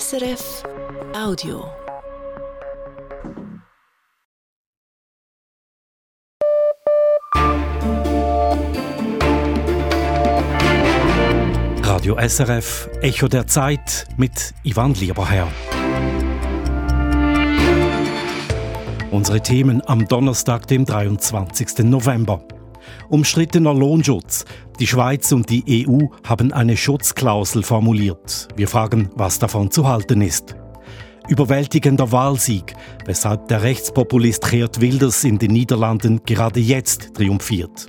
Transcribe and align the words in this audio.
SRF 0.00 0.62
Audio. 1.14 1.66
Radio 11.82 12.16
SRF 12.26 12.88
Echo 13.02 13.28
der 13.28 13.46
Zeit 13.46 14.06
mit 14.16 14.54
Ivan 14.62 14.94
Lieberherr. 14.94 15.48
Unsere 19.10 19.42
Themen 19.42 19.82
am 19.86 20.08
Donnerstag, 20.08 20.66
dem 20.68 20.86
23. 20.86 21.80
November. 21.80 22.42
Umstrittener 23.08 23.74
Lohnschutz. 23.74 24.44
Die 24.78 24.86
Schweiz 24.86 25.32
und 25.32 25.50
die 25.50 25.86
EU 25.86 26.06
haben 26.26 26.52
eine 26.52 26.76
Schutzklausel 26.76 27.62
formuliert. 27.62 28.48
Wir 28.56 28.68
fragen, 28.68 29.10
was 29.14 29.38
davon 29.38 29.70
zu 29.70 29.86
halten 29.86 30.20
ist. 30.22 30.56
Überwältigender 31.28 32.10
Wahlsieg, 32.10 32.74
weshalb 33.06 33.48
der 33.48 33.62
Rechtspopulist 33.62 34.50
Geert 34.50 34.80
Wilders 34.80 35.24
in 35.24 35.38
den 35.38 35.52
Niederlanden 35.52 36.20
gerade 36.24 36.60
jetzt 36.60 37.14
triumphiert. 37.14 37.86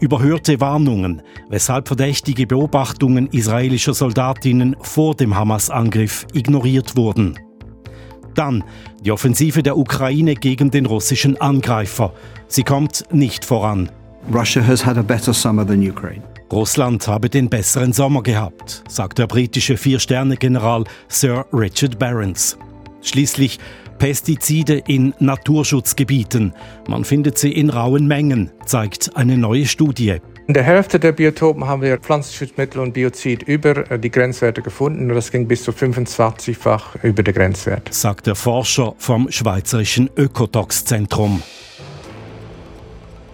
Überhörte 0.00 0.60
Warnungen, 0.60 1.22
weshalb 1.48 1.88
verdächtige 1.88 2.46
Beobachtungen 2.46 3.28
israelischer 3.28 3.94
Soldatinnen 3.94 4.76
vor 4.80 5.14
dem 5.14 5.34
Hamas-Angriff 5.34 6.26
ignoriert 6.32 6.96
wurden. 6.96 7.38
Dann 8.34 8.62
die 9.04 9.10
Offensive 9.10 9.64
der 9.64 9.76
Ukraine 9.76 10.34
gegen 10.34 10.70
den 10.70 10.86
russischen 10.86 11.40
Angreifer. 11.40 12.12
Sie 12.46 12.62
kommt 12.62 13.04
nicht 13.12 13.44
voran. 13.44 13.90
Russia 14.32 14.62
has 14.62 14.84
had 14.84 14.98
a 14.98 15.02
better 15.02 15.32
summer 15.32 15.66
than 15.66 15.80
Ukraine. 15.80 16.22
Russland 16.52 17.06
habe 17.08 17.30
den 17.30 17.48
besseren 17.48 17.92
Sommer 17.92 18.22
gehabt, 18.22 18.82
sagt 18.86 19.18
der 19.18 19.26
britische 19.26 19.76
Vier-Sterne-General 19.76 20.84
Sir 21.08 21.46
Richard 21.52 21.98
Barons. 21.98 22.58
Schließlich 23.00 23.58
Pestizide 23.98 24.82
in 24.86 25.14
Naturschutzgebieten. 25.18 26.52
Man 26.88 27.04
findet 27.04 27.38
sie 27.38 27.52
in 27.52 27.70
rauen 27.70 28.06
Mengen, 28.06 28.50
zeigt 28.66 29.16
eine 29.16 29.38
neue 29.38 29.66
Studie. 29.66 30.18
In 30.46 30.54
der 30.54 30.62
Hälfte 30.62 31.00
der 31.00 31.12
Biotopen 31.12 31.66
haben 31.66 31.82
wir 31.82 31.98
Pflanzenschutzmittel 31.98 32.80
und 32.80 32.92
Biozid 32.92 33.42
über 33.42 33.90
äh, 33.90 33.98
die 33.98 34.10
Grenzwerte 34.10 34.62
gefunden. 34.62 35.08
Das 35.08 35.30
ging 35.30 35.48
bis 35.48 35.64
zu 35.64 35.72
25-fach 35.72 36.96
über 37.02 37.22
den 37.22 37.34
Grenzwert. 37.34 37.92
Sagt 37.92 38.26
der 38.26 38.34
Forscher 38.34 38.94
vom 38.98 39.30
Schweizerischen 39.30 40.08
Ökotox-Zentrum. 40.16 41.42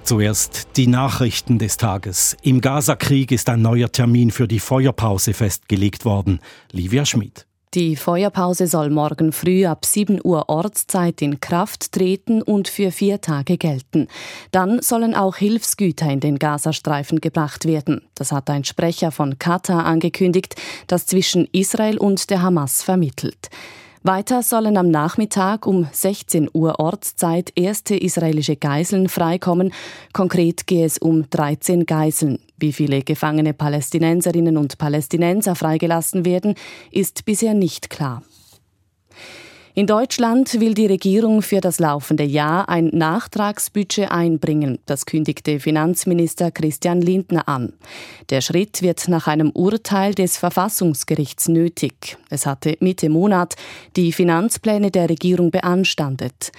Zuerst 0.04 0.68
die 0.76 0.86
Nachrichten 0.86 1.58
des 1.58 1.78
Tages. 1.78 2.36
Im 2.42 2.60
Gazakrieg 2.60 3.32
ist 3.32 3.48
ein 3.48 3.62
neuer 3.62 3.90
Termin 3.90 4.30
für 4.30 4.46
die 4.46 4.60
Feuerpause 4.60 5.32
festgelegt 5.32 6.04
worden. 6.04 6.40
Livia 6.72 7.06
Schmidt. 7.06 7.46
Die 7.72 7.96
Feuerpause 7.96 8.66
soll 8.66 8.90
morgen 8.90 9.32
früh 9.32 9.64
ab 9.64 9.86
7 9.86 10.20
Uhr 10.22 10.50
Ortszeit 10.50 11.22
in 11.22 11.40
Kraft 11.40 11.92
treten 11.92 12.42
und 12.42 12.68
für 12.68 12.92
vier 12.92 13.22
Tage 13.22 13.56
gelten. 13.56 14.08
Dann 14.50 14.82
sollen 14.82 15.14
auch 15.14 15.36
Hilfsgüter 15.36 16.10
in 16.10 16.20
den 16.20 16.38
Gazastreifen 16.38 17.22
gebracht 17.22 17.64
werden. 17.64 18.02
Das 18.14 18.30
hat 18.30 18.50
ein 18.50 18.64
Sprecher 18.64 19.10
von 19.10 19.38
Katar 19.38 19.86
angekündigt, 19.86 20.54
das 20.86 21.06
zwischen 21.06 21.48
Israel 21.50 21.96
und 21.96 22.28
der 22.28 22.42
Hamas 22.42 22.82
vermittelt. 22.82 23.48
Weiter 24.06 24.42
sollen 24.42 24.76
am 24.76 24.90
Nachmittag 24.90 25.66
um 25.66 25.88
16 25.90 26.50
Uhr 26.52 26.78
Ortszeit 26.78 27.52
erste 27.54 27.96
israelische 27.96 28.54
Geiseln 28.54 29.08
freikommen. 29.08 29.72
Konkret 30.12 30.66
gehe 30.66 30.84
es 30.84 30.98
um 30.98 31.30
13 31.30 31.86
Geiseln. 31.86 32.38
Wie 32.58 32.74
viele 32.74 33.00
gefangene 33.00 33.54
Palästinenserinnen 33.54 34.58
und 34.58 34.76
Palästinenser 34.76 35.54
freigelassen 35.54 36.26
werden, 36.26 36.54
ist 36.90 37.24
bisher 37.24 37.54
nicht 37.54 37.88
klar. 37.88 38.22
In 39.76 39.88
Deutschland 39.88 40.60
will 40.60 40.72
die 40.72 40.86
Regierung 40.86 41.42
für 41.42 41.60
das 41.60 41.80
laufende 41.80 42.22
Jahr 42.22 42.68
ein 42.68 42.90
Nachtragsbudget 42.92 44.08
einbringen. 44.08 44.78
Das 44.86 45.04
kündigte 45.04 45.58
Finanzminister 45.58 46.52
Christian 46.52 47.00
Lindner 47.00 47.48
an. 47.48 47.72
Der 48.30 48.40
Schritt 48.40 48.82
wird 48.82 49.08
nach 49.08 49.26
einem 49.26 49.50
Urteil 49.50 50.14
des 50.14 50.36
Verfassungsgerichts 50.36 51.48
nötig. 51.48 52.16
Es 52.30 52.46
hatte 52.46 52.76
Mitte 52.78 53.08
Monat 53.08 53.56
die 53.96 54.12
Finanzpläne 54.12 54.92
der 54.92 55.10
Regierung 55.10 55.50
beanstandet. 55.50 56.52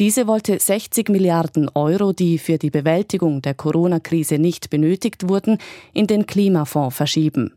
Diese 0.00 0.26
wollte 0.26 0.58
60 0.58 1.10
Milliarden 1.10 1.68
Euro, 1.74 2.14
die 2.14 2.38
für 2.38 2.56
die 2.56 2.70
Bewältigung 2.70 3.42
der 3.42 3.52
Corona-Krise 3.52 4.38
nicht 4.38 4.70
benötigt 4.70 5.28
wurden, 5.28 5.58
in 5.92 6.06
den 6.06 6.24
Klimafonds 6.24 6.96
verschieben. 6.96 7.52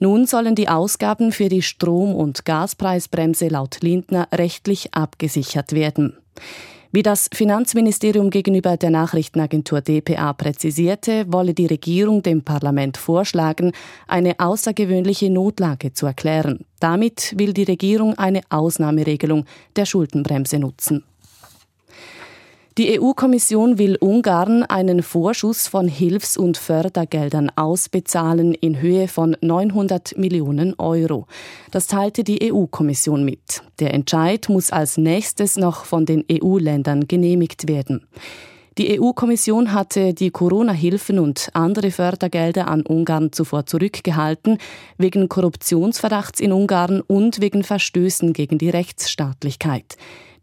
Nun 0.00 0.26
sollen 0.26 0.56
die 0.56 0.68
Ausgaben 0.68 1.30
für 1.30 1.48
die 1.48 1.62
Strom- 1.62 2.16
und 2.16 2.44
Gaspreisbremse 2.44 3.46
laut 3.46 3.78
Lindner 3.80 4.26
rechtlich 4.32 4.92
abgesichert 4.92 5.70
werden. 5.70 6.16
Wie 6.90 7.04
das 7.04 7.28
Finanzministerium 7.32 8.30
gegenüber 8.30 8.76
der 8.76 8.90
Nachrichtenagentur 8.90 9.80
dpa 9.80 10.32
präzisierte, 10.32 11.26
wolle 11.28 11.54
die 11.54 11.66
Regierung 11.66 12.24
dem 12.24 12.42
Parlament 12.42 12.96
vorschlagen, 12.96 13.70
eine 14.08 14.40
außergewöhnliche 14.40 15.30
Notlage 15.30 15.92
zu 15.92 16.06
erklären. 16.06 16.64
Damit 16.80 17.34
will 17.38 17.52
die 17.52 17.62
Regierung 17.62 18.18
eine 18.18 18.40
Ausnahmeregelung 18.48 19.44
der 19.76 19.86
Schuldenbremse 19.86 20.58
nutzen. 20.58 21.04
Die 22.76 23.00
EU-Kommission 23.00 23.78
will 23.78 23.96
Ungarn 24.00 24.64
einen 24.64 25.04
Vorschuss 25.04 25.68
von 25.68 25.86
Hilfs- 25.86 26.36
und 26.36 26.56
Fördergeldern 26.56 27.52
ausbezahlen 27.54 28.52
in 28.52 28.80
Höhe 28.80 29.06
von 29.06 29.36
900 29.40 30.18
Millionen 30.18 30.74
Euro. 30.76 31.28
Das 31.70 31.86
teilte 31.86 32.24
die 32.24 32.52
EU-Kommission 32.52 33.24
mit. 33.24 33.62
Der 33.78 33.94
Entscheid 33.94 34.48
muss 34.48 34.72
als 34.72 34.96
nächstes 34.96 35.56
noch 35.56 35.84
von 35.84 36.04
den 36.04 36.24
EU-Ländern 36.28 37.06
genehmigt 37.06 37.68
werden. 37.68 38.08
Die 38.76 39.00
EU-Kommission 39.00 39.72
hatte 39.72 40.12
die 40.12 40.32
Corona-Hilfen 40.32 41.20
und 41.20 41.50
andere 41.52 41.92
Fördergelder 41.92 42.66
an 42.66 42.82
Ungarn 42.82 43.30
zuvor 43.30 43.66
zurückgehalten, 43.66 44.58
wegen 44.98 45.28
Korruptionsverdachts 45.28 46.40
in 46.40 46.50
Ungarn 46.50 47.00
und 47.02 47.40
wegen 47.40 47.62
Verstößen 47.62 48.32
gegen 48.32 48.58
die 48.58 48.70
Rechtsstaatlichkeit. 48.70 49.96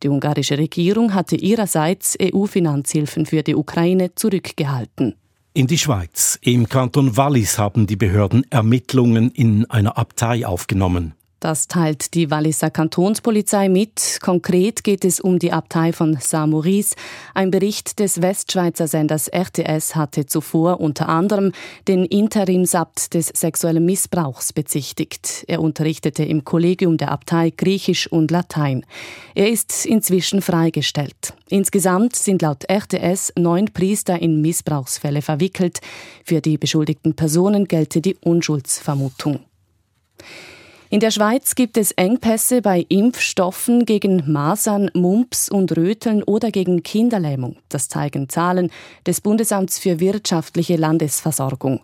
Die 0.04 0.10
ungarische 0.10 0.58
Regierung 0.58 1.14
hatte 1.14 1.36
ihrerseits 1.36 2.18
EU-Finanzhilfen 2.20 3.26
für 3.26 3.44
die 3.44 3.56
Ukraine 3.56 4.16
zurückgehalten. 4.16 5.16
In 5.54 5.68
die 5.68 5.78
Schweiz. 5.78 6.40
Im 6.42 6.70
Kanton 6.70 7.18
Wallis 7.18 7.60
haben 7.60 7.86
die 7.86 7.98
Behörden 7.98 8.46
Ermittlungen 8.50 9.32
in 9.32 9.70
einer 9.70 9.98
Abtei 9.98 10.46
aufgenommen. 10.46 11.14
Das 11.42 11.68
teilt 11.68 12.14
die 12.14 12.30
Walliser 12.30 12.70
Kantonspolizei 12.70 13.68
mit. 13.68 14.20
Konkret 14.22 14.84
geht 14.84 15.04
es 15.04 15.20
um 15.20 15.40
die 15.40 15.52
Abtei 15.52 15.92
von 15.92 16.20
Saint-Maurice. 16.22 16.96
Ein 17.34 17.50
Bericht 17.50 17.98
des 17.98 18.22
Westschweizer 18.22 18.88
Senders 18.88 19.28
RTS 19.28 19.96
hatte 19.96 20.28
zuvor 20.28 20.80
unter 20.80 21.10
anderem 21.10 21.52
den 21.88 22.06
Interimsabt 22.06 23.16
des 23.16 23.30
sexuellen 23.30 23.84
Missbrauchs 23.84 24.54
bezichtigt. 24.54 25.44
Er 25.48 25.62
unterrichtete 25.62 26.24
im 26.24 26.46
Kollegium 26.46 26.98
der 26.98 27.10
Abtei 27.12 27.50
Griechisch 27.50 28.06
und 28.06 28.30
Latein. 28.30 28.86
Er 29.34 29.50
ist 29.50 29.88
inzwischen 29.88 30.44
freigestellt. 30.44 31.34
Insgesamt 31.50 32.16
sind 32.16 32.44
laut 32.44 32.66
RTS 32.70 33.34
neun 33.36 33.66
Priester 33.74 34.22
in 34.22 34.42
Missbrauchsfälle 34.42 35.24
verwickelt. 35.24 35.80
Für 36.24 36.40
die 36.40 36.60
beschuldigten 36.60 37.16
Personen 37.16 37.68
gelte 37.68 38.00
die 38.00 38.16
Unschuldsvermutung. 38.22 39.40
In 40.94 41.00
der 41.00 41.12
Schweiz 41.12 41.56
gibt 41.56 41.78
es 41.78 41.94
Engpässe 41.94 42.62
bei 42.62 42.86
Impfstoffen 42.90 43.86
gegen 43.86 44.30
Masern, 44.30 44.92
Mumps 44.94 45.48
und 45.48 45.78
Röteln 45.78 46.22
oder 46.22 46.52
gegen 46.52 46.84
Kinderlähmung. 46.84 47.56
Das 47.70 47.88
zeigen 47.88 48.28
Zahlen 48.28 48.70
des 49.08 49.22
Bundesamts 49.22 49.80
für 49.80 50.02
wirtschaftliche 50.02 50.76
Landesversorgung. 50.76 51.80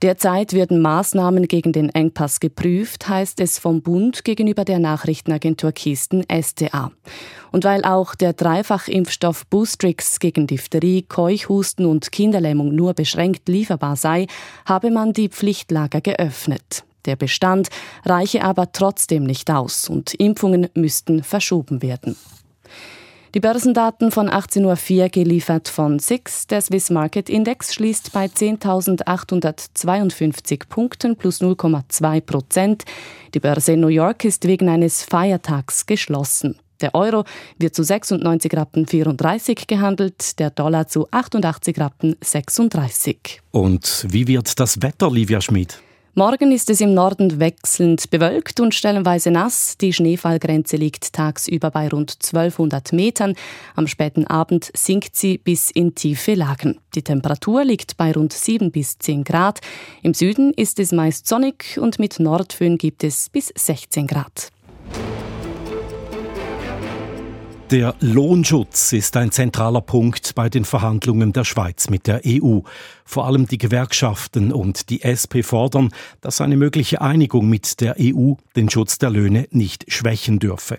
Derzeit 0.00 0.54
werden 0.54 0.80
Maßnahmen 0.80 1.46
gegen 1.46 1.74
den 1.74 1.90
Engpass 1.90 2.40
geprüft, 2.40 3.06
heißt 3.06 3.38
es 3.40 3.58
vom 3.58 3.82
Bund 3.82 4.24
gegenüber 4.24 4.64
der 4.64 4.78
Nachrichtenagentur 4.78 5.72
Kisten 5.72 6.24
STA. 6.30 6.90
Und 7.52 7.64
weil 7.64 7.84
auch 7.84 8.14
der 8.14 8.32
Dreifachimpfstoff 8.32 9.44
Boostrix 9.48 10.20
gegen 10.20 10.46
Diphtherie, 10.46 11.02
Keuchhusten 11.02 11.84
und 11.84 12.10
Kinderlähmung 12.12 12.74
nur 12.74 12.94
beschränkt 12.94 13.46
lieferbar 13.46 13.96
sei, 13.96 14.26
habe 14.64 14.90
man 14.90 15.12
die 15.12 15.28
Pflichtlager 15.28 16.00
geöffnet. 16.00 16.84
Der 17.08 17.16
Bestand 17.16 17.70
reiche 18.04 18.44
aber 18.44 18.70
trotzdem 18.70 19.24
nicht 19.24 19.50
aus 19.50 19.88
und 19.88 20.14
Impfungen 20.14 20.68
müssten 20.74 21.24
verschoben 21.24 21.82
werden. 21.82 22.14
Die 23.34 23.40
Börsendaten 23.40 24.10
von 24.10 24.28
18.04 24.28 25.02
Uhr 25.02 25.08
geliefert 25.08 25.68
von 25.68 25.98
SIX. 25.98 26.48
Der 26.48 26.60
Swiss 26.60 26.90
Market 26.90 27.30
Index 27.30 27.72
schließt 27.74 28.12
bei 28.12 28.26
10.852 28.26 30.68
Punkten 30.68 31.16
plus 31.16 31.40
0,2 31.40 32.20
Prozent. 32.20 32.84
Die 33.34 33.40
Börse 33.40 33.72
in 33.72 33.80
New 33.80 33.88
York 33.88 34.24
ist 34.24 34.46
wegen 34.46 34.68
eines 34.68 35.02
Feiertags 35.02 35.86
geschlossen. 35.86 36.58
Der 36.82 36.94
Euro 36.94 37.24
wird 37.58 37.74
zu 37.74 37.82
96 37.82 38.54
Rappen 38.54 38.86
34 38.86 39.66
gehandelt, 39.66 40.38
der 40.38 40.50
Dollar 40.50 40.88
zu 40.88 41.08
88 41.10 41.80
Rappen 41.80 42.16
36. 42.22 43.40
Und 43.50 44.04
wie 44.10 44.26
wird 44.26 44.60
das 44.60 44.82
Wetter, 44.82 45.10
Livia 45.10 45.40
Schmid? 45.40 45.80
Morgen 46.18 46.50
ist 46.50 46.68
es 46.68 46.80
im 46.80 46.94
Norden 46.94 47.38
wechselnd 47.38 48.10
bewölkt 48.10 48.58
und 48.58 48.74
stellenweise 48.74 49.30
nass. 49.30 49.78
Die 49.78 49.92
Schneefallgrenze 49.92 50.76
liegt 50.76 51.12
tagsüber 51.12 51.70
bei 51.70 51.86
rund 51.88 52.18
1200 52.20 52.92
Metern. 52.92 53.34
Am 53.76 53.86
späten 53.86 54.26
Abend 54.26 54.72
sinkt 54.74 55.14
sie 55.14 55.38
bis 55.38 55.70
in 55.70 55.94
tiefe 55.94 56.34
Lagen. 56.34 56.80
Die 56.96 57.02
Temperatur 57.02 57.64
liegt 57.64 57.96
bei 57.96 58.10
rund 58.10 58.32
7 58.32 58.72
bis 58.72 58.98
10 58.98 59.22
Grad. 59.22 59.60
Im 60.02 60.12
Süden 60.12 60.52
ist 60.54 60.80
es 60.80 60.90
meist 60.90 61.28
sonnig 61.28 61.78
und 61.80 62.00
mit 62.00 62.18
Nordföhn 62.18 62.78
gibt 62.78 63.04
es 63.04 63.28
bis 63.28 63.52
16 63.54 64.08
Grad. 64.08 64.50
Der 67.70 67.94
Lohnschutz 68.00 68.94
ist 68.94 69.14
ein 69.18 69.30
zentraler 69.30 69.82
Punkt 69.82 70.34
bei 70.34 70.48
den 70.48 70.64
Verhandlungen 70.64 71.34
der 71.34 71.44
Schweiz 71.44 71.90
mit 71.90 72.06
der 72.06 72.22
EU. 72.24 72.60
Vor 73.04 73.26
allem 73.26 73.46
die 73.46 73.58
Gewerkschaften 73.58 74.52
und 74.52 74.88
die 74.88 75.02
SP 75.04 75.44
fordern, 75.44 75.90
dass 76.22 76.40
eine 76.40 76.56
mögliche 76.56 77.02
Einigung 77.02 77.46
mit 77.46 77.82
der 77.82 77.96
EU 78.00 78.34
den 78.56 78.70
Schutz 78.70 78.96
der 78.96 79.10
Löhne 79.10 79.48
nicht 79.50 79.84
schwächen 79.92 80.38
dürfe. 80.38 80.78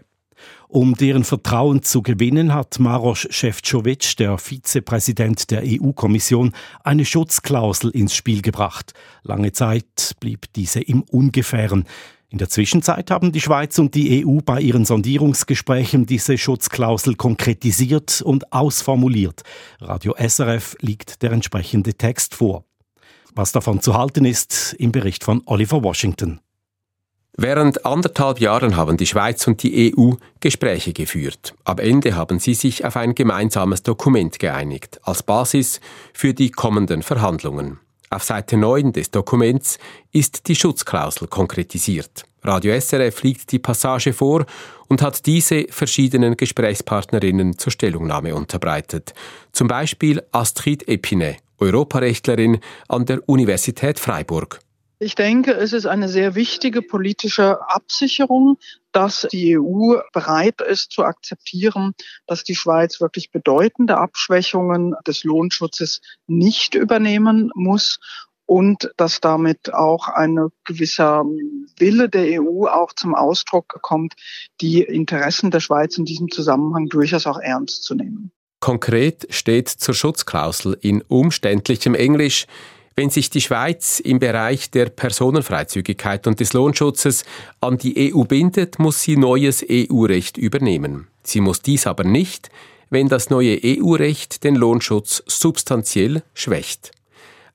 Um 0.67 0.95
deren 0.95 1.25
Vertrauen 1.25 1.83
zu 1.83 2.01
gewinnen, 2.01 2.55
hat 2.55 2.79
Maros 2.79 3.27
Šefčovič, 3.29 4.15
der 4.15 4.39
Vizepräsident 4.39 5.51
der 5.51 5.61
EU-Kommission, 5.65 6.53
eine 6.83 7.05
Schutzklausel 7.05 7.91
ins 7.91 8.15
Spiel 8.15 8.41
gebracht. 8.41 8.93
Lange 9.21 9.51
Zeit 9.51 10.15
blieb 10.19 10.51
diese 10.53 10.81
im 10.81 11.03
Ungefähren. 11.03 11.85
In 12.31 12.37
der 12.37 12.49
Zwischenzeit 12.49 13.09
haben 13.09 13.31
die 13.31 13.41
Schweiz 13.41 13.79
und 13.79 13.95
die 13.95 14.23
EU 14.23 14.39
bei 14.45 14.61
ihren 14.61 14.85
Sondierungsgesprächen 14.85 16.05
diese 16.05 16.37
Schutzklausel 16.37 17.15
konkretisiert 17.15 18.21
und 18.21 18.53
ausformuliert. 18.53 19.41
Radio 19.81 20.13
SRF 20.15 20.75
liegt 20.79 21.23
der 21.23 21.31
entsprechende 21.31 21.95
Text 21.95 22.35
vor. 22.35 22.65
Was 23.33 23.51
davon 23.51 23.81
zu 23.81 23.95
halten 23.95 24.25
ist, 24.25 24.75
im 24.77 24.91
Bericht 24.91 25.23
von 25.23 25.41
Oliver 25.45 25.83
Washington. 25.83 26.39
Während 27.35 27.85
anderthalb 27.85 28.39
Jahren 28.39 28.75
haben 28.75 28.97
die 28.97 29.07
Schweiz 29.07 29.47
und 29.47 29.63
die 29.63 29.95
EU 29.95 30.13
Gespräche 30.39 30.93
geführt. 30.93 31.55
Am 31.63 31.79
Ende 31.79 32.15
haben 32.15 32.37
sie 32.37 32.53
sich 32.53 32.85
auf 32.85 32.95
ein 32.95 33.15
gemeinsames 33.15 33.81
Dokument 33.81 34.37
geeinigt, 34.37 34.99
als 35.03 35.23
Basis 35.23 35.79
für 36.13 36.33
die 36.33 36.51
kommenden 36.51 37.01
Verhandlungen. 37.01 37.79
Auf 38.11 38.23
Seite 38.23 38.57
9 38.57 38.91
des 38.93 39.11
Dokuments 39.11 39.77
ist 40.11 40.47
die 40.47 40.55
Schutzklausel 40.55 41.27
konkretisiert. 41.27 42.23
Radio 42.41 42.79
SRF 42.79 43.21
liegt 43.21 43.51
die 43.51 43.59
Passage 43.59 44.13
vor 44.13 44.45
und 44.87 45.01
hat 45.01 45.25
diese 45.25 45.65
verschiedenen 45.69 46.35
Gesprächspartnerinnen 46.35 47.57
zur 47.59 47.71
Stellungnahme 47.71 48.33
unterbreitet. 48.33 49.13
Zum 49.51 49.67
Beispiel 49.67 50.23
Astrid 50.31 50.87
Epine, 50.87 51.37
Europarechtlerin 51.59 52.59
an 52.87 53.05
der 53.05 53.27
Universität 53.27 53.99
Freiburg. 53.99 54.59
Ich 55.01 55.15
denke, 55.15 55.53
es 55.53 55.71
ist 55.71 55.85
eine 55.85 56.09
sehr 56.09 56.35
wichtige 56.35 56.81
politische 56.81 57.61
Absicherung, 57.69 58.57
dass 58.91 59.25
die 59.31 59.57
EU 59.57 59.95
bereit 60.11 60.59
ist 60.59 60.91
zu 60.91 61.03
akzeptieren, 61.03 61.93
dass 62.27 62.43
die 62.43 62.55
Schweiz 62.55 62.99
wirklich 62.99 63.31
bedeutende 63.31 63.97
Abschwächungen 63.97 64.95
des 65.07 65.23
Lohnschutzes 65.23 66.01
nicht 66.27 66.75
übernehmen 66.75 67.49
muss 67.55 67.99
und 68.45 68.91
dass 68.97 69.21
damit 69.21 69.73
auch 69.73 70.09
ein 70.09 70.49
gewisser 70.65 71.23
Wille 71.77 72.09
der 72.09 72.41
EU 72.41 72.65
auch 72.65 72.91
zum 72.91 73.15
Ausdruck 73.15 73.79
kommt, 73.81 74.15
die 74.59 74.81
Interessen 74.81 75.49
der 75.49 75.61
Schweiz 75.61 75.97
in 75.97 76.03
diesem 76.03 76.29
Zusammenhang 76.29 76.87
durchaus 76.87 77.25
auch 77.25 77.39
ernst 77.39 77.83
zu 77.83 77.95
nehmen. 77.95 78.31
Konkret 78.59 79.27
steht 79.29 79.69
zur 79.69 79.93
Schutzklausel 79.93 80.77
in 80.81 81.01
umständlichem 81.03 81.95
Englisch, 81.95 82.47
wenn 82.99 83.09
sich 83.09 83.29
die 83.29 83.39
Schweiz 83.39 84.01
im 84.01 84.19
Bereich 84.19 84.71
der 84.71 84.89
Personenfreizügigkeit 84.89 86.27
und 86.27 86.41
des 86.41 86.51
Lohnschutzes 86.51 87.23
an 87.61 87.77
die 87.77 88.13
EU 88.13 88.25
bindet, 88.25 88.77
muss 88.77 89.01
sie 89.01 89.15
neues 89.15 89.65
EU-Recht 89.71 90.37
übernehmen. 90.37 91.07
Sie 91.23 91.39
muss 91.39 91.61
dies 91.61 91.87
aber 91.87 92.03
nicht, 92.03 92.49
wenn 92.89 93.07
das 93.07 93.29
neue 93.29 93.57
EU-Recht 93.63 94.43
den 94.43 94.55
Lohnschutz 94.55 95.23
substanziell 95.27 96.23
schwächt. 96.33 96.91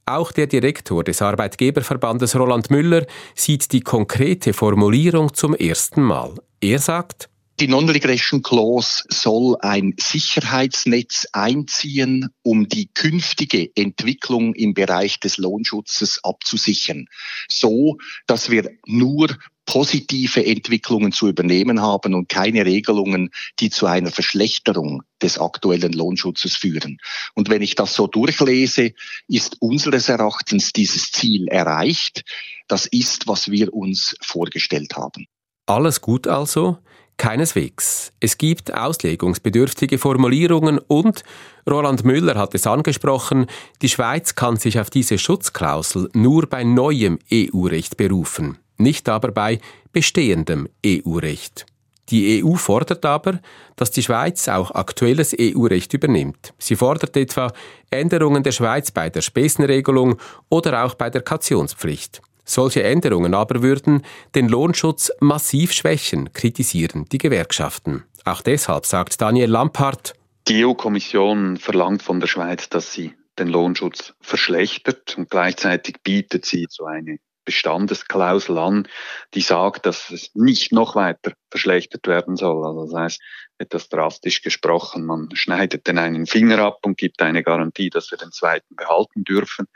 Auch 0.07 0.33
der 0.33 0.47
Direktor 0.47 1.05
des 1.05 1.21
Arbeitgeberverbandes 1.21 2.37
Roland 2.37 2.71
Müller 2.71 3.05
sieht 3.35 3.71
die 3.73 3.83
konkrete 3.83 4.55
Formulierung 4.55 5.35
zum 5.35 5.55
ersten 5.55 6.01
Mal. 6.01 6.37
Er 6.63 6.79
sagt, 6.79 7.29
die 7.61 7.69
Non-Regression 7.69 8.43
Clause 8.43 9.05
soll 9.09 9.57
ein 9.61 9.95
Sicherheitsnetz 9.99 11.27
einziehen, 11.33 12.31
um 12.43 12.69
die 12.69 12.89
künftige 12.93 13.71
Entwicklung 13.77 14.55
im 14.55 14.75
Bereich 14.75 15.21
des 15.21 15.39
Lohnschutzes 15.39 16.25
abzusichern. 16.25 17.07
So, 17.49 17.99
dass 18.27 18.51
wir 18.51 18.71
nur 18.87 19.29
positive 19.67 20.45
Entwicklungen 20.45 21.13
zu 21.13 21.29
übernehmen 21.29 21.81
haben 21.81 22.15
und 22.15 22.29
keine 22.29 22.67
Regelungen, 22.67 23.31
die 23.61 23.71
zu 23.71 23.87
einer 23.87 24.11
Verschlechterung 24.11 25.03
des 25.23 25.39
aktuellen 25.39 25.93
Lohnschutzes 25.93 26.57
führen. 26.57 26.99
Und 27.35 27.49
wenn 27.49 27.63
ich 27.63 27.75
das 27.77 27.95
so 27.95 28.07
durchlese, 28.07 28.93
ist 29.29 29.57
unseres 29.61 30.09
Erachtens 30.09 30.73
dieses 30.73 31.13
Ziel 31.13 31.49
erreicht. 31.49 32.25
Das 32.69 32.87
ist, 32.87 33.29
was 33.29 33.51
wir 33.51 33.73
uns 33.73 34.17
vorgestellt 34.21 34.97
haben. 34.97 35.27
Alles 35.67 36.01
gut 36.01 36.27
also? 36.27 36.79
Keineswegs. 37.17 38.13
Es 38.21 38.39
gibt 38.39 38.75
auslegungsbedürftige 38.75 39.99
Formulierungen 39.99 40.79
und, 40.79 41.23
Roland 41.69 42.05
Müller 42.05 42.35
hat 42.35 42.55
es 42.55 42.67
angesprochen, 42.67 43.47
die 43.83 43.89
Schweiz 43.89 44.35
kann 44.35 44.57
sich 44.57 44.79
auf 44.79 44.91
diese 44.91 45.19
Schutzklausel 45.19 46.11
nur 46.13 46.47
bei 46.47 46.65
neuem 46.65 47.19
EU-Recht 47.33 47.97
berufen, 47.97 48.59
nicht 48.77 49.09
aber 49.09 49.31
bei 49.31 49.61
bestehendem 49.93 50.69
EU-Recht. 50.85 51.67
Die 52.11 52.45
EU 52.45 52.55
fordert 52.55 53.05
aber, 53.07 53.41
dass 53.77 53.91
die 53.91 54.03
Schweiz 54.03 54.47
auch 54.49 54.73
aktuelles 54.73 55.35
EU-Recht 55.39 55.95
übernimmt. 55.95 56.53
Sie 56.59 56.77
fordert 56.77 57.17
etwa 57.17 57.51
Änderungen 57.91 58.43
der 58.43 58.53
Schweiz 58.53 58.91
bei 58.91 59.09
der 59.09 59.23
Spesenregelung 59.23 60.19
oder 60.51 60.85
auch 60.85 60.95
bei 60.95 61.09
der 61.09 61.23
Kautionspflicht. 61.23 62.21
Solche 62.45 62.83
Änderungen 62.83 63.35
aber 63.35 63.63
würden 63.63 64.03
den 64.35 64.49
Lohnschutz 64.49 65.11
massiv 65.21 65.73
schwächen, 65.73 66.33
kritisieren 66.33 67.07
die 67.11 67.19
Gewerkschaften. 67.19 68.05
Auch 68.25 68.43
deshalb 68.43 68.87
sagt 68.87 69.21
Daniel 69.21 69.51
Lampard, 69.51 70.15
die 70.47 70.65
EU-Kommission 70.65 71.57
verlangt 71.57 72.03
von 72.03 72.21
der 72.21 72.27
Schweiz, 72.27 72.69
dass 72.69 72.93
sie 72.93 73.15
den 73.39 73.49
Lohnschutz 73.49 74.13
verschlechtert 74.21 75.17
und 75.17 75.31
gleichzeitig 75.31 76.03
bietet 76.03 76.45
sie 76.45 76.67
so 76.69 76.85
eine 76.85 77.19
Bestandesklausel 77.45 78.59
an, 78.59 78.89
die 79.35 79.41
sagt, 79.41 79.87
dass 79.87 80.11
es 80.11 80.35
nicht 80.35 80.73
noch 80.73 80.97
weiter 80.97 81.33
verschlechtert 81.51 82.07
werden 82.07 82.37
soll. 82.37 82.65
Also 82.65 82.87
das 82.87 82.95
heißt, 82.95 83.23
etwas 83.59 83.89
drastisch 83.89 84.43
gesprochen, 84.43 85.05
man 85.05 85.29
schneidet 85.35 85.87
den 85.87 85.99
einen 85.99 86.27
Finger 86.27 86.59
ab 86.59 86.81
und 86.85 86.99
gibt 86.99 87.23
eine 87.23 87.43
Garantie, 87.43 87.91
dass 87.91 88.11
wir 88.11 88.19
den 88.19 88.33
zweiten 88.33 88.75
behalten 88.77 89.25
dürfen. 89.25 89.67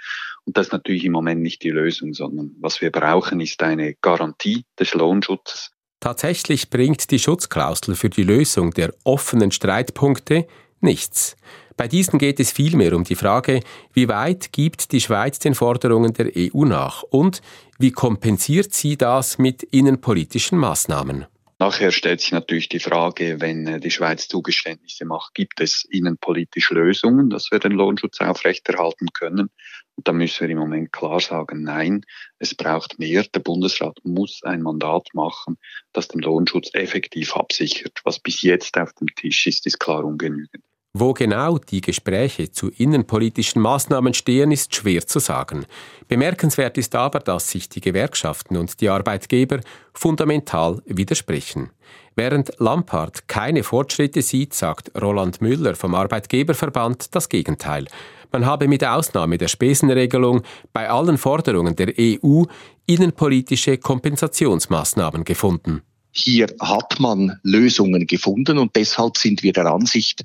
Und 0.48 0.56
das 0.56 0.68
ist 0.68 0.72
natürlich 0.72 1.04
im 1.04 1.12
Moment 1.12 1.42
nicht 1.42 1.62
die 1.62 1.68
Lösung, 1.68 2.14
sondern 2.14 2.52
was 2.58 2.80
wir 2.80 2.90
brauchen, 2.90 3.38
ist 3.38 3.62
eine 3.62 3.92
Garantie 4.00 4.64
des 4.80 4.94
Lohnschutzes. 4.94 5.72
Tatsächlich 6.00 6.70
bringt 6.70 7.10
die 7.10 7.18
Schutzklausel 7.18 7.94
für 7.94 8.08
die 8.08 8.22
Lösung 8.22 8.70
der 8.70 8.94
offenen 9.04 9.50
Streitpunkte 9.50 10.46
nichts. 10.80 11.36
Bei 11.76 11.86
diesen 11.86 12.18
geht 12.18 12.40
es 12.40 12.50
vielmehr 12.50 12.96
um 12.96 13.04
die 13.04 13.14
Frage, 13.14 13.60
wie 13.92 14.08
weit 14.08 14.54
gibt 14.54 14.92
die 14.92 15.02
Schweiz 15.02 15.38
den 15.38 15.54
Forderungen 15.54 16.14
der 16.14 16.32
EU 16.34 16.64
nach 16.64 17.02
und 17.02 17.42
wie 17.78 17.92
kompensiert 17.92 18.72
sie 18.72 18.96
das 18.96 19.36
mit 19.36 19.62
innenpolitischen 19.64 20.56
Maßnahmen? 20.56 21.26
Nachher 21.60 21.90
stellt 21.90 22.20
sich 22.20 22.30
natürlich 22.30 22.68
die 22.68 22.78
Frage, 22.78 23.40
wenn 23.40 23.66
äh, 23.66 23.80
die 23.80 23.90
Schweiz 23.90 24.28
Zugeständnisse 24.28 25.04
macht, 25.04 25.34
gibt 25.34 25.60
es 25.60 25.84
innenpolitische 25.90 26.74
Lösungen, 26.74 27.30
dass 27.30 27.50
wir 27.50 27.58
den 27.58 27.72
Lohnschutz 27.72 28.20
aufrechterhalten 28.20 29.08
können? 29.12 29.50
Und 29.96 30.06
da 30.06 30.12
müssen 30.12 30.42
wir 30.42 30.50
im 30.50 30.58
Moment 30.58 30.92
klar 30.92 31.18
sagen, 31.18 31.64
nein, 31.64 32.04
es 32.38 32.54
braucht 32.54 33.00
mehr. 33.00 33.24
Der 33.24 33.40
Bundesrat 33.40 33.98
muss 34.04 34.44
ein 34.44 34.62
Mandat 34.62 35.08
machen, 35.14 35.58
das 35.92 36.06
den 36.06 36.20
Lohnschutz 36.20 36.70
effektiv 36.74 37.34
absichert. 37.34 38.02
Was 38.04 38.20
bis 38.20 38.42
jetzt 38.42 38.78
auf 38.78 38.92
dem 38.92 39.08
Tisch 39.08 39.48
ist, 39.48 39.66
ist 39.66 39.80
klar 39.80 40.04
ungenügend. 40.04 40.62
Wo 40.94 41.12
genau 41.12 41.58
die 41.58 41.80
Gespräche 41.80 42.50
zu 42.50 42.70
innenpolitischen 42.70 43.60
Maßnahmen 43.60 44.14
stehen, 44.14 44.50
ist 44.50 44.74
schwer 44.74 45.06
zu 45.06 45.18
sagen. 45.18 45.66
Bemerkenswert 46.08 46.78
ist 46.78 46.94
aber, 46.94 47.20
dass 47.20 47.50
sich 47.50 47.68
die 47.68 47.80
Gewerkschaften 47.80 48.56
und 48.56 48.80
die 48.80 48.88
Arbeitgeber 48.88 49.60
fundamental 49.92 50.82
widersprechen. 50.86 51.70
Während 52.16 52.50
Lampard 52.58 53.28
keine 53.28 53.62
Fortschritte 53.62 54.22
sieht, 54.22 54.54
sagt 54.54 54.90
Roland 55.00 55.40
Müller 55.40 55.76
vom 55.76 55.94
Arbeitgeberverband 55.94 57.14
das 57.14 57.28
Gegenteil. 57.28 57.86
Man 58.32 58.44
habe 58.44 58.66
mit 58.66 58.84
Ausnahme 58.84 59.38
der 59.38 59.48
Spesenregelung 59.48 60.42
bei 60.72 60.90
allen 60.90 61.18
Forderungen 61.18 61.76
der 61.76 61.94
EU 61.96 62.42
innenpolitische 62.86 63.78
Kompensationsmaßnahmen 63.78 65.24
gefunden. 65.24 65.82
Hier 66.12 66.48
hat 66.60 66.98
man 66.98 67.38
Lösungen 67.42 68.06
gefunden 68.06 68.58
und 68.58 68.74
deshalb 68.74 69.16
sind 69.16 69.42
wir 69.42 69.52
der 69.52 69.66
Ansicht, 69.66 70.22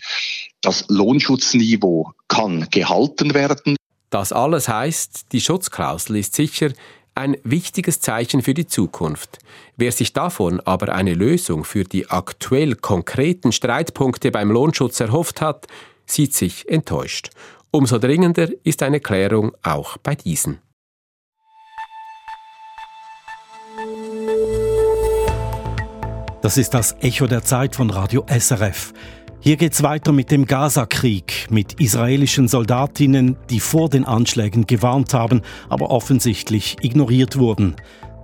das 0.62 0.86
Lohnschutzniveau 0.88 2.12
kann 2.28 2.68
gehalten 2.72 3.34
werden. 3.34 3.76
Das 4.10 4.32
alles 4.32 4.68
heißt, 4.68 5.32
die 5.32 5.42
Schutzklausel 5.42 6.18
ist 6.18 6.36
sicher 6.36 6.72
ein 7.16 7.38
wichtiges 7.44 8.00
Zeichen 8.00 8.42
für 8.42 8.54
die 8.54 8.68
Zukunft. 8.68 9.40
Wer 9.78 9.92
sich 9.92 10.14
davon 10.14 10.60
aber 10.62 10.94
eine 10.94 11.14
Lösung 11.14 11.64
für 11.64 11.84
die 11.84 12.10
aktuell 12.10 12.76
konkreten 12.76 13.52
Streitpunkte 13.52 14.32
beim 14.32 14.52
Lohnschutz 14.52 15.00
erhofft 15.00 15.42
hat, 15.42 15.68
sieht 16.06 16.34
sich 16.34 16.68
enttäuscht. 16.70 17.30
Umso 17.72 17.98
dringender 17.98 18.50
ist 18.64 18.84
eine 18.84 19.00
Klärung 19.00 19.54
auch 19.64 19.98
bei 19.98 20.16
diesen. 20.16 20.60
Das 26.44 26.58
ist 26.58 26.74
das 26.74 26.98
Echo 27.00 27.26
der 27.26 27.46
Zeit 27.46 27.74
von 27.74 27.90
Radio 27.90 28.26
SRF. 28.28 28.92
Hier 29.40 29.56
geht's 29.56 29.82
weiter 29.82 30.12
mit 30.12 30.30
dem 30.30 30.46
Gaza-Krieg, 30.46 31.48
mit 31.50 31.80
israelischen 31.80 32.50
Soldatinnen, 32.50 33.38
die 33.50 33.62
vor 33.62 33.88
den 33.88 34.04
Anschlägen 34.04 34.68
gewarnt 34.68 35.14
haben, 35.14 35.42
aber 35.70 35.90
offensichtlich 35.90 36.76
ignoriert 36.82 37.38
wurden. 37.38 37.78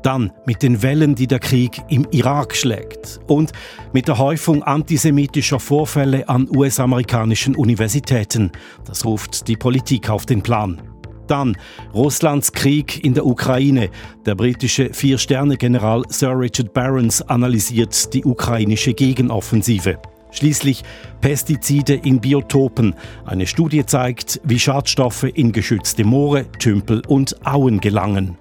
Dann 0.03 0.33
mit 0.45 0.63
den 0.63 0.81
Wellen, 0.81 1.15
die 1.15 1.27
der 1.27 1.39
Krieg 1.39 1.81
im 1.87 2.07
Irak 2.11 2.57
schlägt. 2.57 3.21
Und 3.27 3.53
mit 3.93 4.09
der 4.09 4.17
Häufung 4.17 4.63
antisemitischer 4.63 5.61
Vorfälle 5.61 6.27
an 6.27 6.49
US-amerikanischen 6.53 7.55
Universitäten. 7.55 8.51
Das 8.83 9.05
ruft 9.05 9.47
die 9.47 9.55
Politik 9.55 10.09
auf 10.09 10.25
den 10.25 10.41
Plan. 10.41 10.88
Dann 11.29 11.55
Russlands 11.93 12.51
Krieg 12.51 13.05
in 13.05 13.13
der 13.13 13.25
Ukraine. 13.25 13.91
Der 14.25 14.33
britische 14.33 14.93
Vier-Sterne-General 14.93 16.03
Sir 16.09 16.37
Richard 16.37 16.73
Barons 16.73 17.21
analysiert 17.21 18.13
die 18.13 18.25
ukrainische 18.25 18.93
Gegenoffensive. 18.93 19.99
Schließlich 20.31 20.83
Pestizide 21.21 21.93
in 21.93 22.19
Biotopen. 22.19 22.95
Eine 23.25 23.45
Studie 23.45 23.85
zeigt, 23.85 24.41
wie 24.43 24.59
Schadstoffe 24.59 25.23
in 25.23 25.51
geschützte 25.51 26.03
Moore, 26.03 26.51
Tümpel 26.57 27.03
und 27.07 27.35
Auen 27.45 27.79
gelangen. 27.79 28.37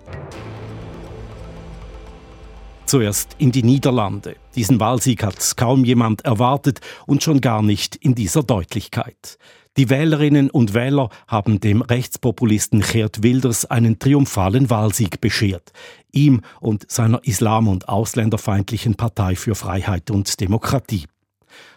Zuerst 2.87 3.37
in 3.39 3.53
die 3.53 3.63
Niederlande. 3.63 4.37
Diesen 4.57 4.81
Wahlsieg 4.81 5.23
hat 5.23 5.59
kaum 5.59 5.85
jemand 5.85 6.25
erwartet 6.25 6.81
und 7.07 7.23
schon 7.23 7.43
gar 7.43 7.63
nicht 7.63 7.97
in 7.97 8.15
dieser 8.15 8.43
Deutlichkeit. 8.43 9.37
Die 9.79 9.91
Wählerinnen 9.91 10.51
und 10.51 10.75
Wähler 10.75 11.09
haben 11.29 11.61
dem 11.61 11.83
Rechtspopulisten 11.83 12.81
Geert 12.81 13.23
Wilders 13.23 13.65
einen 13.65 14.01
triumphalen 14.01 14.71
Wahlsieg 14.71 15.21
beschert. 15.21 15.71
Ihm 16.11 16.41
und 16.59 16.91
seiner 16.91 17.25
islam- 17.25 17.69
und 17.69 17.89
ausländerfeindlichen 17.89 18.97
Partei 18.97 19.37
für 19.37 19.55
Freiheit 19.55 20.11
und 20.11 20.41
Demokratie. 20.41 21.05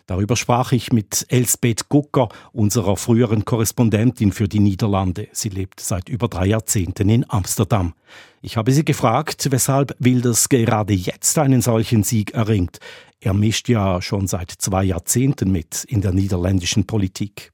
Darüber 0.07 0.35
sprach 0.35 0.71
ich 0.71 0.91
mit 0.91 1.27
Elsbeth 1.29 1.89
Gucker, 1.89 2.29
unserer 2.53 2.97
früheren 2.97 3.45
Korrespondentin 3.45 4.31
für 4.31 4.47
die 4.47 4.59
Niederlande. 4.59 5.27
Sie 5.31 5.49
lebt 5.49 5.79
seit 5.79 6.09
über 6.09 6.27
drei 6.27 6.47
Jahrzehnten 6.47 7.07
in 7.07 7.23
Amsterdam. 7.29 7.93
Ich 8.41 8.57
habe 8.57 8.71
sie 8.71 8.83
gefragt, 8.83 9.49
weshalb 9.51 9.95
Wilders 9.99 10.49
gerade 10.49 10.95
jetzt 10.95 11.37
einen 11.37 11.61
solchen 11.61 12.01
Sieg 12.01 12.33
erringt. 12.33 12.79
Er 13.19 13.35
mischt 13.35 13.69
ja 13.69 14.01
schon 14.01 14.25
seit 14.25 14.49
zwei 14.49 14.85
Jahrzehnten 14.85 15.51
mit 15.51 15.83
in 15.83 16.01
der 16.01 16.13
niederländischen 16.13 16.87
Politik. 16.87 17.51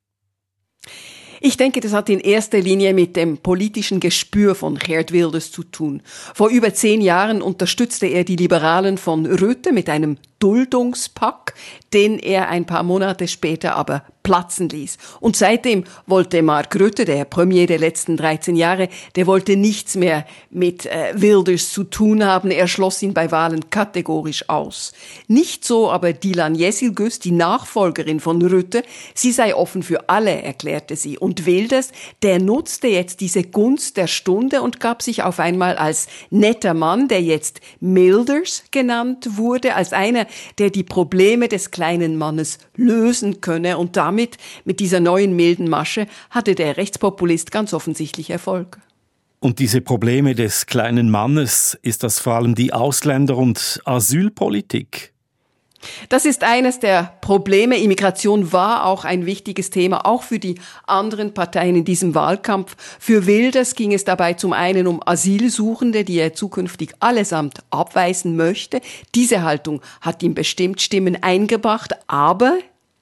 Ich 1.40 1.56
denke, 1.56 1.80
das 1.82 1.94
hat 1.94 2.10
in 2.10 2.20
erster 2.20 2.60
Linie 2.60 2.94
mit 2.94 3.16
dem 3.16 3.38
politischen 3.38 4.00
Gespür 4.00 4.56
von 4.56 4.76
Geert 4.76 5.12
Wilders 5.12 5.52
zu 5.52 5.64
tun. 5.64 6.02
Vor 6.34 6.50
über 6.50 6.74
zehn 6.74 7.02
Jahren 7.02 7.42
unterstützte 7.42 8.08
er 8.08 8.24
die 8.24 8.36
Liberalen 8.36 8.98
von 8.98 9.26
Röthe 9.26 9.72
mit 9.72 9.90
einem 9.90 10.18
Duldungspakt, 10.40 11.56
den 11.94 12.20
er 12.20 12.50
ein 12.50 12.66
paar 12.66 12.84
Monate 12.84 13.28
später 13.28 13.76
aber 13.76 14.04
platzen 14.28 14.68
ließ. 14.68 14.98
Und 15.22 15.38
seitdem 15.38 15.86
wollte 16.06 16.42
Mark 16.42 16.78
Rutte, 16.78 17.06
der 17.06 17.24
Premier 17.24 17.66
der 17.66 17.80
letzten 17.80 18.18
13 18.18 18.58
Jahre, 18.58 18.90
der 19.16 19.26
wollte 19.26 19.56
nichts 19.56 19.96
mehr 19.96 20.26
mit 20.50 20.86
äh, 20.86 21.14
Wilders 21.16 21.72
zu 21.72 21.86
tun 21.86 22.26
haben. 22.26 22.52
Er 22.52 22.68
schloss 22.68 23.02
ihn 23.02 23.14
bei 23.14 23.32
Wahlen 23.32 23.70
kategorisch 23.70 24.50
aus. 24.50 24.92
Nicht 25.30 25.64
so 25.64 25.90
aber 25.90 26.12
Dilan 26.12 26.56
Yesilgüs, 26.56 27.20
die 27.20 27.32
Nachfolgerin 27.32 28.20
von 28.20 28.42
Rutte. 28.42 28.84
Sie 29.14 29.32
sei 29.32 29.56
offen 29.56 29.82
für 29.82 30.10
alle, 30.10 30.42
erklärte 30.42 30.98
sie. 30.98 31.18
Und 31.18 31.46
Wilders, 31.46 31.94
der 32.22 32.42
nutzte 32.42 32.90
jetzt 32.90 33.22
diese 33.22 33.44
Gunst 33.44 33.96
der 33.96 34.08
Stunde 34.08 34.62
und 34.62 34.82
gab 34.82 35.04
sich 35.04 35.24
auf 35.24 35.40
einmal 35.40 35.78
als 35.78 36.08
netter 36.32 36.74
Mann, 36.74 37.08
der 37.08 37.22
jetzt 37.22 37.62
Milders 37.80 38.64
genannt 38.72 39.38
wurde, 39.38 39.76
als 39.76 39.94
einer, 39.94 40.27
der 40.58 40.70
die 40.70 40.84
Probleme 40.84 41.48
des 41.48 41.72
kleinen 41.72 42.18
Mannes 42.18 42.60
lösen 42.76 43.42
könne 43.42 43.78
und 43.78 43.98
damit, 43.98 44.38
mit 44.66 44.80
dieser 44.80 45.00
neuen 45.00 45.36
milden 45.36 45.70
Masche, 45.70 46.08
hatte 46.30 46.56
der 46.56 46.78
Rechtspopulist 46.78 47.52
ganz 47.52 47.74
offensichtlich 47.74 48.30
Erfolg. 48.30 48.80
Und 49.40 49.60
diese 49.60 49.82
Probleme 49.82 50.34
des 50.34 50.66
kleinen 50.66 51.10
Mannes, 51.12 51.78
ist 51.84 52.04
das 52.04 52.20
vor 52.20 52.34
allem 52.34 52.56
die 52.56 52.74
Ausländer- 52.74 53.38
und 53.38 53.82
Asylpolitik? 53.86 55.14
Das 56.10 56.26
ist 56.26 56.44
eines 56.44 56.80
der 56.80 57.14
Probleme. 57.22 57.78
Immigration 57.78 58.52
war 58.52 58.86
auch 58.86 59.06
ein 59.06 59.26
wichtiges 59.26 59.70
Thema, 59.70 60.06
auch 60.06 60.24
für 60.24 60.40
die 60.40 60.56
anderen 60.86 61.34
Parteien 61.34 61.76
in 61.76 61.86
diesem 61.86 62.16
Wahlkampf. 62.16 62.76
Für 63.00 63.26
Wilders 63.26 63.76
ging 63.76 63.94
es 63.94 64.04
dabei 64.04 64.34
zum 64.34 64.54
einen 64.54 64.88
um 64.88 65.02
Asylsuchende, 65.06 66.04
die 66.04 66.20
er 66.20 66.34
zukünftig 66.34 66.94
allesamt 67.00 67.60
abweisen 67.70 68.36
möchte. 68.36 68.82
Diese 69.16 69.44
Haltung 69.44 69.82
hat 70.02 70.24
ihm 70.24 70.34
bestimmt 70.34 70.82
Stimmen 70.82 71.22
eingebracht, 71.22 71.94
aber 72.08 72.58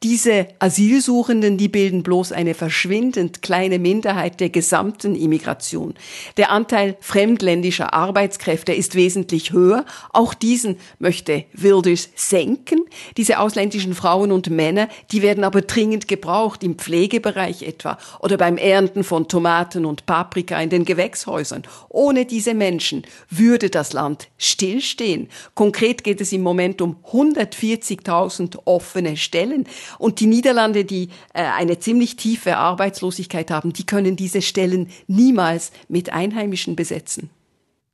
diese 0.06 0.50
Asylsuchenden, 0.60 1.58
die 1.58 1.68
bilden 1.68 2.04
bloß 2.04 2.32
eine 2.32 2.54
verschwindend 2.54 3.42
kleine 3.42 3.80
Minderheit 3.80 4.40
der 4.40 4.52
gesamten 4.52 5.16
Immigration. 5.16 5.96
Der 6.38 6.52
Anteil 6.52 6.96
fremdländischer 7.00 7.92
Arbeitskräfte 7.92 8.72
ist 8.72 8.94
wesentlich 8.94 9.52
höher. 9.52 9.84
Auch 10.14 10.36
diesen 10.36 10.78
möchte 11.00 11.46
Wilders 11.54 12.10
senken. 12.14 12.82
Diese 13.18 13.40
ausländischen 13.40 13.96
Frauen 13.96 14.32
und 14.32 14.52
Männer, 14.52 14.90
die 15.10 15.24
werden 15.24 15.44
aber 15.44 15.64
dringend 15.64 16.08
gebraucht 16.08 16.64
im 16.64 16.76
Pflegebereich 16.76 17.64
etwa 17.64 17.98
oder 18.20 18.38
beim 18.38 18.58
Ernten 18.58 19.04
von 19.04 19.28
Tomaten 19.28 19.86
und 19.86 20.06
Paprika 20.06 20.62
in 20.62 20.70
den 20.70 20.86
Gewächshäusern. 20.86 21.64
Ohne 21.90 22.26
diese 22.26 22.54
Menschen 22.54 23.08
würde 23.32 23.72
das 23.72 23.92
Land 23.92 24.28
stillstehen. 24.38 25.30
Konkret 25.56 26.04
geht 26.04 26.22
es 26.22 26.32
im 26.32 26.44
Moment 26.44 26.80
um 26.84 26.98
140.000 27.12 28.60
offene 28.66 29.18
Stellen. 29.18 29.66
Und 29.98 30.20
die 30.20 30.28
Niederlande, 30.28 30.86
die 30.86 31.10
äh, 31.34 31.44
eine 31.44 31.80
ziemlich 31.80 32.16
tiefe 32.16 32.58
Arbeitslosigkeit 32.58 33.52
haben, 33.52 33.74
die 33.74 33.86
können 33.86 34.16
diese 34.16 34.42
Stellen 34.42 34.88
niemals 35.08 35.72
mit 35.88 36.12
Einheimischen 36.12 36.76
besetzen. 36.76 37.30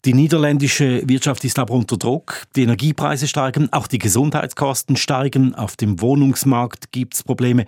Die 0.03 0.15
niederländische 0.15 1.07
Wirtschaft 1.07 1.43
ist 1.43 1.59
aber 1.59 1.75
unter 1.75 1.95
Druck. 1.95 2.45
Die 2.55 2.63
Energiepreise 2.63 3.27
steigen, 3.27 3.71
auch 3.71 3.85
die 3.85 3.99
Gesundheitskosten 3.99 4.95
steigen. 4.95 5.53
Auf 5.53 5.75
dem 5.75 6.01
Wohnungsmarkt 6.01 6.91
gibt 6.91 7.13
es 7.13 7.23
Probleme. 7.23 7.65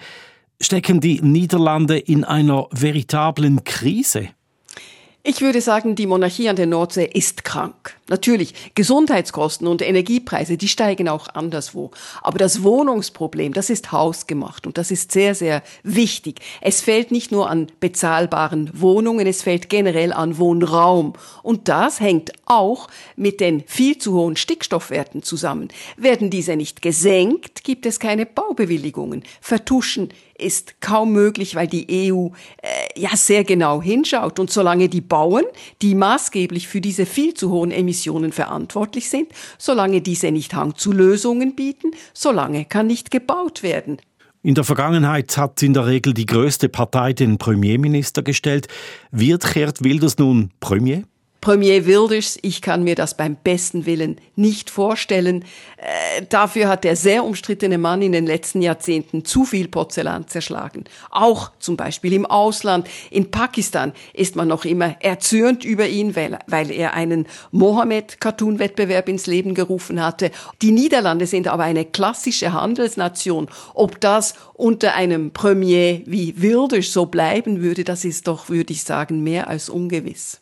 Stecken 0.60 1.00
die 1.00 1.22
Niederlande 1.22 2.00
in 2.00 2.24
einer 2.24 2.68
veritablen 2.72 3.64
Krise? 3.64 4.30
Ich 5.26 5.40
würde 5.40 5.62
sagen, 5.62 5.96
die 5.96 6.06
Monarchie 6.06 6.50
an 6.50 6.58
der 6.58 6.66
Nordsee 6.66 7.06
ist 7.06 7.46
krank. 7.46 7.96
Natürlich, 8.10 8.76
Gesundheitskosten 8.76 9.68
und 9.68 9.82
Energiepreise, 9.82 10.58
die 10.58 10.68
steigen 10.68 11.08
auch 11.08 11.30
anderswo. 11.30 11.92
Aber 12.22 12.38
das 12.38 12.62
Wohnungsproblem, 12.62 13.54
das 13.54 13.70
ist 13.70 13.94
hausgemacht 13.94 14.68
und 14.68 14.78
das 14.78 14.92
ist 14.92 15.14
sehr, 15.14 15.34
sehr 15.34 15.64
wichtig. 15.82 16.42
Es 16.60 16.82
fehlt 16.82 17.12
nicht 17.12 17.32
nur 17.32 17.50
an 17.50 17.68
bezahlbaren 17.80 18.70
Wohnungen, 18.74 19.26
es 19.26 19.44
fehlt 19.44 19.70
generell 19.70 20.12
an 20.12 20.38
Wohnraum. 20.40 21.14
Und 21.42 21.70
das 21.70 22.02
hängt 22.02 22.34
auch 22.46 22.90
mit 23.16 23.40
den 23.40 23.64
viel 23.66 23.98
zu 23.98 24.16
hohen 24.16 24.36
Stickstoffwerten 24.36 25.24
zusammen. 25.24 25.70
Werden 25.96 26.32
diese 26.32 26.58
nicht 26.58 26.82
gesenkt, 26.82 27.64
gibt 27.64 27.86
es 27.86 28.02
keine 28.02 28.26
Baubewilligungen. 28.26 29.24
Vertuschen 29.40 30.10
ist 30.44 30.82
kaum 30.82 31.12
möglich, 31.14 31.56
weil 31.56 31.68
die 31.68 32.12
EU 32.12 32.28
äh, 32.62 33.00
ja 33.00 33.16
sehr 33.16 33.44
genau 33.44 33.82
hinschaut. 33.82 34.40
Und 34.40 34.52
solange 34.52 34.90
die 34.90 35.02
Bauern, 35.02 35.46
die 35.82 35.96
maßgeblich 35.96 36.68
für 36.68 36.82
diese 36.82 37.06
viel 37.06 37.34
zu 37.34 37.50
hohen 37.50 37.72
Emissionen 37.72 38.32
verantwortlich 38.32 39.10
sind, 39.10 39.30
solange 39.58 40.02
diese 40.02 40.32
nicht 40.32 40.54
Hang 40.54 40.76
zu 40.76 40.92
Lösungen 40.92 41.56
bieten, 41.56 41.92
solange 42.14 42.66
kann 42.66 42.88
nicht 42.88 43.12
gebaut 43.12 43.64
werden. 43.64 43.98
In 44.46 44.56
der 44.56 44.66
Vergangenheit 44.66 45.38
hat 45.38 45.64
in 45.64 45.74
der 45.74 45.88
Regel 45.88 46.14
die 46.14 46.26
größte 46.26 46.68
Partei 46.68 47.14
den 47.14 47.38
Premierminister 47.38 48.24
gestellt. 48.24 48.68
Wird 49.10 49.54
Gerd 49.54 49.84
Wilders 49.86 50.18
nun 50.18 50.52
Premier? 50.60 51.04
Premier 51.44 51.86
Wilders, 51.86 52.40
ich 52.42 52.62
kann 52.62 52.86
mir 52.86 52.96
das 52.96 53.18
beim 53.18 53.36
besten 53.36 53.86
Willen 53.86 54.16
nicht 54.38 54.70
vorstellen. 54.70 55.44
Äh, 55.76 56.22
dafür 56.30 56.70
hat 56.70 56.86
der 56.86 56.96
sehr 56.96 57.26
umstrittene 57.26 57.78
Mann 57.78 58.02
in 58.02 58.14
den 58.14 58.26
letzten 58.26 58.62
Jahrzehnten 58.62 59.26
zu 59.26 59.44
viel 59.44 59.68
Porzellan 59.68 60.30
zerschlagen. 60.30 60.86
Auch 61.12 61.52
zum 61.60 61.76
Beispiel 61.76 62.14
im 62.14 62.26
Ausland. 62.26 62.88
In 63.12 63.30
Pakistan 63.30 63.92
ist 64.14 64.38
man 64.38 64.48
noch 64.48 64.64
immer 64.64 64.96
erzürnt 65.02 65.66
über 65.66 65.86
ihn, 65.86 66.16
weil, 66.16 66.40
weil 66.48 66.72
er 66.72 66.94
einen 66.94 67.28
Mohammed-Cartoon-Wettbewerb 67.52 69.10
ins 69.10 69.28
Leben 69.28 69.54
gerufen 69.54 70.02
hatte. 70.02 70.32
Die 70.62 70.72
Niederlande 70.72 71.28
sind 71.28 71.50
aber 71.50 71.64
eine 71.64 71.84
klassische 71.84 72.54
Handelsnation. 72.54 73.50
Ob 73.74 74.00
das 74.00 74.36
unter 74.54 74.96
einem 74.96 75.32
Premier 75.32 76.04
wie 76.06 76.42
Wilders 76.42 76.94
so 76.94 77.06
bleiben 77.06 77.62
würde, 77.62 77.84
das 77.84 78.06
ist 78.06 78.30
doch, 78.30 78.48
würde 78.48 78.72
ich 78.72 78.86
sagen, 78.86 79.24
mehr 79.24 79.50
als 79.50 79.68
ungewiss. 79.68 80.40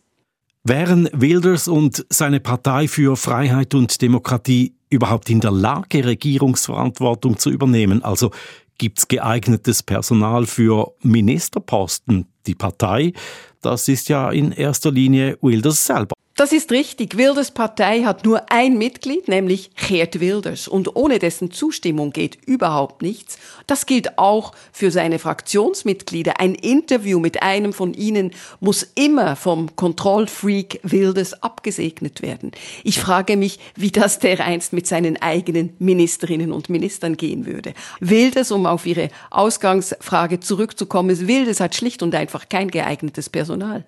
Wären 0.63 1.09
Wilders 1.11 1.67
und 1.67 2.05
seine 2.11 2.39
Partei 2.39 2.87
für 2.87 3.17
Freiheit 3.17 3.73
und 3.73 3.99
Demokratie 3.99 4.75
überhaupt 4.91 5.31
in 5.31 5.39
der 5.39 5.49
Lage, 5.49 6.05
Regierungsverantwortung 6.05 7.39
zu 7.39 7.49
übernehmen? 7.49 8.03
Also 8.03 8.29
gibt 8.77 8.99
es 8.99 9.07
geeignetes 9.07 9.81
Personal 9.81 10.45
für 10.45 10.93
Ministerposten? 11.01 12.27
Die 12.45 12.53
Partei, 12.53 13.13
das 13.61 13.87
ist 13.87 14.07
ja 14.09 14.29
in 14.29 14.51
erster 14.51 14.91
Linie 14.91 15.39
Wilders 15.41 15.83
selber. 15.83 16.13
Das 16.41 16.53
ist 16.53 16.71
richtig. 16.71 17.17
Wilders 17.17 17.51
Partei 17.51 18.01
hat 18.01 18.25
nur 18.25 18.51
ein 18.51 18.75
Mitglied, 18.79 19.27
nämlich 19.27 19.75
Geert 19.75 20.19
Wilders. 20.19 20.67
Und 20.67 20.95
ohne 20.95 21.19
dessen 21.19 21.51
Zustimmung 21.51 22.09
geht 22.13 22.35
überhaupt 22.47 23.03
nichts. 23.03 23.37
Das 23.67 23.85
gilt 23.85 24.17
auch 24.17 24.53
für 24.71 24.89
seine 24.89 25.19
Fraktionsmitglieder. 25.19 26.39
Ein 26.39 26.55
Interview 26.55 27.19
mit 27.19 27.43
einem 27.43 27.73
von 27.73 27.93
ihnen 27.93 28.31
muss 28.59 28.81
immer 28.95 29.35
vom 29.35 29.75
Kontrollfreak 29.75 30.79
Wilders 30.81 31.43
abgesegnet 31.43 32.23
werden. 32.23 32.53
Ich 32.83 32.99
frage 32.99 33.37
mich, 33.37 33.59
wie 33.75 33.91
das 33.91 34.17
dereinst 34.17 34.73
mit 34.73 34.87
seinen 34.87 35.21
eigenen 35.21 35.75
Ministerinnen 35.77 36.53
und 36.53 36.71
Ministern 36.71 37.17
gehen 37.17 37.45
würde. 37.45 37.75
Wilders, 37.99 38.49
um 38.51 38.65
auf 38.65 38.87
Ihre 38.87 39.09
Ausgangsfrage 39.29 40.39
zurückzukommen, 40.39 41.27
Wilders 41.27 41.59
hat 41.59 41.75
schlicht 41.75 42.01
und 42.01 42.15
einfach 42.15 42.49
kein 42.49 42.71
geeignetes 42.71 43.29
Personal. 43.29 43.85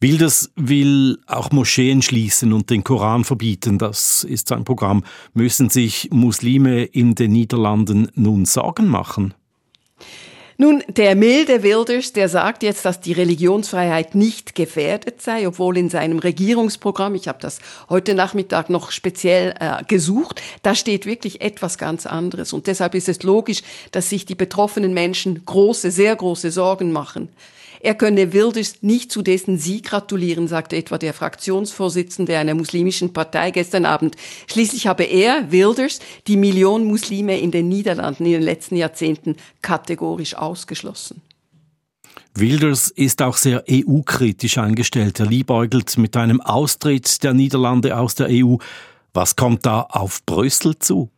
Wilders 0.00 0.50
will 0.54 1.18
auch 1.26 1.50
Moscheen 1.50 2.02
schließen 2.02 2.52
und 2.52 2.70
den 2.70 2.84
Koran 2.84 3.24
verbieten. 3.24 3.78
Das 3.78 4.22
ist 4.22 4.46
sein 4.48 4.64
Programm. 4.64 5.02
Müssen 5.34 5.70
sich 5.70 6.08
Muslime 6.12 6.84
in 6.84 7.16
den 7.16 7.32
Niederlanden 7.32 8.08
nun 8.14 8.44
Sorgen 8.44 8.86
machen? 8.86 9.34
Nun, 10.60 10.82
der 10.88 11.14
milde 11.14 11.62
Wilders, 11.62 12.12
der 12.12 12.28
sagt 12.28 12.64
jetzt, 12.64 12.84
dass 12.84 13.00
die 13.00 13.12
Religionsfreiheit 13.12 14.14
nicht 14.16 14.56
gefährdet 14.56 15.22
sei, 15.22 15.46
obwohl 15.46 15.76
in 15.76 15.88
seinem 15.88 16.18
Regierungsprogramm, 16.18 17.14
ich 17.14 17.28
habe 17.28 17.38
das 17.40 17.60
heute 17.88 18.14
Nachmittag 18.14 18.68
noch 18.68 18.90
speziell 18.90 19.54
äh, 19.60 19.84
gesucht, 19.84 20.42
da 20.62 20.74
steht 20.74 21.06
wirklich 21.06 21.40
etwas 21.40 21.78
ganz 21.78 22.06
anderes. 22.06 22.52
Und 22.52 22.66
deshalb 22.66 22.96
ist 22.96 23.08
es 23.08 23.22
logisch, 23.22 23.62
dass 23.92 24.10
sich 24.10 24.26
die 24.26 24.34
betroffenen 24.34 24.94
Menschen 24.94 25.44
große, 25.44 25.92
sehr 25.92 26.14
große 26.14 26.50
Sorgen 26.50 26.90
machen. 26.90 27.28
Er 27.80 27.94
könne 27.94 28.32
Wilders 28.32 28.76
nicht 28.82 29.12
zu 29.12 29.22
dessen 29.22 29.58
Sieg 29.58 29.86
gratulieren, 29.86 30.48
sagte 30.48 30.76
etwa 30.76 30.98
der 30.98 31.14
Fraktionsvorsitzende 31.14 32.36
einer 32.36 32.54
muslimischen 32.54 33.12
Partei 33.12 33.50
gestern 33.50 33.84
Abend. 33.84 34.16
Schließlich 34.46 34.86
habe 34.86 35.04
er, 35.04 35.50
Wilders, 35.52 36.00
die 36.26 36.36
Million 36.36 36.84
Muslime 36.84 37.38
in 37.38 37.50
den 37.50 37.68
Niederlanden 37.68 38.26
in 38.26 38.32
den 38.32 38.42
letzten 38.42 38.76
Jahrzehnten 38.76 39.36
kategorisch 39.62 40.34
ausgeschlossen. 40.34 41.22
Wilders 42.34 42.88
ist 42.88 43.22
auch 43.22 43.36
sehr 43.36 43.64
EU-kritisch 43.68 44.58
eingestellt. 44.58 45.18
Er 45.20 45.26
liebäugelt 45.26 45.96
mit 45.98 46.16
einem 46.16 46.40
Austritt 46.40 47.22
der 47.22 47.34
Niederlande 47.34 47.96
aus 47.96 48.14
der 48.14 48.28
EU. 48.30 48.56
Was 49.12 49.36
kommt 49.36 49.66
da 49.66 49.82
auf 49.82 50.24
Brüssel 50.24 50.78
zu? 50.78 51.10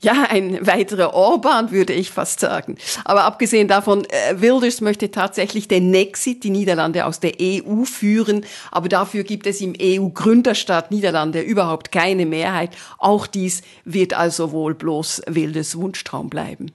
Ja, 0.00 0.26
ein 0.28 0.66
weiterer 0.66 1.14
Orban, 1.14 1.70
würde 1.70 1.92
ich 1.92 2.10
fast 2.10 2.40
sagen. 2.40 2.76
Aber 3.04 3.24
abgesehen 3.24 3.68
davon, 3.68 4.04
äh, 4.04 4.40
Wilders 4.40 4.80
möchte 4.80 5.10
tatsächlich 5.10 5.68
den 5.68 5.90
Nexit, 5.90 6.44
die 6.44 6.50
Niederlande 6.50 7.06
aus 7.06 7.20
der 7.20 7.34
EU 7.40 7.84
führen. 7.84 8.44
Aber 8.70 8.88
dafür 8.88 9.24
gibt 9.24 9.46
es 9.46 9.60
im 9.60 9.74
EU-Gründerstaat 9.80 10.90
Niederlande 10.90 11.40
überhaupt 11.40 11.92
keine 11.92 12.26
Mehrheit. 12.26 12.70
Auch 12.98 13.26
dies 13.26 13.62
wird 13.84 14.14
also 14.14 14.52
wohl 14.52 14.74
bloß 14.74 15.22
Wilders 15.26 15.76
Wunschtraum 15.76 16.30
bleiben. 16.30 16.70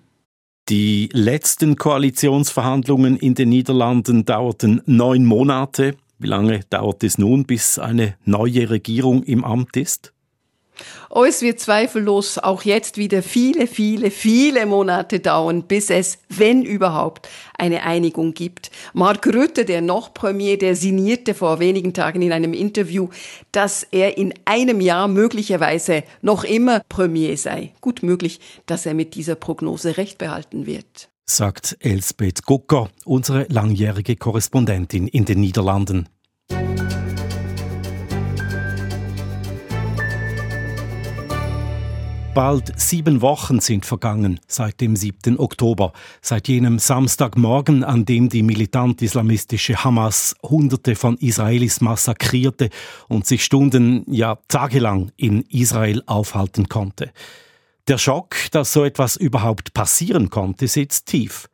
Die 0.70 1.10
letzten 1.14 1.78
Koalitionsverhandlungen 1.78 3.18
in 3.18 3.34
den 3.34 3.50
Niederlanden 3.50 4.24
dauerten 4.26 4.82
neun 4.86 5.26
Monate. 5.26 5.96
Wie 6.20 6.28
lange 6.28 6.60
dauert 6.70 7.04
es 7.04 7.18
nun, 7.18 7.46
bis 7.46 7.80
eine 7.80 8.16
neue 8.26 8.70
Regierung 8.70 9.24
im 9.24 9.44
Amt 9.44 9.78
ist? 9.78 10.14
Es 11.26 11.42
wird 11.42 11.60
zweifellos 11.60 12.38
auch 12.38 12.64
jetzt 12.64 12.98
wieder 12.98 13.24
viele, 13.24 13.68
viele, 13.68 14.12
viele 14.12 14.66
Monate 14.66 15.20
dauern, 15.20 15.64
bis 15.64 15.90
es, 15.90 16.20
wenn 16.30 16.64
überhaupt, 16.64 17.28
eine 17.58 17.84
Einigung 17.84 18.34
gibt. 18.34 18.72
Mark 18.94 19.26
Rutte, 19.28 19.66
der 19.66 19.82
noch 19.82 20.14
Premier, 20.14 20.58
der 20.58 20.76
signierte 20.76 21.34
vor 21.34 21.60
wenigen 21.60 21.94
Tagen 21.94 22.22
in 22.22 22.32
einem 22.32 22.54
Interview, 22.54 23.10
dass 23.52 23.84
er 23.84 24.18
in 24.18 24.34
einem 24.46 24.82
Jahr 24.82 25.08
möglicherweise 25.08 26.04
noch 26.22 26.44
immer 26.44 26.82
Premier 26.90 27.38
sei. 27.38 27.74
Gut 27.82 28.04
möglich, 28.04 28.40
dass 28.66 28.86
er 28.86 28.94
mit 28.94 29.16
dieser 29.16 29.36
Prognose 29.36 29.98
recht 29.98 30.18
behalten 30.18 30.66
wird. 30.66 31.10
Sagt 31.26 31.78
Elsbeth 31.80 32.44
Gucker, 32.44 32.90
unsere 33.06 33.46
langjährige 33.50 34.16
Korrespondentin 34.16 35.08
in 35.08 35.26
den 35.26 35.40
Niederlanden. 35.40 36.10
Bald 42.36 42.80
sieben 42.80 43.22
Wochen 43.22 43.60
sind 43.60 43.86
vergangen 43.86 44.40
seit 44.48 44.80
dem 44.82 44.96
7. 44.96 45.40
Oktober, 45.40 45.94
seit 46.22 46.48
jenem 46.48 46.78
Samstagmorgen, 46.78 47.84
an 47.84 48.06
dem 48.06 48.30
die 48.30 48.44
militant-islamistische 48.44 49.84
Hamas 49.84 50.36
Hunderte 50.44 50.96
von 50.96 51.18
Israelis 51.18 51.82
massakrierte 51.82 52.70
und 53.08 53.26
sich 53.26 53.44
Stunden, 53.44 54.06
ja 54.08 54.38
tagelang 54.48 55.12
in 55.18 55.42
Israel 55.50 56.04
aufhalten 56.06 56.70
konnte. 56.70 57.12
Der 57.88 57.98
Schock, 57.98 58.36
dass 58.52 58.72
so 58.72 58.86
etwas 58.86 59.16
überhaupt 59.16 59.74
passieren 59.74 60.30
konnte, 60.30 60.68
sitzt 60.68 61.08
tief. 61.08 61.49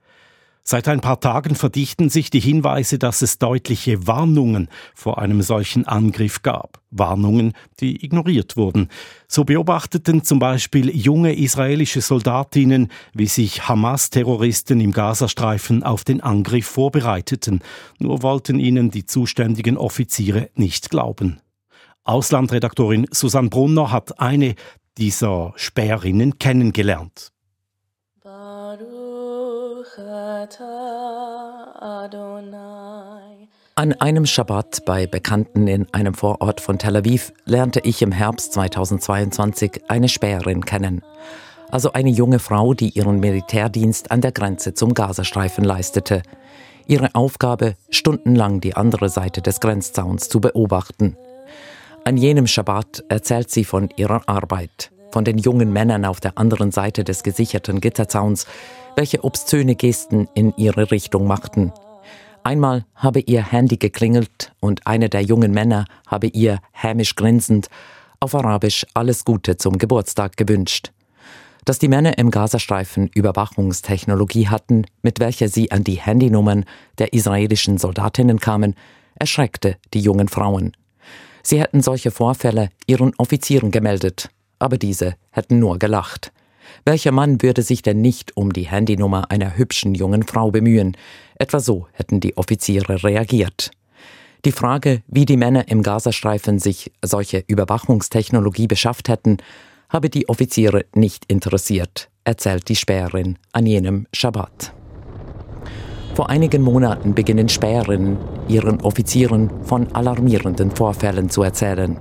Seit 0.67 0.88
ein 0.88 0.99
paar 0.99 1.19
Tagen 1.19 1.54
verdichten 1.54 2.10
sich 2.10 2.32
die 2.32 2.39
Hinweise, 2.39 2.97
dass 2.97 3.21
es 3.21 3.38
deutliche 3.38 4.08
Warnungen 4.08 4.67
vor 4.95 5.19
einem 5.19 5.43
solchen 5.43 5.86
Angriff 5.86 6.41
gab. 6.41 6.82
Warnungen, 6.89 7.54
die 7.80 8.04
ignoriert 8.04 8.58
wurden. 8.58 8.89
So 9.28 9.43
beobachteten 9.43 10.23
zum 10.23 10.39
Beispiel 10.39 10.89
junge 10.89 11.36
israelische 11.36 12.01
Soldatinnen, 12.01 12.88
wie 13.13 13.28
sich 13.28 13.67
Hamas-Terroristen 13.67 14.82
im 14.82 14.91
Gazastreifen 14.91 15.84
auf 15.84 16.04
den 16.04 16.21
Angriff 16.21 16.65
vorbereiteten. 16.65 17.60
Nur 17.99 18.23
wollten 18.23 18.58
ihnen 18.58 18.89
die 18.89 19.06
zuständigen 19.06 19.78
Offiziere 19.78 20.49
nicht 20.56 20.89
glauben. 20.89 21.41
Auslandredaktorin 22.06 23.06
Susanne 23.12 23.49
Brunner 23.49 23.91
hat 23.91 24.19
eine 24.19 24.56
dieser 24.97 25.54
Späherinnen 25.58 26.39
kennengelernt. 26.39 27.32
An 33.75 33.93
einem 33.93 34.25
Schabbat 34.25 34.84
bei 34.86 35.08
Bekannten 35.08 35.67
in 35.67 35.88
einem 35.93 36.13
Vorort 36.13 36.60
von 36.60 36.77
Tel 36.77 36.97
Aviv 36.97 37.31
lernte 37.45 37.79
ich 37.81 38.01
im 38.01 38.12
Herbst 38.12 38.51
2022 38.53 39.84
eine 39.88 40.10
Späherin 40.10 40.65
kennen. 40.65 41.01
Also 41.71 41.93
eine 41.93 42.10
junge 42.10 42.39
Frau, 42.39 42.73
die 42.73 42.89
ihren 42.89 43.21
Militärdienst 43.21 44.12
an 44.12 44.19
der 44.19 44.34
Grenze 44.34 44.73
zum 44.73 44.93
Gazastreifen 44.93 45.63
leistete. 45.63 46.23
Ihre 46.88 47.15
Aufgabe, 47.15 47.75
stundenlang 47.89 48.60
die 48.60 48.75
andere 48.75 49.08
Seite 49.08 49.41
des 49.41 49.62
Grenzzauns 49.62 50.27
zu 50.27 50.41
beobachten. 50.41 51.15
An 52.03 52.17
jenem 52.17 52.47
Schabbat 52.47 53.05
erzählt 53.08 53.49
sie 53.49 53.63
von 53.63 53.89
ihrer 53.95 54.27
Arbeit, 54.27 54.91
von 55.12 55.23
den 55.23 55.38
jungen 55.38 55.71
Männern 55.71 56.03
auf 56.03 56.19
der 56.19 56.38
anderen 56.38 56.71
Seite 56.71 57.05
des 57.05 57.23
gesicherten 57.23 57.79
Gitterzauns, 57.79 58.45
welche 58.95 59.23
obszöne 59.23 59.75
Gesten 59.75 60.27
in 60.34 60.53
ihre 60.58 60.91
Richtung 60.91 61.27
machten. 61.27 61.71
Einmal 62.43 62.86
habe 62.93 63.21
ihr 63.21 63.43
Handy 63.43 63.77
geklingelt 63.77 64.53
und 64.60 64.86
einer 64.86 65.10
der 65.10 65.21
jungen 65.21 65.51
Männer 65.51 65.86
habe 66.05 66.27
ihr 66.27 66.60
hämisch 66.71 67.15
grinsend 67.15 67.69
auf 68.19 68.36
Arabisch 68.36 68.86
alles 68.93 69.25
Gute 69.25 69.58
zum 69.58 69.77
Geburtstag 69.77 70.38
gewünscht. 70.38 70.91
Dass 71.65 71.79
die 71.79 71.88
Männer 71.88 72.19
im 72.19 72.29
Gazastreifen 72.29 73.10
Überwachungstechnologie 73.13 74.47
hatten, 74.47 74.86
mit 75.01 75.19
welcher 75.19 75.49
sie 75.49 75.71
an 75.71 75.84
die 75.84 75.99
Handynummern 75.99 76.65
der 76.99 77.13
israelischen 77.13 77.79
Soldatinnen 77.79 78.39
kamen, 78.39 78.75
erschreckte 79.15 79.77
die 79.93 80.01
jungen 80.01 80.27
Frauen. 80.27 80.73
Sie 81.41 81.60
hätten 81.60 81.81
solche 81.81 82.12
Vorfälle 82.12 82.69
ihren 82.86 83.13
Offizieren 83.17 83.71
gemeldet, 83.71 84.29
aber 84.60 84.77
diese 84.77 85.15
hätten 85.31 85.58
nur 85.60 85.79
gelacht. 85.79 86.31
Welcher 86.83 87.11
Mann 87.11 87.41
würde 87.41 87.61
sich 87.61 87.81
denn 87.81 88.01
nicht 88.01 88.35
um 88.35 88.51
die 88.51 88.67
Handynummer 88.67 89.31
einer 89.31 89.57
hübschen 89.57 89.95
jungen 89.95 90.23
Frau 90.23 90.51
bemühen? 90.51 90.97
Etwa 91.39 91.59
so 91.59 91.88
hätten 91.93 92.19
die 92.19 92.38
Offiziere 92.38 93.03
reagiert. 93.03 93.71
Die 94.43 94.51
Frage, 94.51 95.01
wie 95.07 95.25
die 95.25 95.38
Männer 95.38 95.67
im 95.69 95.81
Gazastreifen 95.81 96.59
sich 96.59 96.91
solche 97.03 97.43
Überwachungstechnologie 97.47 98.67
beschafft 98.67 99.09
hätten, 99.09 99.38
habe 99.89 100.09
die 100.09 100.29
Offiziere 100.29 100.85
nicht 100.93 101.25
interessiert, 101.27 102.09
erzählt 102.23 102.69
die 102.69 102.75
Späherin 102.75 103.38
an 103.53 103.65
jenem 103.65 104.07
Schabbat. 104.13 104.73
Vor 106.15 106.29
einigen 106.29 106.61
Monaten 106.61 107.13
beginnen 107.13 107.49
Späherinnen 107.49 108.17
ihren 108.47 108.81
Offizieren 108.81 109.63
von 109.63 109.91
alarmierenden 109.93 110.71
Vorfällen 110.71 111.29
zu 111.29 111.43
erzählen 111.43 111.99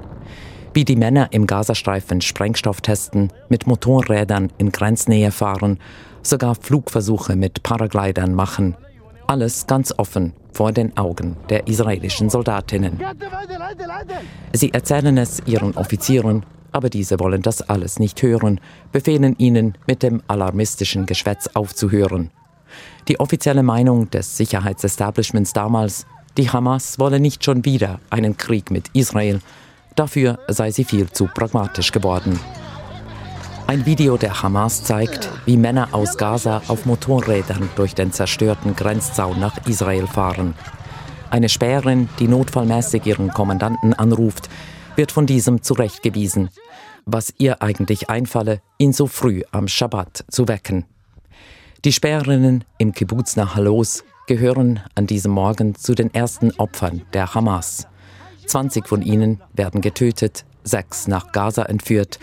wie 0.74 0.84
die 0.84 0.96
Männer 0.96 1.28
im 1.30 1.46
Gazastreifen 1.46 2.20
Sprengstoff 2.20 2.80
testen, 2.80 3.32
mit 3.48 3.66
Motorrädern 3.66 4.50
in 4.58 4.72
Grenznähe 4.72 5.30
fahren, 5.30 5.78
sogar 6.22 6.56
Flugversuche 6.56 7.36
mit 7.36 7.62
Paraglidern 7.62 8.34
machen. 8.34 8.76
Alles 9.26 9.66
ganz 9.66 9.94
offen 9.96 10.34
vor 10.52 10.72
den 10.72 10.96
Augen 10.96 11.36
der 11.48 11.68
israelischen 11.68 12.28
Soldatinnen. 12.28 13.00
Sie 14.52 14.72
erzählen 14.72 15.16
es 15.16 15.42
ihren 15.46 15.76
Offizieren, 15.76 16.44
aber 16.72 16.90
diese 16.90 17.20
wollen 17.20 17.42
das 17.42 17.62
alles 17.62 18.00
nicht 18.00 18.20
hören, 18.22 18.60
befehlen 18.90 19.36
ihnen, 19.38 19.78
mit 19.86 20.02
dem 20.02 20.22
alarmistischen 20.26 21.06
Geschwätz 21.06 21.48
aufzuhören. 21.54 22.30
Die 23.06 23.20
offizielle 23.20 23.62
Meinung 23.62 24.10
des 24.10 24.36
Sicherheitsestablishments 24.36 25.52
damals, 25.52 26.06
die 26.36 26.50
Hamas 26.50 26.98
wolle 26.98 27.20
nicht 27.20 27.44
schon 27.44 27.64
wieder 27.64 28.00
einen 28.10 28.36
Krieg 28.36 28.72
mit 28.72 28.88
Israel, 28.92 29.40
dafür 29.94 30.38
sei 30.48 30.70
sie 30.70 30.84
viel 30.84 31.10
zu 31.10 31.26
pragmatisch 31.26 31.92
geworden. 31.92 32.38
Ein 33.66 33.86
Video 33.86 34.18
der 34.18 34.42
Hamas 34.42 34.84
zeigt, 34.84 35.30
wie 35.46 35.56
Männer 35.56 35.88
aus 35.92 36.18
Gaza 36.18 36.60
auf 36.68 36.84
Motorrädern 36.84 37.70
durch 37.76 37.94
den 37.94 38.12
zerstörten 38.12 38.76
Grenzzaun 38.76 39.40
nach 39.40 39.66
Israel 39.66 40.06
fahren. 40.06 40.54
Eine 41.30 41.48
Späherin, 41.48 42.08
die 42.18 42.28
notfallmäßig 42.28 43.06
ihren 43.06 43.30
Kommandanten 43.30 43.94
anruft, 43.94 44.50
wird 44.96 45.12
von 45.12 45.26
diesem 45.26 45.62
zurechtgewiesen, 45.62 46.50
was 47.06 47.32
ihr 47.38 47.62
eigentlich 47.62 48.10
einfalle, 48.10 48.60
ihn 48.78 48.92
so 48.92 49.06
früh 49.06 49.42
am 49.50 49.66
Schabbat 49.66 50.24
zu 50.28 50.46
wecken. 50.46 50.84
Die 51.84 51.92
Späherinnen 51.92 52.64
im 52.78 52.92
Kibbutz 52.92 53.36
Nahalos 53.36 54.04
gehören 54.26 54.80
an 54.94 55.06
diesem 55.06 55.32
Morgen 55.32 55.74
zu 55.74 55.94
den 55.94 56.12
ersten 56.14 56.52
Opfern 56.52 57.02
der 57.12 57.34
Hamas. 57.34 57.88
20 58.46 58.88
von 58.88 59.02
ihnen 59.02 59.40
werden 59.52 59.80
getötet, 59.80 60.44
sechs 60.62 61.08
nach 61.08 61.32
Gaza 61.32 61.64
entführt, 61.64 62.18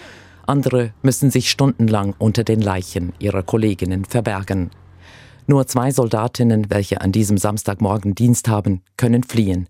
andere 0.48 0.94
müssen 1.02 1.32
sich 1.32 1.50
stundenlang 1.50 2.14
unter 2.18 2.44
den 2.44 2.62
Leichen 2.62 3.14
ihrer 3.20 3.44
Kolleginnen 3.44 4.06
verbergen. 4.06 4.72
Nur 5.48 5.68
zwei 5.68 5.92
Soldatinnen, 5.92 6.70
welche 6.70 7.02
an 7.02 7.12
diesem 7.12 7.38
Samstagmorgen 7.38 8.16
Dienst 8.16 8.48
haben, 8.48 8.82
können 8.98 9.24
fliehen. 9.24 9.68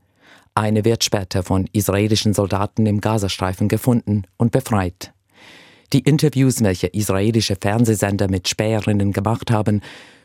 Eine 0.56 0.84
wird 0.84 1.04
später 1.04 1.44
von 1.44 1.70
israelischen 1.72 2.34
Soldaten 2.34 2.86
im 2.86 3.00
Gazastreifen 3.00 3.68
gefunden 3.68 4.24
und 4.38 4.52
befreit. 4.52 5.14
Die 5.94 6.00
Interviews, 6.00 6.64
welche 6.64 6.88
israelische 6.88 7.58
Fernsehsender 7.60 8.30
mit 8.30 8.48
Späherinnen 8.48 9.12
gemacht 9.12 9.52
haben, 9.52 9.82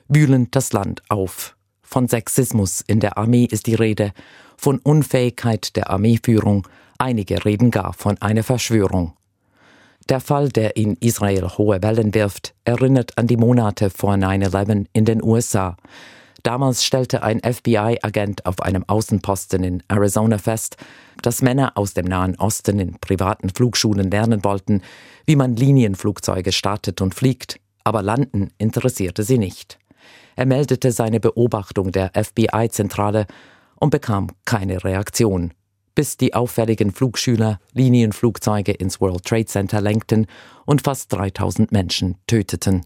wühlen 0.09 0.49
das 0.51 0.73
Land 0.73 1.03
auf. 1.09 1.57
Von 1.83 2.09
Sexismus 2.09 2.83
in 2.87 3.01
der 3.01 3.19
Armee 3.19 3.45
ist 3.51 3.67
die 3.67 3.75
Rede, 3.75 4.12
von 4.57 4.79
Unfähigkeit 4.79 5.77
der 5.77 5.90
Armeeführung, 5.90 6.66
einige 6.99 7.45
reden 7.45 7.71
gar 7.71 7.92
von 7.92 8.21
einer 8.21 8.42
Verschwörung. 8.42 9.12
Der 10.09 10.21
Fall, 10.21 10.51
der 10.51 10.77
in 10.77 10.97
Israel 11.01 11.49
hohe 11.59 11.83
Wellen 11.83 12.14
wirft, 12.14 12.55
erinnert 12.64 13.19
an 13.19 13.27
die 13.27 13.37
Monate 13.37 13.90
vor 13.90 14.14
9-11 14.14 14.87
in 14.92 15.05
den 15.05 15.23
USA. 15.23 15.77
Damals 16.45 16.85
stellte 16.85 17.25
ein 17.25 17.40
FBI-Agent 17.40 18.47
auf 18.47 18.62
einem 18.62 18.85
Außenposten 18.87 19.64
in 19.64 19.83
Arizona 19.88 20.38
fest, 20.38 20.77
dass 21.23 21.42
Männer 21.42 21.73
aus 21.75 21.95
dem 21.95 22.05
Nahen 22.05 22.37
Osten 22.38 22.79
in 22.79 23.01
privaten 23.01 23.49
Flugschulen 23.49 24.12
lernen 24.12 24.45
wollten, 24.45 24.83
wie 25.25 25.35
man 25.35 25.57
Linienflugzeuge 25.57 26.53
startet 26.53 27.01
und 27.01 27.16
fliegt, 27.16 27.59
aber 27.83 28.01
Landen 28.03 28.53
interessierte 28.59 29.25
sie 29.25 29.38
nicht. 29.38 29.79
Er 30.37 30.47
meldete 30.47 30.92
seine 30.92 31.19
Beobachtung 31.19 31.90
der 31.90 32.12
FBI-Zentrale 32.14 33.27
und 33.79 33.91
bekam 33.91 34.29
keine 34.45 34.83
Reaktion, 34.85 35.53
bis 35.95 36.17
die 36.17 36.35
auffälligen 36.35 36.93
Flugschüler 36.93 37.59
Linienflugzeuge 37.73 38.73
ins 38.73 39.01
World 39.01 39.25
Trade 39.25 39.47
Center 39.47 39.81
lenkten 39.81 40.27
und 40.65 40.83
fast 40.83 41.12
3000 41.12 41.73
Menschen 41.73 42.17
töteten. 42.27 42.85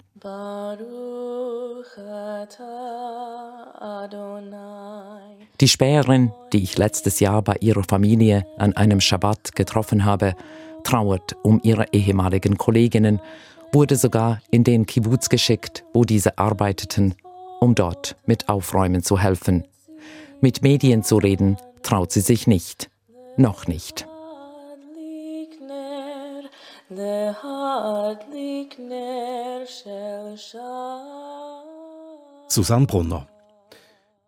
Die 5.60 5.68
Späherin, 5.68 6.32
die 6.52 6.62
ich 6.62 6.78
letztes 6.78 7.20
Jahr 7.20 7.42
bei 7.42 7.56
ihrer 7.60 7.84
Familie 7.84 8.46
an 8.56 8.72
einem 8.74 9.00
Schabbat 9.00 9.54
getroffen 9.54 10.04
habe, 10.04 10.34
trauert 10.84 11.36
um 11.42 11.60
ihre 11.62 11.86
ehemaligen 11.92 12.56
Kolleginnen, 12.56 13.20
wurde 13.72 13.96
sogar 13.96 14.40
in 14.50 14.64
den 14.64 14.86
Kibbutz 14.86 15.28
geschickt, 15.28 15.84
wo 15.92 16.04
diese 16.04 16.38
arbeiteten, 16.38 17.14
um 17.60 17.74
dort 17.74 18.16
mit 18.24 18.48
Aufräumen 18.48 19.02
zu 19.02 19.18
helfen. 19.18 19.64
Mit 20.42 20.62
Medien 20.62 21.02
zu 21.02 21.16
reden, 21.18 21.58
traut 21.82 22.12
sie 22.12 22.20
sich 22.20 22.46
nicht. 22.46 22.90
Noch 23.36 23.66
nicht. 23.66 24.06
Susanne 32.48 32.86
Brunner. 32.86 33.29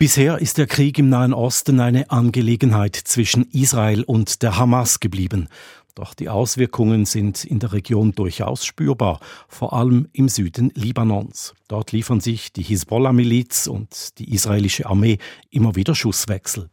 Bisher 0.02 0.38
ist 0.38 0.58
der 0.58 0.66
Krieg 0.66 0.98
im 0.98 1.10
Nahen 1.10 1.32
Osten 1.32 1.78
eine 1.78 2.10
Angelegenheit 2.10 2.96
zwischen 2.96 3.48
Israel 3.52 4.02
und 4.02 4.42
der 4.42 4.56
Hamas 4.56 4.98
geblieben. 4.98 5.46
Doch 5.94 6.14
die 6.14 6.28
Auswirkungen 6.28 7.04
sind 7.04 7.44
in 7.44 7.60
der 7.60 7.72
Region 7.72 8.10
durchaus 8.10 8.66
spürbar, 8.66 9.20
vor 9.46 9.74
allem 9.74 10.08
im 10.12 10.28
Süden 10.28 10.72
Libanons. 10.74 11.54
Dort 11.68 11.92
liefern 11.92 12.18
sich 12.18 12.52
die 12.52 12.64
Hisbollah-Miliz 12.64 13.68
und 13.68 14.18
die 14.18 14.34
israelische 14.34 14.86
Armee 14.86 15.18
immer 15.50 15.76
wieder 15.76 15.94
Schusswechsel. 15.94 16.68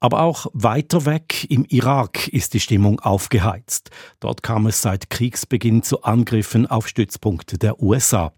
Aber 0.00 0.22
auch 0.22 0.48
weiter 0.52 1.06
weg 1.06 1.48
im 1.48 1.64
Irak 1.66 2.26
ist 2.26 2.54
die 2.54 2.60
Stimmung 2.60 2.98
aufgeheizt. 2.98 3.90
Dort 4.18 4.42
kam 4.42 4.66
es 4.66 4.82
seit 4.82 5.10
Kriegsbeginn 5.10 5.84
zu 5.84 6.02
Angriffen 6.02 6.66
auf 6.66 6.88
Stützpunkte 6.88 7.56
der 7.56 7.80
USA. 7.80 8.32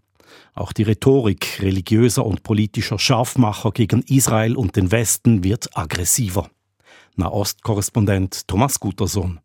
Auch 0.53 0.73
die 0.73 0.83
Rhetorik 0.83 1.59
religiöser 1.61 2.25
und 2.25 2.43
politischer 2.43 2.99
Scharfmacher 2.99 3.71
gegen 3.71 4.03
Israel 4.03 4.55
und 4.55 4.75
den 4.75 4.91
Westen 4.91 5.43
wird 5.43 5.77
aggressiver. 5.77 6.49
Nahostkorrespondent 7.15 8.47
Thomas 8.47 8.79
Gutersohn. 8.79 9.39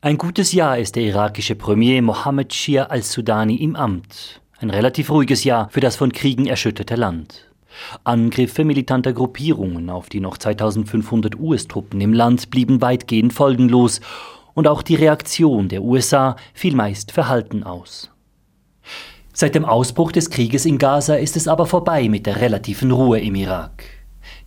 Ein 0.00 0.16
gutes 0.16 0.52
Jahr 0.52 0.78
ist 0.78 0.94
der 0.94 1.02
irakische 1.02 1.56
Premier 1.56 2.00
Mohammed 2.02 2.54
Shia 2.54 2.84
al-Sudani 2.84 3.56
im 3.56 3.74
Amt. 3.74 4.40
Ein 4.60 4.70
relativ 4.70 5.10
ruhiges 5.10 5.44
Jahr 5.44 5.68
für 5.70 5.80
das 5.80 5.96
von 5.96 6.12
Kriegen 6.12 6.46
erschütterte 6.46 6.94
Land. 6.94 7.48
Angriffe 8.04 8.64
militanter 8.64 9.12
Gruppierungen 9.12 9.90
auf 9.90 10.08
die 10.08 10.20
noch 10.20 10.38
2500 10.38 11.38
US-Truppen 11.38 12.00
im 12.00 12.12
Land 12.12 12.50
blieben 12.50 12.80
weitgehend 12.80 13.32
folgenlos 13.32 14.00
und 14.54 14.66
auch 14.66 14.82
die 14.82 14.96
Reaktion 14.96 15.68
der 15.68 15.82
USA 15.82 16.36
fiel 16.54 16.74
meist 16.74 17.12
verhalten 17.12 17.62
aus. 17.62 18.10
Seit 19.40 19.54
dem 19.54 19.64
Ausbruch 19.64 20.10
des 20.10 20.30
Krieges 20.30 20.66
in 20.66 20.78
Gaza 20.78 21.14
ist 21.14 21.36
es 21.36 21.46
aber 21.46 21.64
vorbei 21.64 22.08
mit 22.08 22.26
der 22.26 22.40
relativen 22.40 22.90
Ruhe 22.90 23.20
im 23.20 23.36
Irak. 23.36 23.84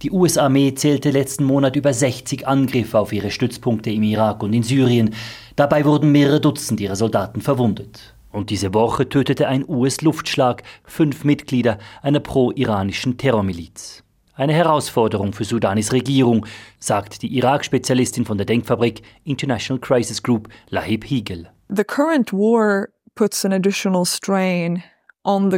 Die 0.01 0.11
US-Armee 0.11 0.73
zählte 0.73 1.11
letzten 1.11 1.45
Monat 1.45 1.77
über 1.77 1.93
60 1.93 2.45
Angriffe 2.45 2.99
auf 2.99 3.13
ihre 3.13 3.31
Stützpunkte 3.31 3.89
im 3.89 4.03
Irak 4.03 4.43
und 4.43 4.51
in 4.51 4.63
Syrien. 4.63 5.15
Dabei 5.55 5.85
wurden 5.85 6.11
mehrere 6.11 6.41
Dutzend 6.41 6.81
ihrer 6.81 6.97
Soldaten 6.97 7.39
verwundet. 7.39 8.15
Und 8.33 8.49
diese 8.49 8.73
Woche 8.73 9.07
tötete 9.07 9.47
ein 9.47 9.63
US-Luftschlag 9.65 10.61
fünf 10.83 11.23
Mitglieder 11.23 11.77
einer 12.01 12.19
pro-iranischen 12.19 13.17
Terrormiliz. 13.17 14.03
Eine 14.33 14.51
Herausforderung 14.51 15.31
für 15.31 15.45
Sudanis 15.45 15.93
Regierung, 15.93 16.45
sagt 16.79 17.21
die 17.21 17.33
Irak-Spezialistin 17.37 18.25
von 18.25 18.35
der 18.35 18.45
Denkfabrik 18.45 19.03
International 19.23 19.79
Crisis 19.79 20.21
Group, 20.21 20.49
Lahib 20.69 21.05
Higel. 21.05 21.47
The 21.69 21.85
current 21.85 22.33
war 22.33 22.89
puts 23.15 23.45
an 23.45 23.53
additional 23.53 24.05
strain 24.05 24.83
von 25.23 25.51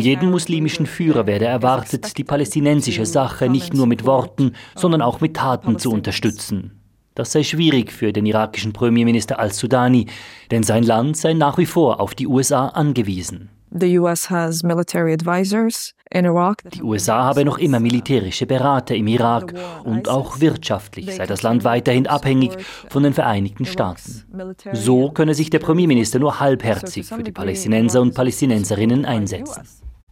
jedem 0.00 0.30
muslimischen 0.30 0.86
Führer 0.86 1.26
werde 1.26 1.46
erwartet, 1.46 2.16
die 2.16 2.22
palästinensische 2.22 3.04
Sache 3.04 3.48
nicht 3.48 3.74
nur 3.74 3.88
mit 3.88 4.06
Worten, 4.06 4.52
sondern 4.76 5.02
auch 5.02 5.20
mit 5.20 5.34
Taten 5.34 5.80
zu 5.80 5.90
unterstützen. 5.90 6.80
Das 7.16 7.32
sei 7.32 7.42
schwierig 7.42 7.90
für 7.90 8.12
den 8.12 8.26
irakischen 8.26 8.72
Premierminister 8.72 9.40
al-Sudani, 9.40 10.06
denn 10.52 10.62
sein 10.62 10.84
Land 10.84 11.16
sei 11.16 11.32
nach 11.32 11.58
wie 11.58 11.66
vor 11.66 12.00
auf 12.00 12.14
die 12.14 12.28
USA 12.28 12.68
angewiesen. 12.68 13.50
The 13.70 13.98
US 13.98 14.30
has 14.30 14.62
military 14.62 15.12
advisors 15.12 15.94
in 16.10 16.24
Iraq. 16.24 16.62
Die 16.72 16.82
USA 16.82 17.24
habe 17.24 17.44
noch 17.44 17.58
immer 17.58 17.80
militärische 17.80 18.46
Berater 18.46 18.94
im 18.94 19.06
Irak 19.06 19.54
und 19.84 20.08
auch 20.08 20.40
wirtschaftlich 20.40 21.14
sei 21.14 21.26
das 21.26 21.42
Land 21.42 21.64
weiterhin 21.64 22.06
abhängig 22.06 22.52
von 22.88 23.02
den 23.02 23.12
Vereinigten 23.12 23.66
Staaten. 23.66 24.24
So 24.72 25.10
könne 25.10 25.34
sich 25.34 25.50
der 25.50 25.58
Premierminister 25.58 26.18
nur 26.18 26.40
halbherzig 26.40 27.06
für 27.06 27.22
die 27.22 27.32
Palästinenser 27.32 28.00
und 28.00 28.14
Palästinenserinnen 28.14 29.04
einsetzen. 29.04 29.62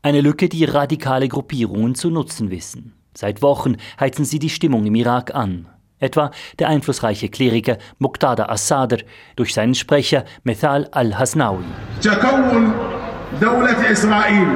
Eine 0.02 0.20
Lücke, 0.20 0.48
die 0.48 0.64
radikale 0.64 1.28
Gruppierungen 1.28 1.94
zu 1.94 2.10
nutzen 2.10 2.50
wissen. 2.50 2.92
Seit 3.14 3.40
Wochen 3.42 3.76
heizen 3.98 4.24
sie 4.24 4.38
die 4.38 4.50
Stimmung 4.50 4.84
im 4.84 4.94
Irak 4.94 5.34
an. 5.34 5.68
Etwa 5.98 6.30
der 6.58 6.68
einflussreiche 6.68 7.30
Kleriker 7.30 7.78
Muqtada 7.98 8.50
Assader 8.50 8.98
durch 9.34 9.54
seinen 9.54 9.74
Sprecher 9.74 10.26
Methal 10.44 10.88
al-Hasnawi. 10.92 11.64
دولة 13.41 13.91
إسرائيل 13.91 14.47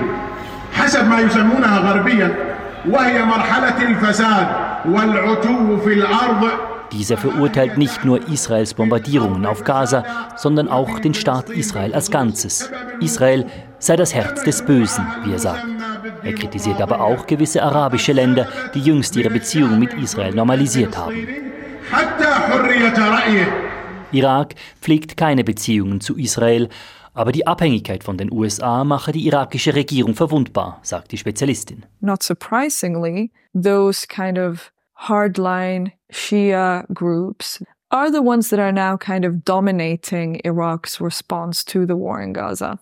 حسب 0.74 1.08
ما 1.08 1.20
يسمونها 1.20 1.80
غربيا 1.80 2.36
وهي 2.90 3.26
مرحلة 3.26 3.90
الفساد 3.90 4.48
والعتو 4.86 5.78
في 5.78 5.94
الأرض 5.94 6.52
Dieser 6.92 7.18
verurteilt 7.18 7.78
nicht 7.78 8.06
nur 8.06 8.30
Israels 8.30 8.74
Bombardierungen 8.74 9.46
auf 9.46 9.64
Gaza, 9.64 10.04
sondern 10.38 10.70
auch 10.70 11.00
den 11.00 11.14
Staat 11.14 11.50
Israel 11.50 11.94
als 11.94 12.12
Ganzes. 12.12 12.70
Israel 13.02 13.48
sei 13.80 13.96
das 13.96 14.14
Herz 14.14 14.44
des 14.44 14.64
Bösen, 14.64 15.06
wie 15.24 15.34
er 15.34 15.40
sagt. 15.40 15.66
Er 16.24 16.34
kritisiert 16.34 16.82
aber 16.82 17.02
auch 17.02 17.26
gewisse 17.26 17.64
arabische 17.64 18.14
Länder, 18.14 18.48
die 18.74 18.80
jüngst 18.80 19.16
ihre 19.16 19.30
Beziehungen 19.30 19.80
mit 19.80 19.94
Israel 19.96 20.34
normalisiert 20.34 20.96
haben. 20.98 21.28
Irak 24.12 24.56
pflegt 24.82 25.18
keine 25.18 25.44
Beziehungen 25.44 26.00
zu 26.00 26.16
Israel, 26.16 26.70
aber 27.21 27.33
die 27.33 27.47
Abhängigkeit 27.47 28.03
von 28.03 28.17
den 28.17 28.33
USA 28.33 28.83
mache 28.83 29.13
die 29.13 29.27
irakische 29.27 29.75
Regierung 29.75 30.15
verwundbar, 30.15 30.79
sagt 30.81 31.13
die 31.13 31.19
Spezialistin. 31.19 31.85
Not 32.01 32.23
surprisingly, 32.23 33.31
those 33.53 34.07
kind 34.09 34.39
of 34.39 34.73
hardline 35.07 35.93
Shia 36.11 36.87
groups 36.95 37.63
are 37.91 38.11
the 38.11 38.21
ones 38.21 38.49
that 38.49 38.59
are 38.59 38.73
now 38.73 38.97
kind 38.97 39.27
of 39.27 39.45
dominating 39.45 40.41
Iraq's 40.45 40.99
response 40.99 41.63
to 41.67 41.85
the 41.85 41.95
war 41.95 42.23
in 42.23 42.33
Gaza. 42.33 42.79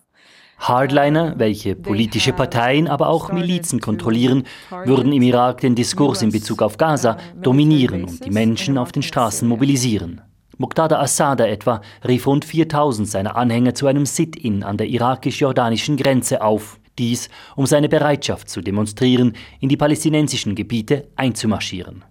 Hardliner, 0.60 1.34
welche 1.36 1.74
politische 1.74 2.32
Parteien, 2.32 2.86
aber 2.86 3.08
auch 3.08 3.32
Milizen 3.32 3.80
kontrollieren, 3.80 4.44
würden 4.84 5.12
im 5.12 5.22
Irak 5.22 5.62
den 5.62 5.74
Diskurs 5.74 6.22
in 6.22 6.30
Bezug 6.30 6.62
auf 6.62 6.76
Gaza 6.76 7.16
dominieren 7.42 8.04
und 8.04 8.24
die 8.24 8.30
Menschen 8.30 8.78
auf 8.78 8.92
den 8.92 9.02
Straßen 9.02 9.48
mobilisieren. 9.48 10.20
Muqtada 10.58 10.98
Assada 10.98 11.46
etwa 11.46 11.80
rief 12.06 12.26
rund 12.26 12.44
4000 12.44 13.06
seiner 13.08 13.36
Anhänger 13.36 13.74
zu 13.74 13.86
einem 13.86 14.06
Sit-in 14.06 14.64
an 14.64 14.76
der 14.76 14.88
irakisch-jordanischen 14.88 15.96
Grenze 15.96 16.42
auf. 16.42 16.80
Dies, 16.98 17.28
um 17.54 17.64
seine 17.66 17.88
Bereitschaft 17.88 18.48
zu 18.50 18.60
demonstrieren, 18.60 19.34
in 19.60 19.68
die 19.68 19.76
palästinensischen 19.76 20.56
Gebiete 20.56 21.08
einzumarschieren. 21.14 22.04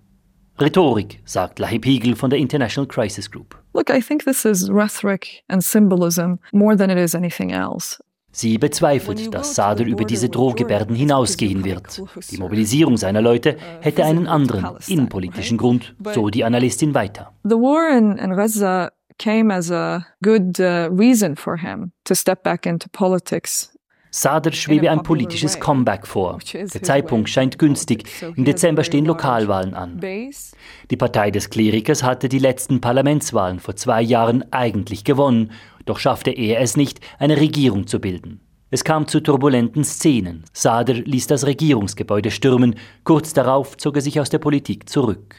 Rhetorik, 0.59 1.19
sagt 1.25 1.59
Lahib 1.59 1.85
Hegel 1.85 2.15
von 2.15 2.29
der 2.29 2.39
International 2.39 2.87
Crisis 2.87 3.29
Group. 3.29 3.61
Look, 3.73 3.89
I 3.89 4.01
think 4.01 4.23
this 4.23 4.45
is 4.45 4.71
rhetoric 4.71 5.43
and 5.49 5.61
symbolism 5.61 6.39
more 6.51 6.75
than 6.75 6.89
it 6.89 6.97
is 6.97 7.13
anything 7.13 7.51
else. 7.51 7.99
Sie 8.37 8.59
bezweifelt, 8.59 9.33
dass 9.33 9.55
Sadr 9.55 9.83
über 9.85 10.05
diese 10.05 10.29
Drohgebärden 10.29 10.95
hinausgehen 10.95 11.65
wird. 11.65 11.99
Die 12.29 12.37
Mobilisierung 12.37 12.95
seiner 12.95 13.19
Leute 13.19 13.57
hätte 13.81 14.05
einen 14.05 14.27
anderen 14.27 14.77
innenpolitischen 14.87 15.57
Grund, 15.57 15.95
so 16.13 16.29
die 16.29 16.43
Analystin 16.43 16.93
weiter. 16.93 17.33
The 17.43 17.55
war 17.55 17.97
in, 17.97 18.15
in 18.19 18.35
Gaza 18.35 18.91
came 19.17 19.51
as 19.51 19.71
a 19.71 20.05
good 20.21 20.59
uh, 20.59 20.87
reason 20.91 21.35
for 21.35 21.57
him 21.57 21.93
to 22.03 22.13
step 22.13 22.43
back 22.43 22.67
into 22.67 22.87
politics 22.91 23.71
Sadr 24.11 24.51
schwebe 24.53 24.89
ein 24.89 25.03
politisches 25.03 25.59
Comeback 25.59 26.07
vor. 26.07 26.39
Der 26.53 26.83
Zeitpunkt 26.83 27.29
scheint 27.29 27.59
günstig. 27.59 28.05
Im 28.35 28.45
Dezember 28.45 28.83
stehen 28.83 29.05
Lokalwahlen 29.05 29.73
an. 29.73 29.99
Die 29.99 30.97
Partei 30.97 31.29
des 31.29 31.49
Klerikers 31.49 32.03
hatte 32.03 32.29
die 32.29 32.39
letzten 32.39 32.81
Parlamentswahlen 32.81 33.59
vor 33.59 33.75
zwei 33.75 34.01
Jahren 34.01 34.45
eigentlich 34.51 35.03
gewonnen 35.03 35.51
doch 35.87 35.99
schaffte 35.99 36.31
er 36.31 36.61
es 36.61 36.77
nicht, 36.77 36.99
eine 37.19 37.37
Regierung 37.37 37.87
zu 37.87 37.99
bilden. 37.99 38.41
Es 38.69 38.83
kam 38.83 39.07
zu 39.07 39.21
turbulenten 39.21 39.83
Szenen. 39.85 40.43
Sader 40.51 40.93
ließ 40.93 41.27
das 41.27 41.45
Regierungsgebäude 41.45 42.31
stürmen, 42.31 42.75
kurz 43.05 43.33
darauf 43.33 43.77
zog 43.77 43.95
er 43.95 44.01
sich 44.01 44.19
aus 44.19 44.29
der 44.29 44.39
Politik 44.39 44.89
zurück. 44.89 45.35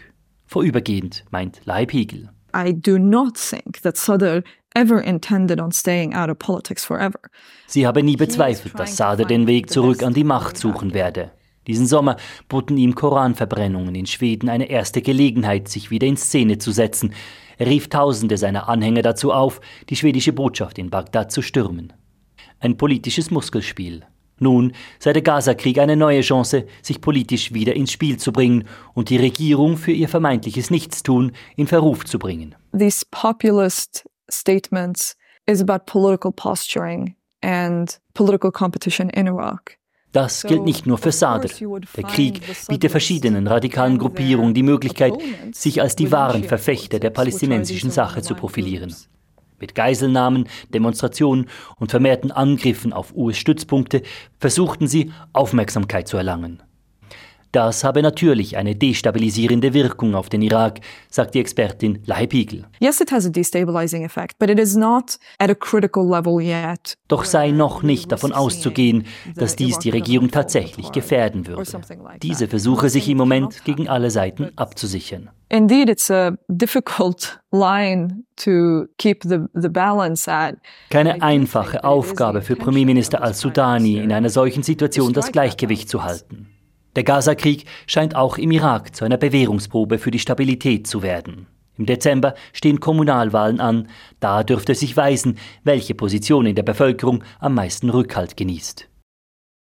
Vorübergehend, 0.46 1.24
meint 1.30 1.60
Leib 1.64 1.92
Hegel. 1.92 2.30
I 2.56 2.72
do 2.72 2.98
not 2.98 3.34
think 3.34 3.82
that 3.82 3.98
Sadr 3.98 4.42
ever 4.74 5.02
intended 5.02 5.60
on 5.60 5.72
staying 5.72 6.14
out 6.14 6.30
of 6.30 6.38
politics 6.38 6.84
forever. 6.84 7.20
Sie 7.66 7.86
habe 7.86 8.02
nie 8.02 8.16
bezweifelt, 8.16 8.78
dass 8.78 8.96
Sader 8.96 9.26
den 9.26 9.46
Weg 9.46 9.68
zurück 9.70 10.02
an 10.02 10.14
die 10.14 10.24
Macht 10.24 10.56
suchen 10.56 10.94
werde. 10.94 11.32
Diesen 11.66 11.86
Sommer 11.86 12.16
boten 12.48 12.78
ihm 12.78 12.94
Koranverbrennungen 12.94 13.94
in 13.94 14.06
Schweden 14.06 14.48
eine 14.48 14.70
erste 14.70 15.02
Gelegenheit, 15.02 15.68
sich 15.68 15.90
wieder 15.90 16.06
in 16.06 16.16
Szene 16.16 16.56
zu 16.56 16.72
setzen. 16.72 17.12
Rief 17.60 17.88
Tausende 17.88 18.36
seiner 18.36 18.68
Anhänger 18.68 19.02
dazu 19.02 19.32
auf, 19.32 19.60
die 19.88 19.96
schwedische 19.96 20.32
Botschaft 20.32 20.78
in 20.78 20.90
Bagdad 20.90 21.32
zu 21.32 21.42
stürmen. 21.42 21.92
Ein 22.60 22.76
politisches 22.76 23.30
Muskelspiel. 23.30 24.04
Nun 24.40 24.72
sei 24.98 25.12
der 25.12 25.22
Gaza-Krieg 25.22 25.78
eine 25.78 25.96
neue 25.96 26.20
Chance, 26.20 26.66
sich 26.82 27.00
politisch 27.00 27.52
wieder 27.52 27.74
ins 27.74 27.92
Spiel 27.92 28.18
zu 28.18 28.32
bringen 28.32 28.64
und 28.94 29.10
die 29.10 29.16
Regierung 29.16 29.76
für 29.76 29.92
ihr 29.92 30.08
vermeintliches 30.08 30.70
Nichtstun 30.70 31.32
in 31.56 31.66
Verruf 31.66 32.04
zu 32.04 32.18
bringen. 32.18 32.54
These 32.76 33.04
populist 33.10 34.08
statements 34.30 35.16
is 35.46 35.60
about 35.60 35.86
political 35.86 36.32
posturing 36.32 37.16
and 37.42 37.98
political 38.14 38.52
competition 38.52 39.10
in 39.10 39.26
Iraq. 39.26 39.78
Das 40.12 40.42
gilt 40.42 40.64
nicht 40.64 40.86
nur 40.86 40.98
für 40.98 41.12
Sadr. 41.12 41.48
Der 41.96 42.04
Krieg 42.04 42.40
bietet 42.68 42.90
verschiedenen 42.90 43.46
radikalen 43.46 43.98
Gruppierungen 43.98 44.54
die 44.54 44.62
Möglichkeit, 44.62 45.14
sich 45.52 45.82
als 45.82 45.96
die 45.96 46.10
wahren 46.10 46.44
Verfechter 46.44 46.98
der 46.98 47.10
palästinensischen 47.10 47.90
Sache 47.90 48.22
zu 48.22 48.34
profilieren. 48.34 48.94
Mit 49.60 49.74
Geiselnahmen, 49.74 50.48
Demonstrationen 50.72 51.46
und 51.78 51.90
vermehrten 51.90 52.30
Angriffen 52.30 52.92
auf 52.92 53.14
US-Stützpunkte 53.14 54.02
versuchten 54.38 54.86
sie, 54.86 55.12
Aufmerksamkeit 55.32 56.06
zu 56.06 56.16
erlangen. 56.16 56.62
Das 57.52 57.82
habe 57.82 58.02
natürlich 58.02 58.56
eine 58.56 58.74
destabilisierende 58.74 59.72
Wirkung 59.72 60.14
auf 60.14 60.28
den 60.28 60.42
Irak, 60.42 60.80
sagt 61.08 61.34
die 61.34 61.40
Expertin 61.40 62.00
Lahe 62.04 62.26
Piegel. 62.26 62.66
Yes, 62.78 63.00
it 63.00 63.10
has 63.10 63.24
a 63.24 63.30
destabilizing 63.30 64.04
effect, 64.04 64.38
but 64.38 64.50
it 64.50 64.58
is 64.58 64.76
not 64.76 65.18
at 65.38 65.50
a 65.50 65.54
critical 65.54 66.06
level 66.06 66.40
yet. 66.40 66.98
Doch 67.08 67.24
sei 67.24 67.50
noch 67.50 67.82
nicht 67.82 68.12
davon 68.12 68.32
auszugehen, 68.32 69.06
dass 69.34 69.56
dies 69.56 69.78
die 69.78 69.90
Regierung 69.90 70.30
tatsächlich 70.30 70.92
gefährden 70.92 71.46
würde. 71.46 71.64
Diese 72.22 72.48
versuche 72.48 72.90
sich 72.90 73.08
im 73.08 73.16
Moment 73.16 73.64
gegen 73.64 73.88
alle 73.88 74.10
Seiten 74.10 74.50
abzusichern. 74.56 75.30
Indeed, 75.50 75.88
it's 75.88 76.10
a 76.10 76.36
difficult 76.48 77.40
line 77.50 78.24
to 78.36 78.84
keep 78.98 79.22
the, 79.22 79.38
the 79.54 79.70
balance 79.70 80.30
at. 80.30 80.56
Keine 80.90 81.22
einfache 81.22 81.84
Aufgabe 81.84 82.42
für 82.42 82.56
Premierminister 82.56 83.22
al-Sudani, 83.22 83.96
in 83.96 84.12
einer 84.12 84.28
solchen 84.28 84.62
Situation 84.62 85.14
das 85.14 85.32
Gleichgewicht 85.32 85.88
zu 85.88 86.04
halten. 86.04 86.48
Der 86.98 87.04
Gaza-Krieg 87.04 87.64
scheint 87.86 88.16
auch 88.16 88.38
im 88.38 88.50
Irak 88.50 88.96
zu 88.96 89.04
einer 89.04 89.18
Bewährungsprobe 89.18 90.00
für 90.00 90.10
die 90.10 90.18
Stabilität 90.18 90.88
zu 90.88 91.00
werden. 91.00 91.46
Im 91.76 91.86
Dezember 91.86 92.34
stehen 92.52 92.80
Kommunalwahlen 92.80 93.60
an. 93.60 93.86
Da 94.18 94.42
dürfte 94.42 94.74
sich 94.74 94.96
weisen, 94.96 95.38
welche 95.62 95.94
Position 95.94 96.44
in 96.44 96.56
der 96.56 96.64
Bevölkerung 96.64 97.22
am 97.38 97.54
meisten 97.54 97.90
Rückhalt 97.90 98.36
genießt. 98.36 98.88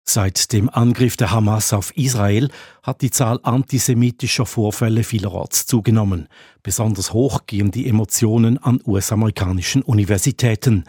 Seit 0.09 0.55
dem 0.55 0.71
Angriff 0.71 1.19
der 1.19 1.31
Hamas 1.31 1.75
auf 1.75 1.95
Israel 1.99 2.49
hat 2.83 3.03
die 3.03 3.11
Zahl 3.11 3.41
antisemitischer 3.43 4.47
Vorfälle 4.47 5.05
vielerorts 5.05 5.67
zugenommen. 5.67 6.29
Besonders 6.63 7.13
hoch 7.13 7.43
gehen 7.47 7.71
die 7.71 7.91
Emotionen 7.91 8.57
an 8.57 8.81
US-amerikanischen 8.87 9.83
Universitäten. 9.83 10.85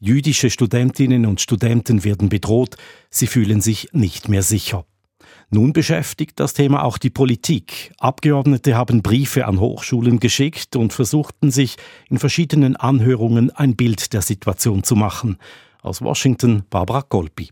Jüdische 0.00 0.50
Studentinnen 0.50 1.24
und 1.24 1.40
Studenten 1.40 2.02
werden 2.02 2.30
bedroht, 2.30 2.74
sie 3.10 3.28
fühlen 3.28 3.60
sich 3.60 3.90
nicht 3.92 4.28
mehr 4.28 4.42
sicher. 4.42 4.84
Nun 5.54 5.72
beschäftigt 5.72 6.40
das 6.40 6.52
Thema 6.52 6.82
auch 6.82 6.98
die 6.98 7.10
Politik. 7.10 7.92
Abgeordnete 8.00 8.76
haben 8.76 9.02
Briefe 9.02 9.46
an 9.46 9.60
Hochschulen 9.60 10.18
geschickt 10.18 10.74
und 10.74 10.92
versuchten 10.92 11.52
sich 11.52 11.76
in 12.10 12.18
verschiedenen 12.18 12.74
Anhörungen 12.74 13.52
ein 13.52 13.76
Bild 13.76 14.12
der 14.14 14.22
Situation 14.22 14.82
zu 14.82 14.96
machen. 14.96 15.38
Aus 15.80 16.02
Washington 16.02 16.64
Barbara 16.70 17.04
Golpi. 17.08 17.50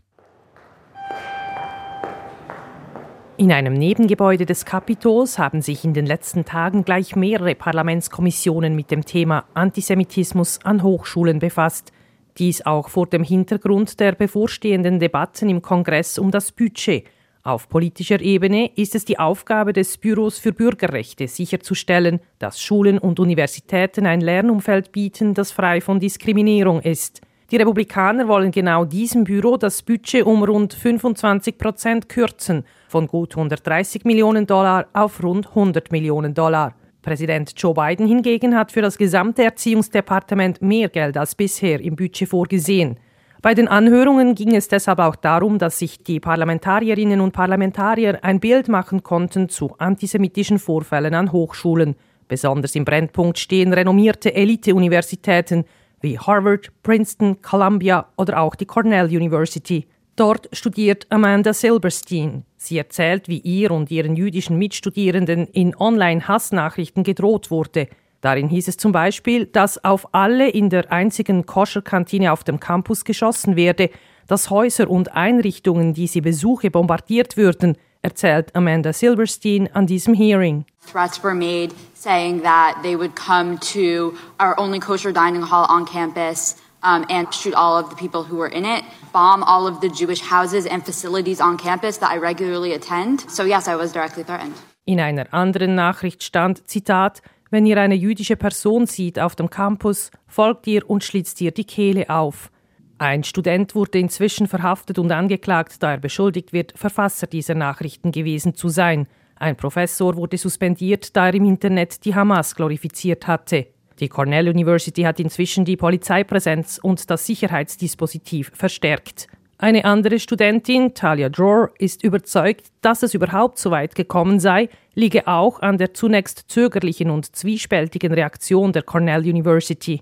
In 3.37 3.53
einem 3.53 3.73
Nebengebäude 3.73 4.45
des 4.45 4.65
Kapitols 4.65 5.39
haben 5.39 5.61
sich 5.61 5.85
in 5.85 5.93
den 5.93 6.05
letzten 6.05 6.43
Tagen 6.43 6.83
gleich 6.83 7.15
mehrere 7.15 7.55
Parlamentskommissionen 7.55 8.75
mit 8.75 8.91
dem 8.91 9.05
Thema 9.05 9.45
Antisemitismus 9.53 10.59
an 10.65 10.83
Hochschulen 10.83 11.39
befasst. 11.39 11.93
Dies 12.37 12.65
auch 12.65 12.89
vor 12.89 13.07
dem 13.07 13.23
Hintergrund 13.23 14.01
der 14.01 14.11
bevorstehenden 14.11 14.99
Debatten 14.99 15.47
im 15.47 15.61
Kongress 15.61 16.17
um 16.17 16.31
das 16.31 16.51
Budget– 16.51 17.05
auf 17.45 17.67
politischer 17.67 18.21
Ebene 18.21 18.71
ist 18.75 18.95
es 18.95 19.03
die 19.03 19.19
Aufgabe 19.19 19.73
des 19.73 19.97
Büros 19.97 20.39
für 20.39 20.53
Bürgerrechte 20.53 21.27
sicherzustellen, 21.27 22.21
dass 22.39 22.61
Schulen 22.61 22.97
und 22.97 23.19
Universitäten 23.19 24.05
ein 24.05 24.21
Lernumfeld 24.21 24.93
bieten, 24.93 25.33
das 25.33 25.51
frei 25.51 25.81
von 25.81 25.99
Diskriminierung 25.99 26.79
ist. 26.79 27.19
Die 27.51 27.57
Republikaner 27.57 28.29
wollen 28.29 28.51
genau 28.51 28.85
diesem 28.85 29.25
Büro 29.25 29.57
das 29.57 29.83
Budget 29.83 30.25
um 30.25 30.41
rund 30.41 30.73
25 30.73 31.57
Prozent 31.57 32.07
kürzen, 32.07 32.63
von 32.87 33.07
gut 33.07 33.35
130 33.35 34.05
Millionen 34.05 34.47
Dollar 34.47 34.87
auf 34.93 35.21
rund 35.21 35.49
100 35.49 35.91
Millionen 35.91 36.33
Dollar. 36.33 36.75
Präsident 37.01 37.51
Joe 37.57 37.73
Biden 37.73 38.07
hingegen 38.07 38.55
hat 38.55 38.71
für 38.71 38.81
das 38.81 38.97
gesamte 38.97 39.43
Erziehungsdepartement 39.43 40.61
mehr 40.61 40.87
Geld 40.87 41.17
als 41.17 41.35
bisher 41.35 41.81
im 41.81 41.97
Budget 41.97 42.29
vorgesehen. 42.29 42.97
Bei 43.43 43.53
den 43.53 43.67
Anhörungen 43.67 44.35
ging 44.35 44.55
es 44.55 44.69
deshalb 44.69 44.99
auch 44.99 45.17
darum, 45.17 45.59
dass 45.59 45.77
sich 45.77 46.01
die 46.01 46.21
Parlamentarierinnen 46.21 47.19
und 47.19 47.33
Parlamentarier 47.33 48.23
ein 48.23 48.39
Bild 48.39 48.69
machen 48.69 49.03
konnten 49.03 49.49
zu 49.49 49.75
antisemitischen 49.79 50.59
Vorfällen 50.59 51.13
an 51.13 51.33
Hochschulen. 51.33 51.97
Besonders 52.29 52.73
im 52.73 52.85
Brennpunkt 52.85 53.37
stehen 53.37 53.73
renommierte 53.73 54.33
Elite-Universitäten 54.33 55.65
wie 55.99 56.17
Harvard, 56.17 56.71
Princeton, 56.83 57.41
Columbia 57.41 58.05
oder 58.15 58.39
auch 58.39 58.55
die 58.55 58.65
Cornell 58.65 59.07
University. 59.07 59.87
Dort 60.15 60.47
studiert 60.53 61.05
Amanda 61.09 61.51
Silberstein. 61.51 62.45
Sie 62.55 62.77
erzählt, 62.77 63.27
wie 63.27 63.39
ihr 63.39 63.71
und 63.71 63.91
ihren 63.91 64.15
jüdischen 64.15 64.57
Mitstudierenden 64.57 65.47
in 65.47 65.75
Online-Hassnachrichten 65.75 67.03
gedroht 67.03 67.51
wurde. 67.51 67.89
Darin 68.23 68.47
hieß 68.47 68.69
es 68.69 68.77
zum 68.77 68.93
Beispiel, 68.93 69.47
dass 69.47 69.83
auf 69.83 70.07
alle 70.13 70.47
in 70.47 70.69
der 70.69 70.93
einzigen 70.93 71.45
Koscherkantine 71.45 72.31
auf 72.31 72.45
dem 72.45 72.57
Campus 72.57 73.03
geschossen 73.03 73.57
werde, 73.57 73.89
dass 74.27 74.49
Häuser 74.49 74.89
und 74.89 75.13
Einrichtungen, 75.13 75.93
die 75.93 76.07
sie 76.07 76.21
besuche, 76.21 76.71
bombardiert 76.71 77.35
würden, 77.35 77.75
erzählt 78.01 78.55
Amanda 78.55 78.93
Silverstein 78.93 79.67
an 79.73 79.87
diesem 79.87 80.13
Hearing. 80.13 80.63
Threats 80.89 81.21
were 81.21 81.35
made 81.35 81.75
saying 81.95 82.43
that 82.43 82.77
they 82.81 82.95
would 82.95 83.13
come 83.13 83.59
to 83.73 84.13
our 84.39 84.57
only 84.57 84.79
kosher 84.79 85.11
dining 85.11 85.41
hall 85.41 85.65
on 85.67 85.83
campus 85.85 86.55
um, 86.81 87.05
and 87.09 87.27
shoot 87.33 87.53
all 87.53 87.77
of 87.77 87.89
the 87.89 87.95
people 87.97 88.23
who 88.23 88.37
were 88.37 88.49
in 88.49 88.63
it, 88.63 88.85
bomb 89.11 89.43
all 89.43 89.67
of 89.67 89.81
the 89.81 89.89
Jewish 89.89 90.21
houses 90.21 90.65
and 90.65 90.85
facilities 90.85 91.41
on 91.41 91.57
campus 91.57 91.97
that 91.97 92.09
I 92.09 92.19
regularly 92.19 92.71
attend. 92.71 93.29
So 93.29 93.43
yes, 93.43 93.67
I 93.67 93.75
was 93.75 93.91
directly 93.91 94.23
threatened. 94.23 94.53
In 94.85 95.01
einer 95.01 95.33
anderen 95.33 95.75
Nachricht 95.75 96.23
stand, 96.23 96.69
Zitat, 96.69 97.21
wenn 97.53 97.67
ihr 97.67 97.79
eine 97.79 97.93
jüdische 97.93 98.35
Person 98.35 98.87
sieht 98.87 99.19
auf 99.19 99.35
dem 99.35 99.47
Campus, 99.47 100.09
folgt 100.25 100.65
ihr 100.65 100.89
und 100.89 101.03
schlitzt 101.03 101.39
ihr 101.39 101.51
die 101.51 101.65
Kehle 101.65 102.09
auf. 102.09 102.49
Ein 102.97 103.23
Student 103.23 103.75
wurde 103.75 103.99
inzwischen 103.99 104.47
verhaftet 104.47 104.97
und 104.97 105.11
angeklagt, 105.11 105.83
da 105.83 105.91
er 105.91 105.99
beschuldigt 105.99 106.51
wird, 106.51 106.73
Verfasser 106.75 107.27
dieser 107.27 107.53
Nachrichten 107.53 108.11
gewesen 108.11 108.55
zu 108.55 108.69
sein. 108.69 109.05
Ein 109.35 109.55
Professor 109.55 110.15
wurde 110.15 110.39
suspendiert, 110.39 111.15
da 111.15 111.27
er 111.27 111.35
im 111.35 111.45
Internet 111.45 112.03
die 112.05 112.15
Hamas 112.15 112.55
glorifiziert 112.55 113.27
hatte. 113.27 113.67
Die 113.99 114.09
Cornell 114.09 114.49
University 114.49 115.03
hat 115.03 115.19
inzwischen 115.19 115.63
die 115.63 115.77
Polizeipräsenz 115.77 116.79
und 116.81 117.07
das 117.11 117.27
Sicherheitsdispositiv 117.27 118.51
verstärkt. 118.55 119.27
Eine 119.59 119.85
andere 119.85 120.19
Studentin, 120.19 120.95
Talia 120.95 121.29
Dror, 121.29 121.69
ist 121.77 122.03
überzeugt, 122.03 122.71
dass 122.81 123.03
es 123.03 123.13
überhaupt 123.13 123.59
so 123.59 123.69
weit 123.69 123.93
gekommen 123.93 124.39
sei, 124.39 124.69
liege 124.95 125.27
auch 125.27 125.61
an 125.61 125.77
der 125.77 125.93
zunächst 125.93 126.45
zögerlichen 126.47 127.09
und 127.09 127.35
zwiespältigen 127.35 128.13
Reaktion 128.13 128.73
der 128.73 128.83
Cornell 128.83 129.21
University. 129.21 130.01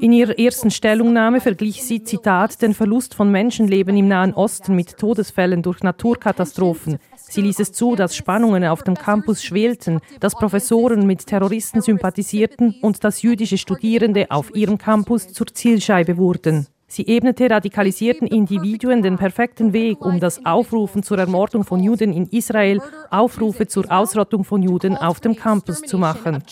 In 0.00 0.12
ihrer 0.12 0.38
ersten 0.38 0.70
Stellungnahme 0.70 1.42
verglich 1.42 1.84
sie, 1.84 2.02
Zitat, 2.02 2.62
den 2.62 2.72
Verlust 2.72 3.14
von 3.14 3.30
Menschenleben 3.30 3.94
im 3.94 4.08
Nahen 4.08 4.32
Osten 4.32 4.74
mit 4.74 4.96
Todesfällen 4.96 5.62
durch 5.62 5.82
Naturkatastrophen. 5.82 6.98
Sie 7.14 7.42
ließ 7.42 7.60
es 7.60 7.72
zu, 7.72 7.94
dass 7.94 8.16
Spannungen 8.16 8.64
auf 8.64 8.82
dem 8.82 8.94
Campus 8.94 9.44
schwelten, 9.44 10.00
dass 10.20 10.34
Professoren 10.34 11.06
mit 11.06 11.26
Terroristen 11.26 11.82
sympathisierten 11.82 12.76
und 12.80 13.04
dass 13.04 13.20
jüdische 13.20 13.58
Studierende 13.58 14.30
auf 14.30 14.54
ihrem 14.54 14.78
Campus 14.78 15.28
zur 15.28 15.48
Zielscheibe 15.48 16.16
wurden. 16.16 16.66
Sie 16.94 17.08
ebnete 17.08 17.50
radikalisierten 17.50 18.28
Individuen 18.28 19.02
den 19.02 19.16
perfekten 19.16 19.72
Weg, 19.72 20.00
um 20.00 20.20
das 20.20 20.46
Aufrufen 20.46 21.02
zur 21.02 21.18
Ermordung 21.18 21.64
von 21.64 21.82
Juden 21.82 22.12
in 22.12 22.28
Israel, 22.28 22.80
Aufrufe 23.10 23.66
zur 23.66 23.90
Ausrottung 23.90 24.44
von 24.44 24.62
Juden 24.62 24.96
auf 24.96 25.18
dem 25.18 25.34
Campus 25.34 25.80
zu 25.80 25.98
machen. 25.98 26.44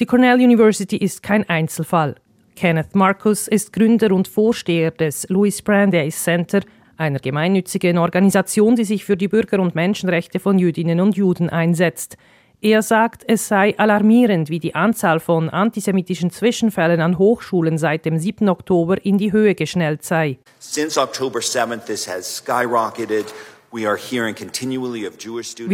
Die 0.00 0.06
Cornell 0.06 0.40
University 0.40 0.96
ist 0.96 1.22
kein 1.22 1.48
Einzelfall. 1.48 2.16
Kenneth 2.56 2.96
Marcus 2.96 3.46
ist 3.46 3.72
Gründer 3.72 4.10
und 4.10 4.26
Vorsteher 4.26 4.90
des 4.90 5.28
Louis 5.28 5.62
Brandeis 5.62 6.24
Center, 6.24 6.62
einer 6.96 7.20
gemeinnützigen 7.20 7.98
Organisation, 7.98 8.74
die 8.74 8.84
sich 8.84 9.04
für 9.04 9.16
die 9.16 9.28
Bürger- 9.28 9.60
und 9.60 9.76
Menschenrechte 9.76 10.40
von 10.40 10.58
Jüdinnen 10.58 11.00
und 11.00 11.16
Juden 11.16 11.50
einsetzt. 11.50 12.16
Er 12.62 12.80
sagt, 12.82 13.22
es 13.28 13.48
sei 13.48 13.78
alarmierend, 13.78 14.48
wie 14.48 14.58
die 14.58 14.74
Anzahl 14.74 15.20
von 15.20 15.50
antisemitischen 15.50 16.30
Zwischenfällen 16.30 17.02
an 17.02 17.18
Hochschulen 17.18 17.76
seit 17.76 18.06
dem 18.06 18.18
7. 18.18 18.48
Oktober 18.48 19.04
in 19.04 19.18
die 19.18 19.30
Höhe 19.30 19.54
geschnellt 19.54 20.04
sei. 20.04 20.38
Since 20.58 20.98
October 20.98 21.40
7th, 21.40 21.84
this 21.84 22.08
has 22.08 22.38
skyrocketed. 22.38 23.26
Wir 23.72 23.90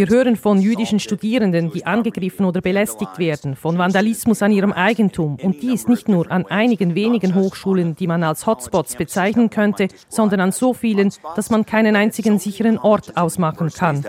hören 0.09 0.37
von 0.37 0.61
jüdischen 0.61 0.99
Studierenden, 0.99 1.71
die 1.73 1.85
angegriffen 1.87 2.47
oder 2.47 2.61
belästigt 2.61 3.19
werden, 3.19 3.55
von 3.55 3.79
Vandalismus 3.79 4.43
an 4.43 4.51
ihrem 4.53 4.73
Eigentum. 4.73 5.37
Und 5.43 5.63
dies 5.63 5.89
nicht 5.89 6.09
nur 6.09 6.31
an 6.31 6.47
einigen 6.47 6.95
wenigen 6.95 7.35
Hochschulen, 7.35 7.95
die 7.95 8.07
man 8.07 8.23
als 8.23 8.47
Hotspots 8.47 8.97
bezeichnen 8.97 9.51
könnte, 9.51 9.89
sondern 10.09 10.41
an 10.41 10.53
so 10.53 10.75
vielen, 10.75 11.13
dass 11.37 11.51
man 11.51 11.67
keinen 11.67 11.97
einzigen 11.97 12.39
sicheren 12.39 12.79
Ort 12.79 13.17
ausmachen 13.17 13.71
kann. 13.71 14.05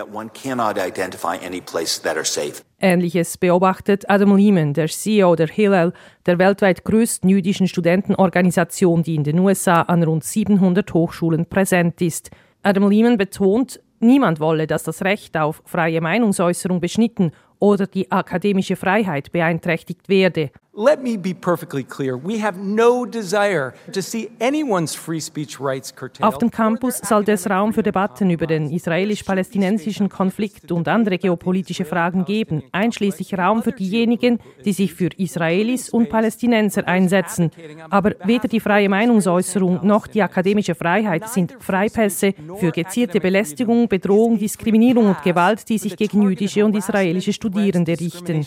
Ähnliches 2.80 3.38
beobachtet 3.38 4.10
Adam 4.10 4.36
Lehman, 4.36 4.74
der 4.74 4.88
CEO 4.88 5.36
der 5.36 5.46
Hillel, 5.46 5.92
der 6.26 6.38
weltweit 6.38 6.84
größten 6.84 7.30
jüdischen 7.30 7.68
Studentenorganisation, 7.68 9.02
die 9.02 9.14
in 9.14 9.24
den 9.24 9.38
USA 9.38 9.82
an 9.82 10.02
rund 10.02 10.24
700 10.24 10.92
Hochschulen 10.92 11.46
präsent 11.46 12.00
ist. 12.02 12.30
Adam 12.64 12.88
Lehman 12.88 13.18
betont, 13.18 13.78
niemand 14.00 14.40
wolle, 14.40 14.66
dass 14.66 14.84
das 14.84 15.02
Recht 15.02 15.36
auf 15.36 15.62
freie 15.66 16.00
Meinungsäußerung 16.00 16.80
beschnitten 16.80 17.32
oder 17.58 17.86
die 17.86 18.10
akademische 18.10 18.74
Freiheit 18.74 19.32
beeinträchtigt 19.32 20.08
werde. 20.08 20.50
Let 20.76 21.04
me 21.04 21.16
be 21.16 21.34
perfectly 21.34 21.84
clear. 21.84 22.16
We 22.16 22.42
have 22.42 22.58
no 22.58 23.06
desire 23.06 23.74
to 23.92 24.02
see 24.02 24.30
anyone's 24.40 24.92
free 24.92 25.20
speech 25.20 25.60
rights 25.60 25.94
curtailed. 25.94 26.26
Auf 26.26 26.38
dem 26.38 26.50
Campus 26.50 26.98
sollte 26.98 27.30
es 27.30 27.48
Raum 27.48 27.72
für 27.72 27.84
Debatten 27.84 28.28
über 28.28 28.48
den 28.48 28.68
israelisch-palästinensischen 28.72 30.08
Konflikt 30.08 30.72
und 30.72 30.88
andere 30.88 31.18
geopolitische 31.18 31.84
Fragen 31.84 32.24
geben, 32.24 32.64
einschließlich 32.72 33.38
Raum 33.38 33.62
für 33.62 33.70
diejenigen, 33.70 34.40
die 34.64 34.72
sich 34.72 34.94
für 34.94 35.10
Israelis 35.16 35.90
und 35.90 36.08
Palästinenser 36.08 36.88
einsetzen. 36.88 37.52
Aber 37.88 38.16
weder 38.24 38.48
die 38.48 38.58
freie 38.58 38.88
Meinungsäußerung 38.88 39.86
noch 39.86 40.08
die 40.08 40.22
akademische 40.22 40.74
Freiheit 40.74 41.28
sind 41.28 41.54
Freipässe 41.60 42.34
für 42.58 42.72
gezielte 42.72 43.20
Belästigung, 43.20 43.86
Bedrohung, 43.86 44.40
Diskriminierung 44.40 45.06
und 45.06 45.22
Gewalt, 45.22 45.68
die 45.68 45.78
sich 45.78 45.96
gegen 45.96 46.22
jüdische 46.22 46.64
und 46.64 46.74
israelische 46.74 47.32
Studierende 47.32 47.92
richten 47.92 48.44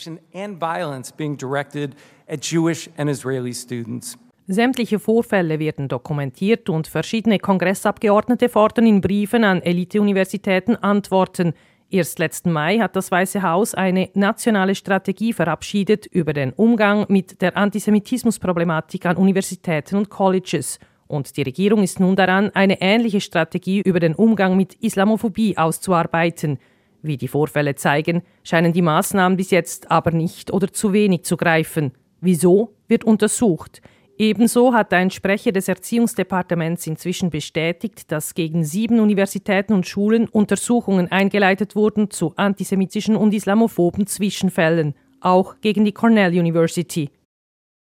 at 2.27 2.43
Jewish 2.43 2.89
and 2.97 3.09
Israeli 3.09 3.53
students. 3.53 4.17
Sämtliche 4.49 4.97
Vorfälle 4.97 5.59
werden 5.59 5.89
dokumentiert 5.89 6.69
und 6.69 6.87
verschiedene 6.87 7.37
Kongressabgeordnete 7.37 8.47
fordern 8.47 8.85
in 8.87 9.01
Briefen 9.01 9.43
an 9.43 9.61
Elite-Universitäten 9.61 10.77
Antworten. 10.77 11.53
Erst 11.89 12.19
letzten 12.19 12.53
Mai 12.53 12.79
hat 12.79 12.95
das 12.95 13.11
Weiße 13.11 13.41
Haus 13.41 13.73
eine 13.73 14.09
nationale 14.13 14.75
Strategie 14.75 15.33
verabschiedet 15.33 16.05
über 16.05 16.31
den 16.31 16.53
Umgang 16.53 17.05
mit 17.09 17.41
der 17.41 17.57
Antisemitismusproblematik 17.57 19.05
an 19.05 19.17
Universitäten 19.17 19.97
und 19.97 20.09
Colleges. 20.09 20.79
Und 21.07 21.35
die 21.35 21.43
Regierung 21.43 21.83
ist 21.83 21.99
nun 21.99 22.15
daran, 22.15 22.51
eine 22.53 22.81
ähnliche 22.81 23.21
Strategie 23.21 23.81
über 23.81 23.99
den 23.99 24.15
Umgang 24.15 24.55
mit 24.55 24.75
Islamophobie 24.75 25.57
auszuarbeiten. 25.57 26.57
Wie 27.01 27.17
die 27.17 27.27
Vorfälle 27.27 27.75
zeigen, 27.75 28.23
scheinen 28.43 28.73
die 28.73 28.81
Maßnahmen 28.81 29.37
bis 29.37 29.51
jetzt 29.51 29.91
aber 29.91 30.11
nicht 30.11 30.51
oder 30.51 30.71
zu 30.71 30.93
wenig 30.93 31.23
zu 31.23 31.37
greifen. 31.37 31.91
Wieso 32.21 32.73
wird 32.87 33.03
untersucht. 33.03 33.81
Ebenso 34.19 34.73
hat 34.73 34.93
ein 34.93 35.11
Sprecher 35.11 35.51
des 35.51 35.67
Erziehungsdepartements 35.67 36.87
inzwischen 36.87 37.29
bestätigt, 37.29 38.11
dass 38.11 38.33
gegen 38.33 38.63
sieben 38.63 38.99
Universitäten 38.99 39.73
und 39.73 39.85
Schulen 39.85 40.27
Untersuchungen 40.27 41.11
eingeleitet 41.11 41.75
wurden 41.75 42.09
zu 42.09 42.33
antisemitischen 42.35 43.15
und 43.15 43.33
islamophoben 43.33 44.07
Zwischenfällen, 44.07 44.95
auch 45.21 45.61
gegen 45.61 45.85
die 45.85 45.91
Cornell 45.91 46.31
University. 46.31 47.11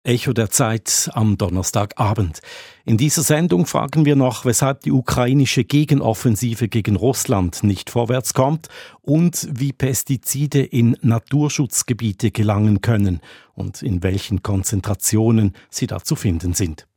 Echo 0.03 0.33
der 0.33 0.49
Zeit 0.49 1.11
am 1.13 1.37
Donnerstagabend. 1.37 2.39
In 2.85 2.97
dieser 2.97 3.21
Sendung 3.21 3.67
fragen 3.67 4.03
wir 4.03 4.15
noch, 4.15 4.45
weshalb 4.45 4.81
die 4.81 4.91
ukrainische 4.91 5.63
Gegenoffensive 5.63 6.67
gegen 6.69 6.95
Russland 6.95 7.63
nicht 7.63 7.91
vorwärts 7.91 8.33
kommt 8.33 8.67
und 9.03 9.47
wie 9.51 9.73
Pestizide 9.73 10.63
in 10.63 10.97
Naturschutzgebiete 11.01 12.31
gelangen 12.31 12.81
können 12.81 13.21
und 13.53 13.83
in 13.83 14.01
welchen 14.01 14.41
Konzentrationen 14.41 15.53
sie 15.69 15.85
da 15.85 15.99
zu 16.03 16.15
finden 16.15 16.53
sind. 16.53 16.87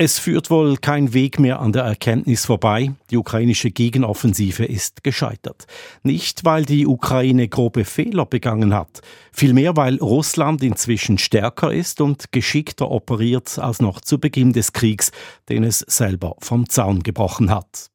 Es 0.00 0.20
führt 0.20 0.48
wohl 0.48 0.76
kein 0.76 1.12
Weg 1.12 1.40
mehr 1.40 1.58
an 1.58 1.72
der 1.72 1.82
Erkenntnis 1.82 2.46
vorbei, 2.46 2.92
die 3.10 3.16
ukrainische 3.16 3.72
Gegenoffensive 3.72 4.64
ist 4.64 5.02
gescheitert. 5.02 5.66
Nicht, 6.04 6.44
weil 6.44 6.64
die 6.64 6.86
Ukraine 6.86 7.48
grobe 7.48 7.84
Fehler 7.84 8.24
begangen 8.24 8.74
hat, 8.74 9.00
vielmehr 9.32 9.76
weil 9.76 9.96
Russland 9.96 10.62
inzwischen 10.62 11.18
stärker 11.18 11.72
ist 11.72 12.00
und 12.00 12.30
geschickter 12.30 12.92
operiert 12.92 13.58
als 13.58 13.80
noch 13.80 14.00
zu 14.00 14.20
Beginn 14.20 14.52
des 14.52 14.72
Kriegs, 14.72 15.10
den 15.48 15.64
es 15.64 15.80
selber 15.80 16.36
vom 16.38 16.68
Zaun 16.68 17.02
gebrochen 17.02 17.50
hat. 17.50 17.90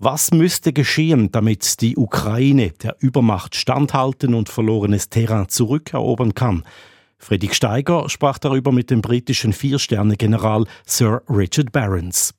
Was 0.00 0.32
müsste 0.32 0.72
geschehen, 0.72 1.30
damit 1.30 1.82
die 1.82 1.96
Ukraine 1.96 2.72
der 2.82 2.96
Übermacht 2.98 3.54
standhalten 3.54 4.34
und 4.34 4.48
verlorenes 4.48 5.08
Terrain 5.08 5.48
zurückerobern 5.48 6.34
kann? 6.34 6.64
Friedrich 7.18 7.54
Steiger 7.54 8.08
sprach 8.08 8.38
darüber 8.38 8.72
mit 8.72 8.90
dem 8.90 9.02
britischen 9.02 9.52
Vier-Sterne-General 9.52 10.64
Sir 10.86 11.22
Richard 11.28 11.72
Barons. 11.72 12.32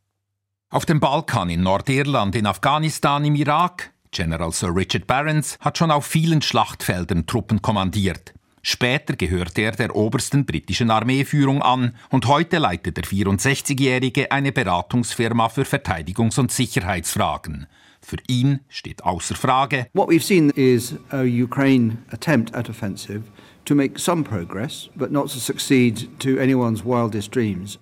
Auf 0.69 0.85
dem 0.85 0.99
Balkan, 0.99 1.49
in 1.49 1.61
Nordirland, 1.61 2.35
in 2.35 2.45
Afghanistan, 2.45 3.25
im 3.25 3.35
Irak. 3.35 3.91
General 4.11 4.51
Sir 4.51 4.75
Richard 4.75 5.05
Barons 5.05 5.57
hat 5.59 5.77
schon 5.77 5.91
auf 5.91 6.05
vielen 6.05 6.41
Schlachtfeldern 6.41 7.25
Truppen 7.27 7.61
kommandiert. 7.61 8.33
Später 8.61 9.15
gehörte 9.15 9.61
er 9.61 9.71
der 9.71 9.95
obersten 9.95 10.45
britischen 10.45 10.91
Armeeführung 10.91 11.61
an 11.61 11.95
und 12.09 12.27
heute 12.27 12.57
leitet 12.57 12.97
der 12.97 13.03
64-Jährige 13.03 14.31
eine 14.31 14.51
Beratungsfirma 14.51 15.49
für 15.49 15.63
Verteidigungs- 15.63 16.39
und 16.39 16.51
Sicherheitsfragen. 16.51 17.67
Für 18.01 18.17
ihn 18.27 18.61
steht 18.67 19.03
außer 19.03 19.35
Frage, 19.35 19.87
What 19.93 20.09
we've 20.09 20.23
seen 20.23 20.49
is 20.51 20.95
a 21.11 21.21
Ukraine 21.21 21.97
attempt 22.11 22.53
at 22.55 22.69
offensive 22.69 23.23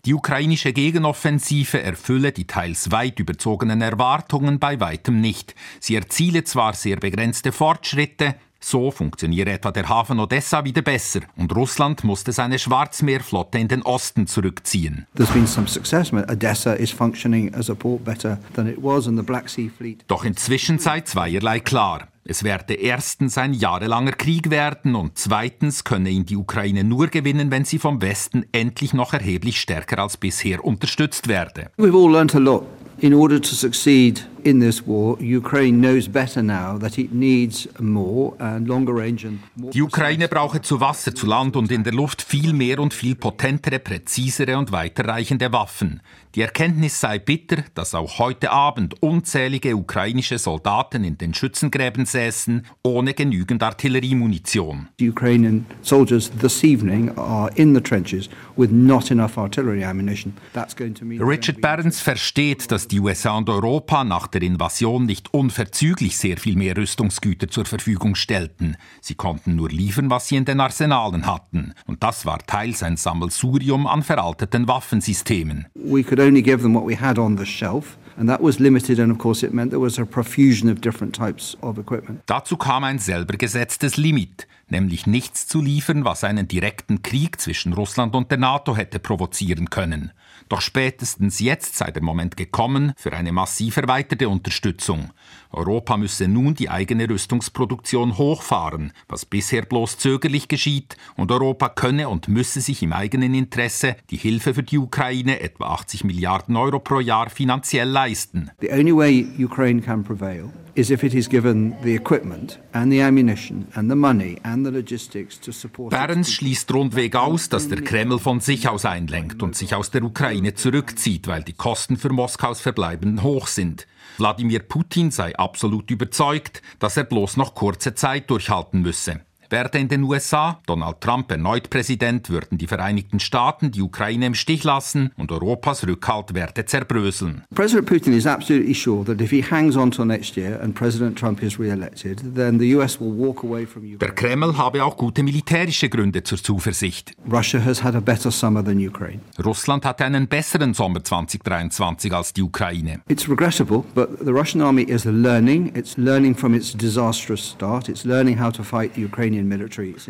Die 0.05 0.13
ukrainische 0.13 0.73
Gegenoffensive 0.73 1.81
erfülle 1.81 2.31
die 2.31 2.45
teils 2.45 2.91
weit 2.91 3.19
überzogenen 3.19 3.81
Erwartungen 3.81 4.59
bei 4.59 4.79
weitem 4.79 5.21
nicht. 5.21 5.55
Sie 5.79 5.95
erziele 5.95 6.43
zwar 6.43 6.73
sehr 6.73 6.97
begrenzte 6.97 7.51
Fortschritte, 7.51 8.35
so 8.60 8.91
funktioniere 8.91 9.51
etwa 9.51 9.72
der 9.72 9.88
Hafen 9.88 10.20
Odessa 10.20 10.64
wieder 10.64 10.82
besser 10.82 11.22
und 11.36 11.55
Russland 11.55 12.03
musste 12.03 12.32
seine 12.32 12.60
Schwarzmeerflotte 12.60 13.58
in 13.58 13.68
den 13.68 13.82
Osten 13.84 14.28
zurückziehen. 14.28 15.08
There's 15.16 15.32
been 15.32 15.47
some 15.47 15.68
success. 15.68 16.12
Odessa 16.14 16.74
is 16.74 16.91
functioning 16.91 17.53
as 17.53 17.70
a 17.70 17.76
port 17.76 18.03
better 18.03 18.39
than 18.53 18.68
it 18.68 18.78
was, 18.82 19.08
and 19.08 19.18
the 19.18 19.24
Black 19.26 19.49
Sea 19.49 19.70
Fleet. 19.70 20.03
Doch 20.08 20.26
inzwischen 20.26 20.80
sei 20.80 21.01
zweierlei 21.01 21.60
klar. 21.60 22.08
Es 22.30 22.43
werde 22.43 22.74
erstens 22.74 23.38
ein 23.38 23.53
jahrelanger 23.53 24.12
Krieg 24.12 24.49
werden 24.49 24.95
und 24.95 25.18
zweitens 25.18 25.86
könne 25.86 26.10
ihn 26.10 26.26
die 26.26 26.36
Ukraine 26.36 26.84
nur 26.84 27.08
gewinnen, 27.08 27.51
wenn 27.51 27.64
sie 27.64 27.80
vom 27.80 28.01
Westen 28.01 28.45
endlich 28.51 28.93
noch 28.93 29.14
erheblich 29.14 29.62
stärker 29.62 29.99
als 29.99 30.18
bisher 30.18 30.66
unterstützt 30.66 31.30
werde. 31.30 31.72
We've 31.78 31.95
all 31.95 32.12
learnt 32.12 32.36
a 32.36 32.39
lot. 32.39 32.66
In 32.99 33.14
order 33.14 33.41
to 33.41 33.55
succeed 33.55 34.28
in 34.47 34.61
this 34.61 34.81
war, 34.87 35.17
Ukraine 35.19 35.79
knows 35.79 36.07
better 36.07 36.41
now 36.41 36.77
that 36.79 36.97
it 36.97 37.11
needs 37.11 37.67
more 37.79 38.33
and 38.39 38.67
longer 38.67 38.95
range 38.95 39.25
and 39.25 39.39
more 39.55 39.71
Die 39.71 39.81
Ukraine 39.81 40.27
brauche 40.29 40.61
zu 40.61 40.79
Wasser, 40.79 41.13
zu 41.13 41.25
Land 41.25 41.57
und 41.57 41.69
in 41.69 41.83
der 41.83 41.93
Luft 41.93 42.21
viel 42.21 42.53
mehr 42.53 42.79
und 42.79 42.93
viel 42.93 43.15
potentere, 43.15 43.79
präzisere 43.79 44.57
und 44.57 44.71
weiterreichende 44.71 45.51
Waffen. 45.51 46.01
Die 46.35 46.41
Erkenntnis 46.41 46.99
sei 46.99 47.19
bitter, 47.19 47.63
dass 47.73 47.95
auch 47.95 48.19
heute 48.19 48.51
Abend 48.51 49.01
unzählige 49.01 49.75
ukrainische 49.75 50.37
Soldaten 50.37 51.03
in 51.03 51.17
den 51.17 51.33
Schützengräben 51.33 52.05
säßen, 52.05 52.63
ohne 52.83 53.15
genügend 53.15 53.63
Artilleriemunition. 53.63 54.87
The 54.99 55.09
Ukrainian 55.09 55.65
soldiers 55.81 56.31
this 56.39 56.63
evening 56.63 57.11
are 57.17 57.49
in 57.55 57.73
the 57.73 57.81
trenches 57.81 58.29
with 58.55 58.69
not 58.71 59.09
enough 59.09 59.37
artillery 59.37 59.83
ammunition. 59.83 60.33
That's 60.53 60.75
going 60.75 60.93
to 60.95 61.05
mean 61.05 61.21
Richard 61.23 61.59
Barnes 61.59 61.99
versteht, 62.01 62.71
dass 62.71 62.87
die 62.87 62.99
USA 62.99 63.35
und 63.35 63.49
Europa 63.49 64.03
nach 64.03 64.27
der 64.39 64.47
Invasion 64.47 65.05
nicht 65.07 65.33
unverzüglich 65.33 66.17
sehr 66.17 66.38
viel 66.38 66.55
mehr 66.55 66.77
Rüstungsgüter 66.77 67.47
zur 67.47 67.65
Verfügung 67.65 68.13
stellten. 68.15 68.77
Sie 69.01 69.15
konnten 69.15 69.55
nur 69.55 69.69
liefern, 69.69 70.09
was 70.11 70.27
sie 70.27 70.35
in 70.35 70.45
den 70.45 70.59
Arsenalen 70.59 71.25
hatten. 71.25 71.73
Und 71.88 72.03
das 72.03 72.25
war 72.27 72.39
teils 72.45 72.83
ein 72.83 72.97
Sammelsurium 72.97 73.88
an 73.88 74.03
veralteten 74.03 74.67
Waffensystemen. 74.67 75.65
we 75.75 76.03
could 76.03 76.19
only 76.19 76.41
give 76.41 76.61
them 76.61 76.75
what 76.75 76.85
we 76.85 76.99
had 76.99 77.17
on 77.17 77.38
the 77.38 77.45
shelf. 77.45 77.97
And 78.17 78.27
that 78.29 78.41
was 78.41 78.57
limited, 78.57 78.99
and 78.99 79.11
of 79.11 79.19
course, 79.19 79.45
it 79.45 79.53
meant 79.53 79.69
there 79.69 79.81
was 79.81 79.99
a 79.99 80.05
profusion 80.05 80.71
of 80.71 80.81
different 80.81 81.15
types 81.15 81.55
of 81.61 81.77
equipment. 81.77 82.21
Dazu 82.25 82.57
kam 82.57 82.83
ein 82.83 82.97
selber 82.97 83.38
gesetztes 83.38 83.95
Limit, 83.97 84.47
nämlich 84.69 85.05
nichts 85.05 85.47
zu 85.47 85.61
liefern, 85.61 86.03
was 86.03 86.23
einen 86.23 86.47
direkten 86.47 87.03
Krieg 87.03 87.39
zwischen 87.39 87.73
Russland 87.73 88.15
und 88.15 88.31
der 88.31 88.39
NATO 88.39 88.75
hätte 88.75 88.97
provozieren 88.97 89.69
können. 89.69 90.11
Doch 90.49 90.61
spätestens 90.61 91.39
jetzt 91.39 91.75
sei 91.75 91.91
der 91.91 92.03
Moment 92.03 92.37
gekommen 92.37 92.93
für 92.95 93.13
eine 93.13 93.31
massiv 93.31 93.77
erweiterte 93.77 94.29
Unterstützung. 94.29 95.11
Europa 95.51 95.97
müsse 95.97 96.27
nun 96.27 96.55
die 96.55 96.69
eigene 96.69 97.09
Rüstungsproduktion 97.09 98.17
hochfahren, 98.17 98.93
was 99.07 99.25
bisher 99.25 99.63
bloß 99.63 99.97
zögerlich 99.97 100.47
geschieht, 100.47 100.97
und 101.15 101.31
Europa 101.31 101.69
könne 101.69 102.09
und 102.09 102.27
müsse 102.27 102.61
sich 102.61 102.83
im 102.83 102.93
eigenen 102.93 103.33
Interesse 103.33 103.95
die 104.09 104.17
Hilfe 104.17 104.53
für 104.53 104.63
die 104.63 104.77
Ukraine, 104.77 105.39
etwa 105.39 105.67
80 105.67 106.03
Milliarden 106.03 106.55
Euro 106.55 106.79
pro 106.79 106.99
Jahr, 106.99 107.29
finanziell 107.29 107.89
leisten. 107.89 108.51
The 108.59 108.71
only 108.71 108.95
way 108.95 109.27
Ukraine 109.37 109.81
can 109.81 110.03
prevail 110.03 110.51
is 110.77 110.91
if 110.91 111.03
it 111.03 111.13
is 111.13 111.27
given 111.27 111.75
the 111.83 111.95
equipment 111.95 112.59
and 112.71 112.91
the 112.91 113.01
ammunition 113.01 113.67
and 113.73 113.89
the 113.89 113.95
money 113.95 114.37
and 114.43 114.63
the 114.65 114.71
logistics 114.71 115.39
to 115.39 115.51
support. 115.51 115.89
Berns 115.89 116.31
schließt 116.31 116.71
rundweg 116.71 117.15
aus, 117.15 117.49
dass 117.49 117.67
der 117.67 117.81
Kreml 117.81 118.19
von 118.19 118.41
sich 118.41 118.69
aus 118.69 118.85
einlenkt 118.85 119.41
und 119.41 119.55
sich 119.55 119.73
aus 119.73 119.89
der 119.89 120.03
Ukraine 120.03 120.53
zurückzieht, 120.53 121.27
weil 121.27 121.43
die 121.43 121.53
Kosten 121.53 121.97
für 121.97 122.09
Moskaus 122.13 122.61
Verbleibenden 122.61 123.23
hoch 123.23 123.47
sind. 123.47 123.87
Wladimir 124.17 124.59
Putin 124.59 125.11
sei 125.11 125.36
absolut 125.39 125.91
überzeugt, 125.91 126.61
dass 126.79 126.97
er 126.97 127.03
bloß 127.03 127.38
noch 127.38 127.55
kurze 127.55 127.95
Zeit 127.95 128.29
durchhalten 128.29 128.81
müsse. 128.81 129.21
Werde 129.49 129.79
in 129.79 129.87
den 129.87 130.03
USA 130.03 130.59
Donald 130.65 130.99
Trump 130.99 131.31
erneut 131.31 131.69
Präsident, 131.69 132.29
würden 132.29 132.57
die 132.57 132.67
Vereinigten 132.67 133.19
Staaten 133.19 133.71
die 133.71 133.81
Ukraine 133.81 134.25
im 134.25 134.33
Stich 134.33 134.63
lassen 134.63 135.11
und 135.15 135.31
Europas 135.31 135.87
Rückhalt 135.87 136.33
werde 136.33 136.65
zerbröseln. 136.65 137.43
President 137.55 137.87
Putin 137.87 138.13
is 138.13 138.27
absolutely 138.27 138.73
sure 138.73 139.05
that 139.05 139.21
if 139.21 139.31
he 139.31 139.41
hangs 139.41 139.77
on 139.77 139.89
till 139.91 140.05
next 140.05 140.35
year 140.35 140.59
and 140.61 140.75
President 140.75 141.17
Trump 141.17 141.41
is 141.41 141.57
re-elected, 141.57 142.35
then 142.35 142.59
the 142.59 142.75
US 142.75 142.99
will 142.99 143.17
walk 143.17 143.43
away 143.43 143.65
from 143.65 143.83
Ukraine. 143.83 143.99
Der 143.99 144.11
Kreml 144.11 144.57
habe 144.57 144.83
auch 144.83 144.97
gute 144.97 145.23
militärische 145.23 145.87
Gründe 145.89 146.23
zur 146.23 146.41
Zuversicht. 146.43 147.13
Russia 147.31 147.63
has 147.63 147.83
had 147.83 147.95
a 147.95 148.01
better 148.01 148.31
summer 148.31 148.63
than 148.63 148.85
Ukraine. 148.85 149.21
Russland 149.43 149.85
hatte 149.85 150.03
einen 150.03 150.27
besseren 150.27 150.73
Sommer 150.73 151.03
2023 151.03 152.13
als 152.13 152.33
die 152.33 152.41
Ukraine. 152.41 153.01
It's 153.07 153.29
regrettable, 153.29 153.83
but 153.95 154.09
the 154.19 154.31
Russian 154.31 154.61
army 154.61 154.83
is 154.83 155.05
learning. 155.05 155.71
It's 155.75 155.95
learning 155.97 156.35
from 156.35 156.53
its 156.53 156.73
disastrous 156.73 157.41
start. 157.51 157.87
It's 157.87 158.03
learning 158.03 158.41
how 158.41 158.51
to 158.51 158.63
fight 158.63 158.95
the 158.95 159.01
Ukrainian 159.01 159.36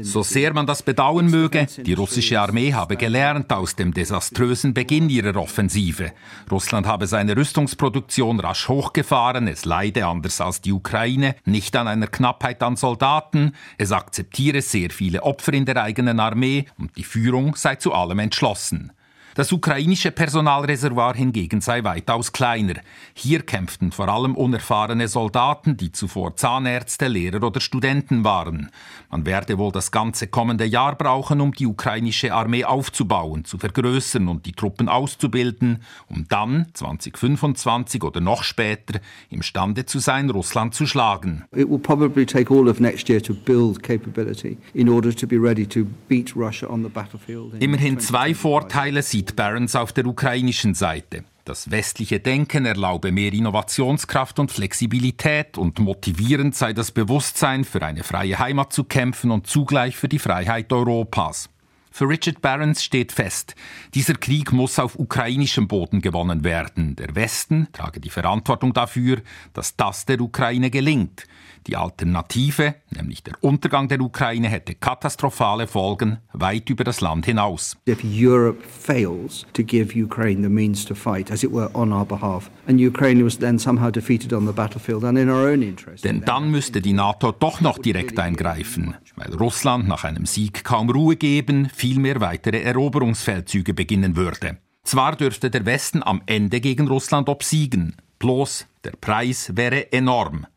So 0.02 0.24
sehr 0.24 0.54
man 0.54 0.66
das 0.66 0.82
bedauern 0.84 1.30
möge, 1.30 1.68
die 1.86 1.94
russische 1.94 2.40
Armee 2.40 2.74
habe 2.74 2.96
gelernt 2.96 3.52
aus 3.52 3.76
dem 3.76 3.94
desaströsen 3.94 4.74
Beginn 4.74 5.10
ihrer 5.10 5.36
Offensive. 5.36 6.12
Russland 6.52 6.88
habe 6.88 7.08
seine 7.08 7.36
Rüstungsproduktion 7.36 8.40
rasch 8.40 8.68
hochgefahren, 8.68 9.48
es 9.48 9.66
leide 9.66 10.06
anders 10.06 10.42
als 10.42 10.62
die 10.62 10.72
Ukraine 10.72 11.36
nicht 11.46 11.76
an 11.76 11.88
einer 11.88 12.08
Knappheit 12.08 12.62
an 12.64 12.76
Soldaten, 12.76 13.54
es 13.78 13.92
akzeptiere 13.92 14.62
sehr 14.62 14.90
viele 14.90 15.24
Opfer 15.24 15.54
in 15.54 15.66
der 15.66 15.82
eigenen 15.82 16.20
Armee 16.20 16.66
und 16.78 16.96
die 16.98 17.04
Führung 17.04 17.56
sei 17.56 17.76
zu 17.76 17.94
allem 17.94 18.20
entschlossen. 18.20 18.92
Das 19.38 19.52
ukrainische 19.52 20.10
Personalreservoir 20.10 21.14
hingegen 21.14 21.62
sei 21.62 21.84
weitaus 21.84 22.32
kleiner. 22.32 22.74
Hier 23.14 23.44
kämpften 23.44 23.92
vor 23.92 24.10
allem 24.10 24.34
unerfahrene 24.34 25.08
Soldaten, 25.08 25.78
die 25.78 25.92
zuvor 25.92 26.36
Zahnärzte, 26.36 27.08
Lehrer 27.08 27.44
oder 27.44 27.60
Studenten 27.60 28.24
waren. 28.24 28.72
Man 29.10 29.26
werde 29.26 29.58
wohl 29.58 29.72
das 29.72 29.92
ganze 29.92 30.28
kommende 30.28 30.66
Jahr 30.66 30.96
brauchen, 30.98 31.40
um 31.40 31.54
die 31.54 31.66
ukrainische 31.66 32.34
Armee 32.34 32.66
aufzubauen, 32.66 33.46
zu 33.46 33.58
vergrößern 33.58 34.28
und 34.28 34.46
die 34.46 34.52
Truppen 34.52 34.90
auszubilden, 34.90 35.82
um 36.10 36.26
dann 36.28 36.68
2025 36.74 38.04
oder 38.04 38.20
noch 38.20 38.44
später 38.44 39.00
imstande 39.30 39.86
zu 39.86 40.00
sein, 40.00 40.30
Russland 40.30 40.76
zu 40.76 40.86
schlagen. 40.86 41.46
It 41.56 41.70
will 41.70 41.80
probably 41.80 42.26
take 42.26 42.54
all 42.54 42.68
of 42.68 42.80
next 42.80 43.08
year 43.10 43.22
to 43.22 43.34
build 43.34 43.82
capability 43.82 44.58
in 44.74 44.90
order 44.90 45.16
to 45.16 45.26
be 45.26 45.38
ready 45.38 45.66
to 45.66 45.86
beat 46.08 46.36
Russia 46.36 46.68
on 46.70 46.84
the 46.84 46.90
battlefield. 46.90 47.54
in 47.54 47.62
Immerhin 47.62 48.00
zwei 48.00 48.34
Vorteile 48.34 49.02
sieht 49.04 49.36
Barons 49.36 49.76
auf 49.76 49.94
der 49.94 50.06
ukrainischen 50.06 50.74
Seite. 50.74 51.24
Das 51.48 51.72
westliche 51.72 52.20
Denken 52.20 52.66
erlaube 52.66 53.14
mehr 53.14 53.32
Innovationskraft 53.32 54.38
und 54.38 54.52
Flexibilität 54.52 55.58
und 55.58 55.80
motivierend 55.80 56.54
sei 56.56 56.74
das 56.74 56.92
Bewusstsein, 56.92 57.64
für 57.64 57.82
eine 57.84 58.04
freie 58.04 58.38
Heimat 58.38 58.74
zu 58.74 58.84
kämpfen 58.84 59.32
und 59.32 59.48
zugleich 59.48 59.96
für 59.96 60.10
die 60.10 60.20
Freiheit 60.20 60.74
Europas. 60.74 61.50
Für 61.90 62.10
Richard 62.10 62.42
Barons 62.42 62.84
steht 62.84 63.14
fest, 63.14 63.56
dieser 63.94 64.16
Krieg 64.16 64.52
muss 64.52 64.78
auf 64.78 65.00
ukrainischem 65.00 65.70
Boden 65.70 66.02
gewonnen 66.02 66.44
werden. 66.44 66.98
Der 66.98 67.16
Westen 67.16 67.70
trage 67.72 68.02
die 68.02 68.10
Verantwortung 68.10 68.74
dafür, 68.74 69.22
dass 69.54 69.78
das 69.78 70.06
der 70.06 70.20
Ukraine 70.20 70.70
gelingt. 70.70 71.28
Die 71.68 71.76
Alternative, 71.76 72.76
nämlich 72.92 73.24
der 73.24 73.34
Untergang 73.42 73.90
der 73.90 74.00
Ukraine, 74.00 74.48
hätte 74.48 74.74
katastrophale 74.74 75.68
Folgen 75.68 76.20
weit 76.32 76.70
über 76.70 76.86
das 76.86 77.02
Land 77.02 77.26
hinaus. 77.26 77.76
If 77.88 78.00
Europe 78.04 78.64
fails 78.66 79.46
to 79.54 79.64
give 79.64 79.94
Ukraine 79.94 80.42
the 80.42 80.50
means 80.50 80.86
to 80.86 80.96
fight, 80.96 81.30
as 81.30 81.44
it 81.44 81.52
were, 81.52 81.70
on 81.74 81.92
our 81.92 82.06
behalf, 82.06 82.50
and 82.68 82.80
Ukraine 82.80 83.24
was 83.24 83.38
then 83.38 83.60
somehow 83.60 83.92
defeated 83.92 84.32
on 84.32 84.48
the 84.48 84.54
battlefield 84.54 85.04
and 85.04 85.18
in 85.18 85.30
our 85.30 85.50
own 85.50 85.62
interest. 85.62 86.06
Denn 86.06 86.22
dann 86.22 86.50
müsste 86.52 86.82
die 86.82 86.94
NATO 86.94 87.34
doch 87.34 87.60
noch 87.60 87.80
direkt 87.80 88.18
eingreifen, 88.18 88.96
weil 89.18 89.34
Russland 89.36 89.90
nach 89.90 90.06
einem 90.06 90.26
Sieg 90.26 90.64
kaum 90.64 90.90
Ruhe 90.90 91.18
geben, 91.18 91.70
vielmehr 91.76 92.22
weitere 92.22 92.62
Eroberungsfeldzüge 92.62 93.74
beginnen 93.74 94.16
würde. 94.16 94.58
Zwar 94.84 95.18
dürfte 95.18 95.50
der 95.50 95.66
Westen 95.66 96.02
am 96.02 96.22
Ende 96.28 96.62
gegen 96.62 96.88
Russland 96.88 97.28
obsiegen, 97.28 97.98
bloß 98.20 98.68
der 98.86 98.92
Preis 98.92 99.52
wäre 99.54 99.92
enorm. 99.92 100.48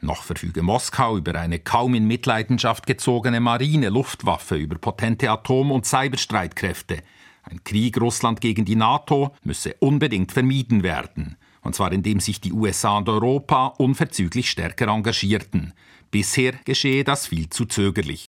Noch 0.00 0.22
verfüge 0.22 0.62
Moskau 0.62 1.16
über 1.16 1.34
eine 1.36 1.58
kaum 1.58 1.94
in 1.94 2.06
Mitleidenschaft 2.06 2.86
gezogene 2.86 3.40
Marine, 3.40 3.88
Luftwaffe, 3.88 4.56
über 4.56 4.76
potente 4.76 5.30
Atom- 5.30 5.72
und 5.72 5.86
Cyberstreitkräfte. 5.86 7.02
Ein 7.42 7.62
Krieg 7.64 8.00
Russland 8.00 8.40
gegen 8.40 8.64
die 8.64 8.76
NATO 8.76 9.34
müsse 9.42 9.74
unbedingt 9.78 10.32
vermieden 10.32 10.82
werden. 10.82 11.36
Und 11.62 11.74
zwar 11.74 11.92
indem 11.92 12.20
sich 12.20 12.40
die 12.40 12.52
USA 12.52 12.98
und 12.98 13.08
Europa 13.08 13.68
unverzüglich 13.78 14.50
stärker 14.50 14.88
engagierten. 14.88 15.72
Bisher 16.10 16.52
geschehe 16.64 17.02
das 17.02 17.26
viel 17.26 17.48
zu 17.50 17.64
zögerlich. 17.64 18.26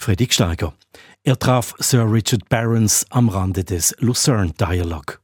Fredrik 0.00 0.32
Steiger. 0.32 0.74
Er 1.24 1.38
traf 1.38 1.74
Sir 1.78 2.10
Richard 2.10 2.48
Barons 2.48 3.06
am 3.10 3.28
Rande 3.28 3.64
des 3.64 3.94
Lucerne 3.98 4.52
Dialogue. 4.52 5.18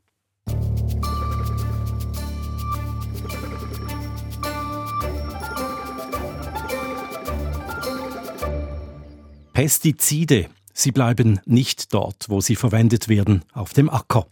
Pestizide, 9.55 10.49
sie 10.73 10.91
bleiben 10.91 11.39
nicht 11.47 11.95
dort, 11.95 12.29
wo 12.29 12.41
sie 12.41 12.57
verwendet 12.57 13.09
werden, 13.09 13.45
auf 13.53 13.73
dem 13.73 13.89
Acker. 13.89 14.27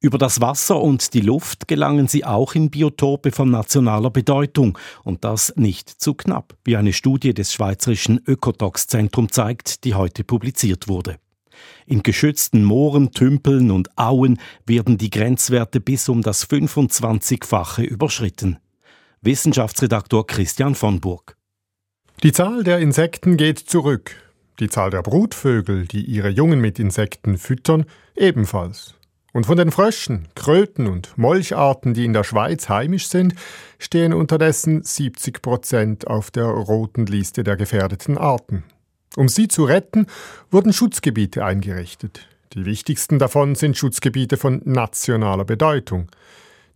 Über 0.00 0.16
das 0.16 0.40
Wasser 0.40 0.80
und 0.80 1.12
die 1.12 1.20
Luft 1.20 1.68
gelangen 1.68 2.08
sie 2.08 2.24
auch 2.24 2.54
in 2.54 2.70
Biotope 2.70 3.30
von 3.30 3.50
nationaler 3.50 4.08
Bedeutung 4.08 4.78
und 5.02 5.22
das 5.22 5.52
nicht 5.56 5.90
zu 5.90 6.14
knapp, 6.14 6.56
wie 6.64 6.78
eine 6.78 6.94
Studie 6.94 7.34
des 7.34 7.52
Schweizerischen 7.52 8.22
Ökotox-Zentrum 8.26 9.30
zeigt, 9.30 9.84
die 9.84 9.92
heute 9.92 10.24
publiziert 10.24 10.88
wurde. 10.88 11.18
In 11.84 12.02
geschützten 12.02 12.64
Mooren, 12.64 13.10
Tümpeln 13.10 13.70
und 13.70 13.98
Auen 13.98 14.40
werden 14.64 14.96
die 14.96 15.10
Grenzwerte 15.10 15.78
bis 15.78 16.08
um 16.08 16.22
das 16.22 16.48
25-fache 16.48 17.82
überschritten. 17.82 18.56
Wissenschaftsredaktor 19.20 20.26
Christian 20.26 20.74
von 20.74 21.00
Burg. 21.00 21.36
Die 22.22 22.32
Zahl 22.32 22.64
der 22.64 22.78
Insekten 22.78 23.36
geht 23.36 23.58
zurück. 23.58 24.23
Die 24.60 24.68
Zahl 24.68 24.90
der 24.90 25.02
Brutvögel, 25.02 25.86
die 25.86 26.04
ihre 26.04 26.28
Jungen 26.28 26.60
mit 26.60 26.78
Insekten 26.78 27.38
füttern, 27.38 27.86
ebenfalls. 28.14 28.94
Und 29.32 29.46
von 29.46 29.56
den 29.56 29.72
Fröschen, 29.72 30.28
Kröten 30.36 30.86
und 30.86 31.18
Molcharten, 31.18 31.92
die 31.92 32.04
in 32.04 32.12
der 32.12 32.22
Schweiz 32.22 32.68
heimisch 32.68 33.08
sind, 33.08 33.34
stehen 33.80 34.12
unterdessen 34.12 34.84
70 34.84 35.42
Prozent 35.42 36.06
auf 36.06 36.30
der 36.30 36.46
roten 36.46 37.06
Liste 37.06 37.42
der 37.42 37.56
gefährdeten 37.56 38.16
Arten. 38.16 38.62
Um 39.16 39.28
sie 39.28 39.48
zu 39.48 39.64
retten, 39.64 40.06
wurden 40.52 40.72
Schutzgebiete 40.72 41.44
eingerichtet. 41.44 42.28
Die 42.52 42.64
wichtigsten 42.64 43.18
davon 43.18 43.56
sind 43.56 43.76
Schutzgebiete 43.76 44.36
von 44.36 44.62
nationaler 44.64 45.44
Bedeutung. 45.44 46.08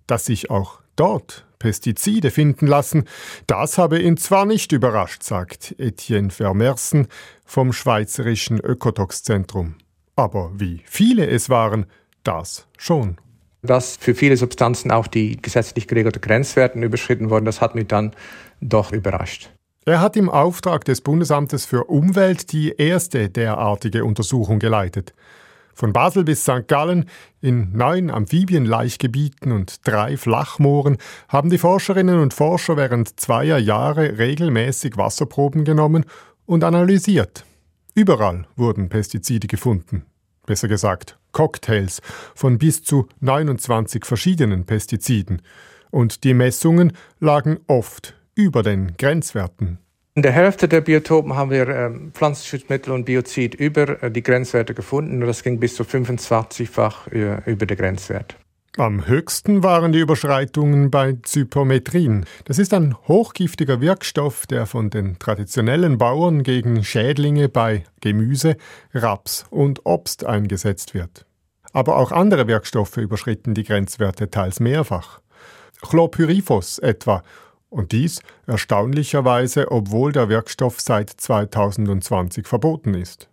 Dass 0.08 0.24
sich 0.24 0.50
auch 0.50 0.80
dort 0.96 1.46
Pestizide 1.58 2.30
finden 2.30 2.66
lassen, 2.66 3.04
das 3.46 3.78
habe 3.78 4.00
ihn 4.00 4.16
zwar 4.16 4.46
nicht 4.46 4.72
überrascht, 4.72 5.22
sagt 5.22 5.74
Etienne 5.78 6.30
Vermersen 6.30 7.08
vom 7.44 7.72
Schweizerischen 7.72 8.60
Ökotox-Zentrum. 8.60 9.74
Aber 10.16 10.50
wie 10.54 10.82
viele 10.84 11.26
es 11.28 11.48
waren, 11.48 11.86
das 12.24 12.66
schon. 12.76 13.18
Dass 13.62 13.96
für 13.96 14.14
viele 14.14 14.36
Substanzen 14.36 14.90
auch 14.90 15.06
die 15.06 15.36
gesetzlich 15.40 15.88
geregelten 15.88 16.20
Grenzwerte 16.20 16.78
überschritten 16.78 17.30
wurden, 17.30 17.44
das 17.44 17.60
hat 17.60 17.74
mich 17.74 17.88
dann 17.88 18.12
doch 18.60 18.92
überrascht. 18.92 19.50
Er 19.84 20.00
hat 20.00 20.16
im 20.16 20.28
Auftrag 20.28 20.84
des 20.84 21.00
Bundesamtes 21.00 21.64
für 21.64 21.84
Umwelt 21.84 22.52
die 22.52 22.74
erste 22.76 23.30
derartige 23.30 24.04
Untersuchung 24.04 24.58
geleitet. 24.58 25.14
Von 25.78 25.92
Basel 25.92 26.24
bis 26.24 26.42
St. 26.42 26.66
Gallen 26.66 27.04
in 27.40 27.70
neun 27.70 28.10
Amphibienlaichgebieten 28.10 29.52
und 29.52 29.86
drei 29.86 30.16
Flachmooren 30.16 30.96
haben 31.28 31.50
die 31.50 31.58
Forscherinnen 31.58 32.18
und 32.18 32.34
Forscher 32.34 32.76
während 32.76 33.20
zweier 33.20 33.58
Jahre 33.58 34.18
regelmäßig 34.18 34.96
Wasserproben 34.96 35.62
genommen 35.62 36.04
und 36.46 36.64
analysiert. 36.64 37.44
Überall 37.94 38.48
wurden 38.56 38.88
Pestizide 38.88 39.46
gefunden. 39.46 40.04
Besser 40.46 40.66
gesagt, 40.66 41.16
Cocktails 41.30 42.02
von 42.34 42.58
bis 42.58 42.82
zu 42.82 43.06
29 43.20 44.04
verschiedenen 44.04 44.66
Pestiziden. 44.66 45.42
Und 45.92 46.24
die 46.24 46.34
Messungen 46.34 46.92
lagen 47.20 47.60
oft 47.68 48.16
über 48.34 48.64
den 48.64 48.96
Grenzwerten. 48.96 49.78
In 50.18 50.22
der 50.22 50.32
Hälfte 50.32 50.66
der 50.66 50.80
Biotopen 50.80 51.36
haben 51.36 51.52
wir 51.52 51.68
äh, 51.68 51.90
Pflanzenschutzmittel 52.12 52.92
und 52.92 53.04
Biozid 53.04 53.54
über 53.54 54.02
äh, 54.02 54.10
die 54.10 54.24
Grenzwerte 54.24 54.74
gefunden. 54.74 55.20
Das 55.20 55.44
ging 55.44 55.60
bis 55.60 55.76
zu 55.76 55.84
25-fach 55.84 57.06
äh, 57.12 57.40
über 57.48 57.66
den 57.66 57.76
Grenzwert. 57.76 58.34
Am 58.76 59.06
höchsten 59.06 59.62
waren 59.62 59.92
die 59.92 60.00
Überschreitungen 60.00 60.90
bei 60.90 61.16
Zypermetrin. 61.22 62.24
Das 62.46 62.58
ist 62.58 62.74
ein 62.74 62.96
hochgiftiger 63.06 63.80
Wirkstoff, 63.80 64.48
der 64.48 64.66
von 64.66 64.90
den 64.90 65.20
traditionellen 65.20 65.98
Bauern 65.98 66.42
gegen 66.42 66.82
Schädlinge 66.82 67.48
bei 67.48 67.84
Gemüse, 68.00 68.56
Raps 68.92 69.46
und 69.50 69.86
Obst 69.86 70.26
eingesetzt 70.26 70.94
wird. 70.94 71.26
Aber 71.72 71.96
auch 71.96 72.10
andere 72.10 72.48
Wirkstoffe 72.48 72.96
überschritten 72.96 73.54
die 73.54 73.62
Grenzwerte 73.62 74.28
teils 74.28 74.58
mehrfach. 74.58 75.20
Chlorpyrifos 75.80 76.80
etwa. 76.80 77.22
Und 77.70 77.92
dies 77.92 78.20
erstaunlicherweise, 78.46 79.70
obwohl 79.70 80.12
der 80.12 80.28
Wirkstoff 80.28 80.80
seit 80.80 81.10
2020 81.10 82.46
verboten 82.46 82.94
ist. 82.94 83.28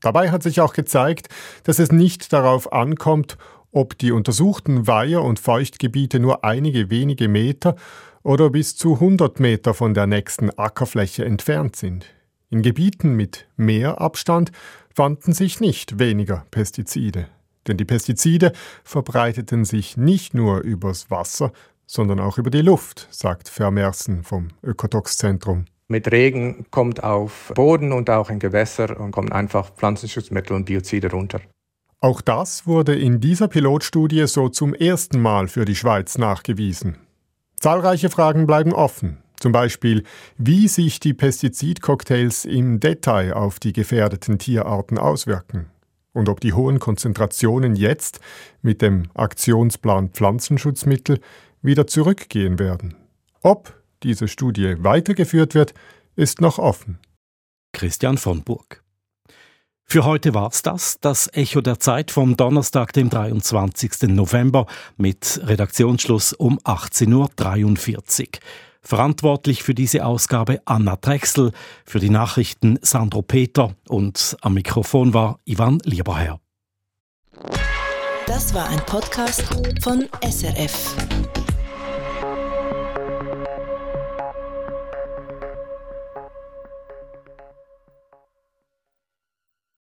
Dabei 0.00 0.30
hat 0.30 0.42
sich 0.42 0.60
auch 0.60 0.74
gezeigt, 0.74 1.28
dass 1.64 1.78
es 1.78 1.90
nicht 1.90 2.32
darauf 2.32 2.72
ankommt, 2.72 3.36
ob 3.72 3.98
die 3.98 4.12
untersuchten 4.12 4.86
Weiher- 4.86 5.22
und 5.22 5.40
Feuchtgebiete 5.40 6.20
nur 6.20 6.44
einige 6.44 6.90
wenige 6.90 7.28
Meter 7.28 7.76
oder 8.22 8.50
bis 8.50 8.76
zu 8.76 8.94
100 8.94 9.40
Meter 9.40 9.74
von 9.74 9.94
der 9.94 10.06
nächsten 10.06 10.50
Ackerfläche 10.58 11.24
entfernt 11.24 11.76
sind. 11.76 12.06
In 12.50 12.62
Gebieten 12.62 13.14
mit 13.14 13.46
mehr 13.56 14.00
Abstand 14.00 14.52
fanden 14.94 15.32
sich 15.32 15.60
nicht 15.60 15.98
weniger 15.98 16.46
Pestizide. 16.50 17.28
Denn 17.66 17.76
die 17.76 17.84
Pestizide 17.84 18.52
verbreiteten 18.84 19.64
sich 19.64 19.96
nicht 19.96 20.32
nur 20.32 20.60
übers 20.60 21.10
Wasser, 21.10 21.52
sondern 21.88 22.20
auch 22.20 22.38
über 22.38 22.50
die 22.50 22.62
Luft, 22.62 23.08
sagt 23.10 23.48
Vermersen 23.48 24.22
vom 24.22 24.48
Ökotox-Zentrum. 24.62 25.64
Mit 25.88 26.12
Regen 26.12 26.66
kommt 26.70 27.02
auf 27.02 27.50
Boden 27.54 27.92
und 27.92 28.10
auch 28.10 28.28
in 28.28 28.38
Gewässer 28.38 29.00
und 29.00 29.10
kommen 29.10 29.32
einfach 29.32 29.70
Pflanzenschutzmittel 29.74 30.54
und 30.54 30.66
Biozide 30.66 31.10
runter. 31.10 31.40
Auch 32.00 32.20
das 32.20 32.66
wurde 32.66 32.94
in 32.94 33.20
dieser 33.20 33.48
Pilotstudie 33.48 34.26
so 34.26 34.50
zum 34.50 34.74
ersten 34.74 35.20
Mal 35.20 35.48
für 35.48 35.64
die 35.64 35.74
Schweiz 35.74 36.18
nachgewiesen. 36.18 36.98
Zahlreiche 37.58 38.10
Fragen 38.10 38.46
bleiben 38.46 38.72
offen. 38.72 39.18
Zum 39.40 39.52
Beispiel, 39.52 40.04
wie 40.36 40.68
sich 40.68 41.00
die 41.00 41.14
Pestizidcocktails 41.14 42.44
im 42.44 42.80
Detail 42.80 43.32
auf 43.32 43.58
die 43.58 43.72
gefährdeten 43.72 44.38
Tierarten 44.38 44.98
auswirken 44.98 45.70
und 46.12 46.28
ob 46.28 46.40
die 46.40 46.52
hohen 46.52 46.80
Konzentrationen 46.80 47.76
jetzt 47.76 48.20
mit 48.62 48.82
dem 48.82 49.04
Aktionsplan 49.14 50.10
Pflanzenschutzmittel 50.10 51.20
wieder 51.62 51.86
zurückgehen 51.86 52.58
werden. 52.58 52.94
Ob 53.42 53.74
diese 54.02 54.28
Studie 54.28 54.76
weitergeführt 54.78 55.54
wird, 55.54 55.74
ist 56.16 56.40
noch 56.40 56.58
offen. 56.58 56.98
Christian 57.72 58.18
von 58.18 58.42
Burg. 58.42 58.82
Für 59.90 60.04
heute 60.04 60.34
war's 60.34 60.60
das, 60.60 60.98
das 61.00 61.30
Echo 61.32 61.62
der 61.62 61.80
Zeit 61.80 62.10
vom 62.10 62.36
Donnerstag, 62.36 62.92
dem 62.92 63.08
23. 63.08 64.02
November 64.08 64.66
mit 64.98 65.40
Redaktionsschluss 65.42 66.34
um 66.34 66.58
18.43 66.58 68.20
Uhr. 68.20 68.28
Verantwortlich 68.82 69.62
für 69.62 69.74
diese 69.74 70.04
Ausgabe 70.04 70.60
Anna 70.66 70.96
Drechsel, 70.96 71.52
für 71.86 72.00
die 72.00 72.10
Nachrichten 72.10 72.78
Sandro 72.82 73.22
Peter 73.22 73.74
und 73.88 74.36
am 74.42 74.54
Mikrofon 74.54 75.14
war 75.14 75.40
Ivan 75.46 75.78
Lieberherr. 75.84 76.38
Das 78.26 78.52
war 78.52 78.68
ein 78.68 78.80
Podcast 78.80 79.42
von 79.82 80.06
SRF. 80.22 81.37